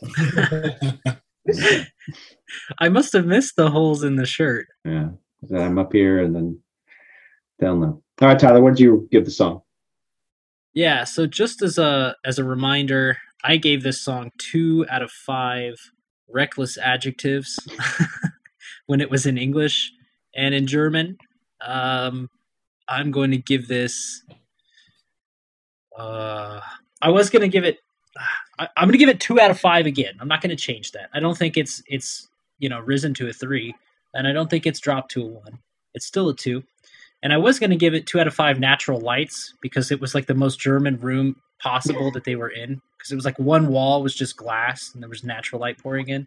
I 2.78 2.88
must 2.88 3.12
have 3.12 3.26
missed 3.26 3.56
the 3.56 3.70
holes 3.70 4.02
in 4.02 4.16
the 4.16 4.26
shirt. 4.26 4.66
Yeah, 4.84 5.10
I'm 5.54 5.78
up 5.78 5.92
here 5.92 6.20
and 6.20 6.34
then 6.34 6.60
down 7.60 7.80
low. 7.80 8.02
All 8.20 8.28
right, 8.28 8.38
Tyler, 8.38 8.60
what 8.60 8.76
did 8.76 8.80
you 8.80 9.08
give 9.10 9.24
the 9.24 9.30
song? 9.30 9.62
Yeah, 10.74 11.04
so 11.04 11.26
just 11.26 11.62
as 11.62 11.78
a 11.78 12.16
as 12.24 12.38
a 12.38 12.44
reminder, 12.44 13.18
I 13.44 13.56
gave 13.56 13.82
this 13.82 14.00
song 14.00 14.30
two 14.38 14.84
out 14.90 15.02
of 15.02 15.10
five 15.10 15.74
reckless 16.28 16.76
adjectives 16.78 17.58
when 18.86 19.00
it 19.00 19.10
was 19.10 19.26
in 19.26 19.38
English 19.38 19.92
and 20.36 20.54
in 20.54 20.66
German. 20.66 21.16
Um, 21.66 22.28
I'm 22.88 23.10
going 23.10 23.30
to 23.30 23.38
give 23.38 23.68
this. 23.68 24.22
Uh, 25.96 26.60
I 27.00 27.10
was 27.10 27.30
to 27.42 27.48
give 27.48 27.64
it. 27.64 27.78
I, 28.58 28.68
I'm 28.76 28.88
going 28.88 28.92
to 28.92 28.98
give 28.98 29.08
it 29.08 29.20
two 29.20 29.40
out 29.40 29.50
of 29.50 29.60
five 29.60 29.86
again. 29.86 30.14
I'm 30.20 30.28
not 30.28 30.42
to 30.50 30.56
change 30.56 30.92
that. 30.92 31.10
I 31.14 31.20
don't 31.20 31.36
think 31.36 31.56
it's 31.56 31.82
it's 31.86 32.28
you 32.58 32.68
know 32.68 32.80
risen 32.80 33.14
to 33.14 33.28
a 33.28 33.32
three. 33.32 33.74
and 34.14 34.26
I 34.26 34.32
don't 34.32 34.50
think 34.50 34.66
it's 34.66 34.80
dropped 34.80 35.10
to 35.12 35.22
a 35.22 35.26
one. 35.26 35.58
It's 35.94 36.06
still 36.06 36.28
a 36.28 36.34
two. 36.34 36.62
And 37.22 37.32
I 37.32 37.36
was 37.36 37.58
to 37.70 37.76
give 37.76 37.94
it 37.94 38.06
two 38.06 38.20
out 38.20 38.26
of 38.26 38.34
five 38.34 38.60
natural 38.60 39.00
lights 39.00 39.54
because 39.60 39.90
it 39.90 40.00
was 40.00 40.14
like 40.14 40.26
the 40.26 40.34
most 40.34 40.60
German 40.60 41.00
room 41.00 41.36
possible 41.58 42.10
that 42.12 42.24
they 42.24 42.36
were 42.36 42.50
in 42.50 42.80
because 42.96 43.10
it 43.10 43.16
was 43.16 43.24
like 43.24 43.38
one 43.38 43.68
wall 43.68 44.02
was 44.02 44.14
just 44.14 44.36
glass 44.36 44.92
and 44.94 45.02
there 45.02 45.10
was 45.10 45.24
natural 45.24 45.60
light 45.60 45.78
pouring 45.78 46.08
in. 46.08 46.26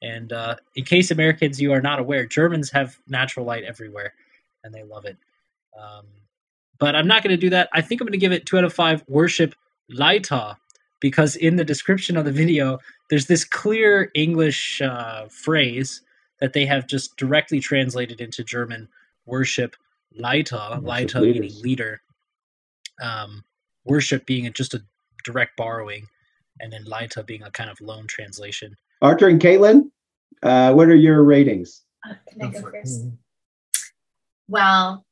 And 0.00 0.32
uh, 0.32 0.56
in 0.76 0.84
case 0.84 1.10
Americans, 1.10 1.60
you 1.60 1.72
are 1.72 1.80
not 1.80 1.98
aware, 1.98 2.24
Germans 2.24 2.70
have 2.70 2.98
natural 3.08 3.44
light 3.44 3.64
everywhere 3.64 4.14
and 4.62 4.72
they 4.72 4.84
love 4.84 5.04
it. 5.04 5.16
Um, 5.76 6.06
but 6.78 6.94
I'm 6.94 7.08
not 7.08 7.24
going 7.24 7.34
to 7.34 7.40
do 7.40 7.50
that. 7.50 7.68
I 7.72 7.80
think 7.80 8.00
I'm 8.00 8.06
going 8.06 8.12
to 8.12 8.18
give 8.18 8.32
it 8.32 8.46
two 8.46 8.58
out 8.58 8.64
of 8.64 8.72
five 8.72 9.02
worship 9.08 9.54
Leiter 9.90 10.56
because 11.00 11.36
in 11.36 11.56
the 11.56 11.64
description 11.64 12.16
of 12.16 12.24
the 12.24 12.32
video, 12.32 12.78
there's 13.10 13.26
this 13.26 13.44
clear 13.44 14.10
English 14.14 14.80
uh, 14.82 15.26
phrase 15.28 16.02
that 16.40 16.52
they 16.52 16.66
have 16.66 16.86
just 16.86 17.16
directly 17.16 17.60
translated 17.60 18.20
into 18.20 18.42
German 18.44 18.88
worship 19.26 19.76
Leiter, 20.16 20.78
Leiter 20.80 21.20
meaning 21.20 21.52
leader. 21.62 22.00
Um, 23.02 23.44
worship 23.84 24.26
being 24.26 24.52
just 24.52 24.74
a 24.74 24.82
direct 25.24 25.56
borrowing, 25.56 26.06
and 26.60 26.72
then 26.72 26.84
Leiter 26.84 27.22
being 27.22 27.42
a 27.42 27.50
kind 27.50 27.70
of 27.70 27.80
loan 27.80 28.06
translation. 28.06 28.76
Artur 29.02 29.28
and 29.28 29.40
Caitlin, 29.40 29.90
uh, 30.42 30.72
what 30.72 30.88
are 30.88 30.96
your 30.96 31.22
ratings? 31.22 31.82
Uh, 32.08 32.14
Can 32.28 32.42
I 32.42 32.46
Go 32.46 32.52
go 32.52 32.60
for 32.62 32.74
it. 32.74 32.80
first? 32.80 33.04
Well, 34.48 35.04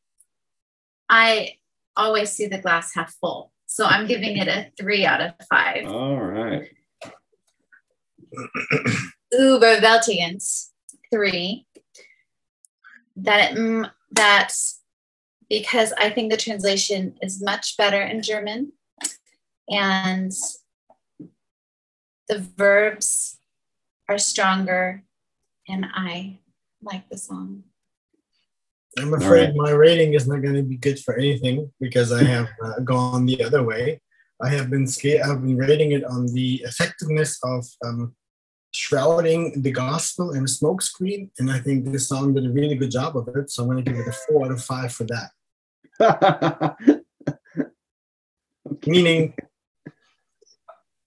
I 1.09 1.57
always 1.97 2.31
see 2.33 2.47
the 2.47 2.59
glass 2.59 2.95
half 2.95 3.15
full. 3.21 3.53
So 3.67 3.85
I'm 3.85 4.07
giving 4.07 4.37
it 4.37 4.49
a 4.49 4.71
three 4.79 5.05
out 5.05 5.21
of 5.21 5.33
five. 5.51 5.87
All 5.87 6.17
right. 6.17 6.71
Uber 9.33 9.81
Überwältigend, 9.81 10.71
three. 11.11 11.67
That 13.17 13.57
it, 13.57 13.91
that 14.13 14.53
because 15.49 15.93
I 15.99 16.11
think 16.11 16.31
the 16.31 16.37
translation 16.37 17.17
is 17.23 17.43
much 17.43 17.77
better 17.77 18.01
in 18.01 18.23
German, 18.23 18.73
and 19.69 20.33
the 22.29 22.39
verbs 22.57 23.39
are 24.09 24.19
stronger, 24.19 25.03
and 25.69 25.87
I 25.93 26.39
like 26.83 27.09
the 27.09 27.19
song. 27.19 27.65
I'm 28.99 29.15
afraid 29.15 29.47
right. 29.49 29.57
my 29.57 29.71
rating 29.71 30.15
is 30.15 30.27
not 30.27 30.43
going 30.43 30.55
to 30.55 30.63
be 30.63 30.77
good 30.77 30.99
for 30.99 31.17
anything 31.17 31.71
because 31.81 32.13
I 32.13 32.25
have 32.25 32.49
uh, 32.65 32.81
gone 32.81 33.27
the 33.27 33.43
other 33.45 33.63
way. 33.63 34.01
I 34.43 34.49
have 34.51 34.71
been 34.71 34.87
sca- 34.87 35.23
I've 35.23 35.43
been 35.43 35.57
rating 35.57 35.93
it 35.93 36.05
on 36.05 36.27
the 36.33 36.63
effectiveness 36.65 37.39
of 37.43 37.65
um, 37.85 38.15
shrouding 38.73 39.63
the 39.63 39.71
gospel 39.71 40.33
in 40.33 40.43
a 40.43 40.47
smokescreen, 40.47 41.31
and 41.39 41.51
I 41.51 41.59
think 41.59 41.91
this 41.93 42.09
song 42.09 42.35
did 42.35 42.47
a 42.47 42.51
really 42.51 42.75
good 42.75 42.91
job 42.91 43.17
of 43.17 43.29
it. 43.37 43.51
So 43.51 43.63
I'm 43.63 43.71
going 43.71 43.85
to 43.85 43.91
give 43.91 44.01
it 44.01 44.09
a 44.09 44.13
four 44.13 44.47
out 44.47 44.53
of 44.53 44.63
five 44.63 44.93
for 44.93 45.05
that. 45.05 45.31
Meaning, 48.87 49.35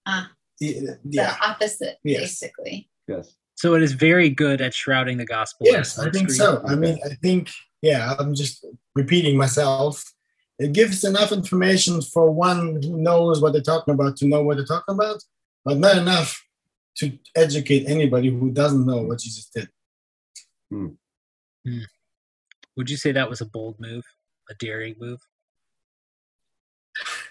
Ah. 0.06 0.30
the- 0.58 0.72
The 0.80 0.98
yeah, 1.04 1.36
opposite, 1.40 1.98
Yes. 2.04 2.20
basically. 2.40 2.88
yes. 3.06 3.34
So 3.54 3.74
it 3.74 3.82
is 3.82 3.92
very 3.92 4.30
good 4.30 4.60
at 4.62 4.72
shrouding 4.74 5.18
the 5.18 5.26
gospel. 5.26 5.66
in 5.68 5.74
a 5.74 5.78
yes, 5.78 5.98
I 5.98 6.10
think 6.10 6.30
so. 6.30 6.62
I 6.66 6.74
mean, 6.74 6.98
I 7.04 7.10
think 7.22 7.50
yeah, 7.82 8.14
I'm 8.18 8.34
just 8.34 8.64
repeating 8.94 9.36
myself. 9.36 10.04
It 10.58 10.72
gives 10.72 11.04
enough 11.04 11.32
information 11.32 12.02
for 12.02 12.30
one 12.30 12.82
who 12.82 12.98
knows 12.98 13.40
what 13.40 13.52
they're 13.52 13.62
talking 13.62 13.94
about 13.94 14.16
to 14.18 14.26
know 14.26 14.42
what 14.42 14.58
they're 14.58 14.66
talking 14.66 14.94
about, 14.94 15.22
but 15.64 15.78
not 15.78 15.96
enough 15.96 16.46
to 16.96 17.18
educate 17.34 17.88
anybody 17.88 18.28
who 18.28 18.50
doesn't 18.50 18.86
know 18.86 19.02
what 19.02 19.20
Jesus 19.20 19.46
did. 19.46 19.68
Would 22.76 22.90
you 22.90 22.96
say 22.96 23.12
that 23.12 23.28
was 23.28 23.40
a 23.40 23.46
bold 23.46 23.80
move, 23.80 24.04
a 24.50 24.54
daring 24.54 24.96
move? 24.98 25.20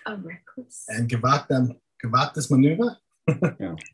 A 0.06 0.16
reckless. 0.16 0.86
And 0.88 1.08
gewagt 1.08 1.50
them, 1.50 1.76
gewagtes 2.04 2.50
Manöver. 2.50 2.97
Yeah. 3.60 3.76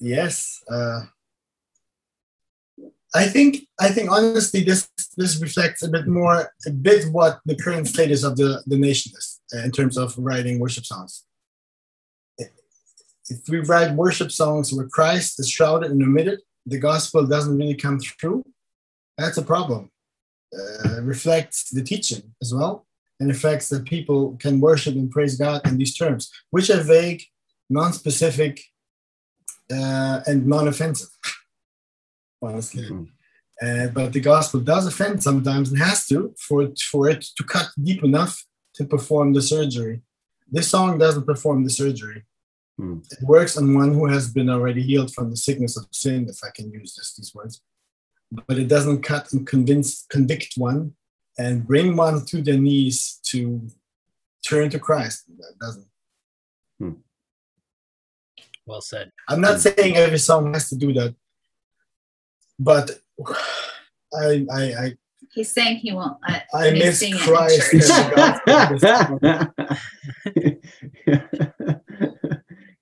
Yes. 0.00 0.62
Uh, 0.70 1.02
I 3.14 3.26
think 3.26 3.66
I 3.80 3.90
think 3.90 4.10
honestly 4.10 4.64
this 4.64 4.90
this 5.16 5.40
reflects 5.40 5.82
a 5.82 5.88
bit 5.88 6.06
more 6.08 6.52
a 6.66 6.70
bit 6.70 7.04
what 7.12 7.40
the 7.46 7.54
current 7.54 7.86
status 7.86 8.24
of 8.24 8.36
the, 8.36 8.62
the 8.66 8.76
nation 8.76 9.12
is 9.16 9.40
uh, 9.54 9.58
in 9.58 9.70
terms 9.70 9.96
of 9.96 10.18
writing 10.18 10.58
worship 10.58 10.84
songs. 10.84 11.24
If 13.30 13.48
we 13.48 13.60
write 13.60 13.92
worship 13.94 14.30
songs 14.30 14.72
where 14.72 14.88
Christ 14.88 15.40
is 15.40 15.48
shrouded 15.48 15.90
and 15.90 16.02
omitted, 16.02 16.40
the 16.66 16.78
gospel 16.78 17.26
doesn't 17.26 17.56
really 17.56 17.74
come 17.74 17.98
through. 17.98 18.44
That's 19.16 19.38
a 19.38 19.42
problem. 19.42 19.90
Uh, 20.52 21.00
reflects 21.02 21.70
the 21.70 21.82
teaching 21.82 22.34
as 22.42 22.52
well, 22.52 22.86
and 23.20 23.30
affects 23.30 23.68
that 23.70 23.86
people 23.86 24.36
can 24.38 24.60
worship 24.60 24.94
and 24.94 25.10
praise 25.10 25.36
God 25.36 25.66
in 25.66 25.78
these 25.78 25.96
terms, 25.96 26.30
which 26.50 26.68
are 26.68 26.82
vague, 26.82 27.22
non-specific, 27.70 28.60
uh, 29.72 30.20
and 30.26 30.46
non-offensive. 30.46 31.08
Honestly, 32.46 32.84
Mhm. 32.84 33.08
uh, 33.62 33.88
but 33.96 34.12
the 34.12 34.20
gospel 34.20 34.60
does 34.60 34.86
offend 34.86 35.22
sometimes 35.22 35.70
and 35.70 35.78
has 35.78 36.06
to 36.08 36.34
for 36.38 36.62
it, 36.62 36.78
for 36.80 37.08
it 37.08 37.22
to 37.36 37.42
cut 37.44 37.68
deep 37.82 38.02
enough 38.04 38.34
to 38.74 38.84
perform 38.84 39.32
the 39.32 39.42
surgery. 39.42 40.02
This 40.50 40.68
song 40.68 40.98
doesn't 40.98 41.26
perform 41.26 41.64
the 41.64 41.70
surgery. 41.70 42.24
Hmm. 42.76 42.98
It 43.10 43.22
works 43.22 43.56
on 43.56 43.74
one 43.74 43.92
who 43.94 44.06
has 44.06 44.24
been 44.32 44.50
already 44.50 44.82
healed 44.82 45.14
from 45.14 45.30
the 45.30 45.36
sickness 45.36 45.76
of 45.76 45.86
sin, 45.92 46.28
if 46.28 46.38
I 46.42 46.50
can 46.50 46.72
use 46.72 46.94
this, 46.96 47.14
these 47.16 47.32
words. 47.34 47.62
But 48.48 48.58
it 48.58 48.68
doesn't 48.68 49.02
cut 49.02 49.32
and 49.32 49.46
convince, 49.46 50.06
convict 50.10 50.54
one 50.56 50.96
and 51.38 51.66
bring 51.66 51.96
one 51.96 52.26
to 52.26 52.42
their 52.42 52.58
knees 52.58 53.20
to 53.30 53.68
turn 54.48 54.70
to 54.70 54.78
Christ. 54.78 55.24
That 55.38 55.54
doesn't. 55.60 55.88
Well 58.66 58.80
said. 58.80 59.12
I'm 59.28 59.42
not 59.42 59.60
saying 59.60 59.96
every 59.96 60.18
song 60.18 60.52
has 60.54 60.68
to 60.70 60.76
do 60.76 60.92
that, 60.94 61.14
but 62.58 62.90
I 64.14 64.46
I 64.52 64.62
I, 64.62 64.92
He's 65.32 65.50
saying 65.50 65.78
he 65.78 65.92
won't 65.92 66.18
let 66.28 66.46
I 66.54 66.70
miss 66.70 67.00
sing 67.00 67.14
in 67.14 67.18
Christ. 67.18 67.74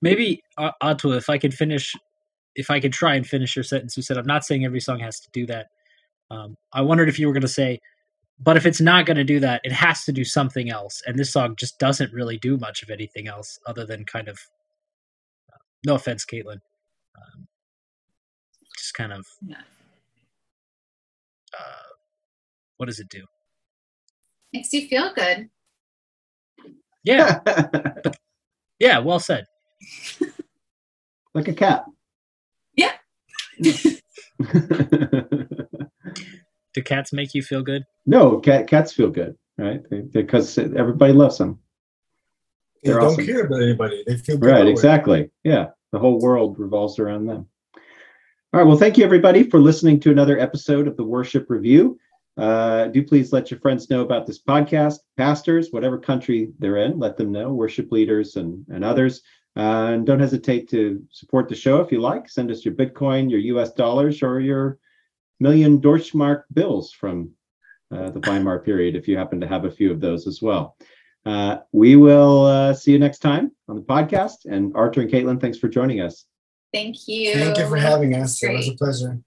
Maybe 0.01 0.43
uh, 0.57 0.71
Otto, 0.81 1.11
if 1.13 1.29
I 1.29 1.37
could 1.37 1.53
finish, 1.53 1.95
if 2.55 2.69
I 2.69 2.79
could 2.79 2.93
try 2.93 3.15
and 3.15 3.25
finish 3.25 3.55
your 3.55 3.63
sentence, 3.63 3.95
you 3.97 4.03
said 4.03 4.17
I'm 4.17 4.25
not 4.27 4.45
saying 4.45 4.65
every 4.65 4.81
song 4.81 4.99
has 4.99 5.19
to 5.21 5.29
do 5.31 5.45
that. 5.47 5.67
Um, 6.29 6.57
I 6.73 6.81
wondered 6.81 7.09
if 7.09 7.17
you 7.17 7.27
were 7.27 7.33
going 7.33 7.41
to 7.41 7.47
say, 7.47 7.79
but 8.39 8.57
if 8.57 8.65
it's 8.65 8.81
not 8.81 9.05
going 9.05 9.17
to 9.17 9.23
do 9.23 9.39
that, 9.39 9.61
it 9.63 9.71
has 9.71 10.03
to 10.05 10.11
do 10.11 10.23
something 10.23 10.69
else, 10.69 11.01
and 11.07 11.17
this 11.17 11.31
song 11.31 11.55
just 11.55 11.79
doesn't 11.79 12.13
really 12.13 12.37
do 12.37 12.57
much 12.57 12.83
of 12.83 12.89
anything 12.89 13.27
else 13.27 13.59
other 13.65 13.85
than 13.85 14.05
kind 14.05 14.27
of. 14.27 14.39
uh, 15.51 15.57
no 15.85 15.95
offense, 15.95 16.25
Caitlin. 16.25 16.59
Um, 17.15 17.47
just 18.83 18.93
kind 18.95 19.13
of. 19.13 19.25
Yeah. 19.47 19.55
Uh, 21.57 21.87
what 22.77 22.87
does 22.87 22.99
it 22.99 23.07
do? 23.07 23.23
Makes 24.51 24.73
you 24.73 24.87
feel 24.89 25.13
good. 25.15 25.49
Yeah, 27.05 27.39
yeah. 28.79 28.99
Well 28.99 29.19
said. 29.19 29.45
like 31.33 31.47
a 31.47 31.53
cat. 31.53 31.85
Yeah. 32.75 32.91
Do 36.73 36.81
cats 36.83 37.13
make 37.13 37.33
you 37.35 37.41
feel 37.43 37.61
good? 37.61 37.83
no, 38.05 38.39
cat, 38.39 38.67
cats 38.67 38.91
feel 38.91 39.09
good, 39.09 39.37
right? 39.57 39.81
They, 39.89 40.01
because 40.01 40.57
everybody 40.57 41.13
loves 41.13 41.37
them. 41.37 41.59
They 42.83 42.89
They're 42.91 42.99
don't 42.99 43.11
awesome. 43.13 43.25
care 43.25 43.45
about 43.45 43.61
anybody. 43.61 44.03
They 44.07 44.17
feel 44.17 44.37
good 44.37 44.51
Right, 44.51 44.67
exactly. 44.67 45.29
Yeah, 45.43 45.67
the 45.91 45.99
whole 45.99 46.19
world 46.19 46.57
revolves 46.59 46.99
around 46.99 47.27
them. 47.27 47.47
All 48.53 48.59
right, 48.59 48.67
well, 48.67 48.77
thank 48.77 48.99
you 48.99 49.03
everybody 49.03 49.41
for 49.41 49.59
listening 49.59 49.99
to 50.01 50.11
another 50.11 50.37
episode 50.37 50.87
of 50.87 50.95
the 50.95 51.03
Worship 51.03 51.49
Review. 51.49 51.97
Uh, 52.37 52.85
do 52.85 53.01
please 53.01 53.33
let 53.33 53.49
your 53.49 53.59
friends 53.59 53.89
know 53.89 54.01
about 54.01 54.27
this 54.27 54.39
podcast, 54.39 54.99
pastors, 55.17 55.69
whatever 55.71 55.97
country 55.97 56.51
they're 56.59 56.77
in, 56.77 56.99
let 56.99 57.17
them 57.17 57.31
know, 57.31 57.51
worship 57.51 57.91
leaders 57.91 58.35
and, 58.35 58.63
and 58.69 58.85
others. 58.85 59.23
Uh, 59.57 59.93
and 59.93 60.05
don't 60.05 60.19
hesitate 60.19 60.69
to 60.69 61.03
support 61.09 61.49
the 61.49 61.55
show 61.55 61.81
if 61.81 61.91
you 61.91 61.99
like. 61.99 62.29
Send 62.29 62.51
us 62.51 62.63
your 62.63 62.75
Bitcoin, 62.75 63.27
your 63.27 63.39
US 63.39 63.73
dollars, 63.73 64.21
or 64.21 64.39
your 64.39 64.77
million 65.39 65.81
Deutschmark 65.81 66.43
bills 66.53 66.91
from 66.91 67.31
uh, 67.91 68.11
the 68.11 68.19
Weimar 68.19 68.59
period 68.59 68.95
if 68.95 69.07
you 69.07 69.17
happen 69.17 69.41
to 69.41 69.47
have 69.47 69.65
a 69.65 69.71
few 69.71 69.89
of 69.89 69.99
those 69.99 70.27
as 70.27 70.43
well. 70.43 70.77
Uh, 71.25 71.57
we 71.71 71.95
will 71.95 72.45
uh, 72.45 72.75
see 72.75 72.91
you 72.91 72.99
next 72.99 73.17
time 73.17 73.51
on 73.67 73.77
the 73.77 73.81
podcast. 73.81 74.45
And 74.45 74.75
Artur 74.75 75.01
and 75.01 75.09
Caitlin, 75.09 75.41
thanks 75.41 75.57
for 75.57 75.69
joining 75.69 76.01
us. 76.01 76.27
Thank 76.73 77.07
you. 77.07 77.33
Thank 77.35 77.57
you 77.57 77.67
for 77.67 77.77
having 77.77 78.15
us. 78.15 78.41
It 78.43 78.51
was 78.51 78.67
a 78.67 78.73
pleasure. 78.73 79.19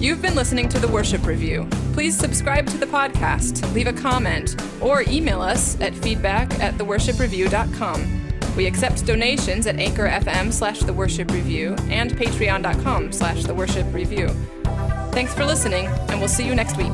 You've 0.00 0.22
been 0.22 0.34
listening 0.34 0.68
to 0.68 0.78
The 0.78 0.88
Worship 0.88 1.26
Review. 1.26 1.68
Please 1.92 2.16
subscribe 2.16 2.66
to 2.68 2.78
the 2.78 2.86
podcast, 2.86 3.72
leave 3.74 3.88
a 3.88 3.92
comment, 3.92 4.54
or 4.80 5.02
email 5.08 5.40
us 5.40 5.80
at 5.80 5.94
feedback 5.94 6.52
at 6.60 6.74
theworshipreview.com. 6.74 8.54
We 8.56 8.66
accept 8.66 9.06
donations 9.06 9.66
at 9.66 9.76
Anchor 9.76 10.08
FM 10.08 10.52
slash 10.52 10.80
The 10.80 10.92
Worship 10.92 11.30
Review 11.32 11.74
and 11.88 12.12
patreon.com 12.12 13.12
slash 13.12 13.44
The 13.44 13.54
Worship 13.54 13.92
Review. 13.92 14.28
Thanks 15.12 15.34
for 15.34 15.44
listening, 15.44 15.86
and 15.86 16.20
we'll 16.20 16.28
see 16.28 16.46
you 16.46 16.54
next 16.54 16.76
week. 16.76 16.92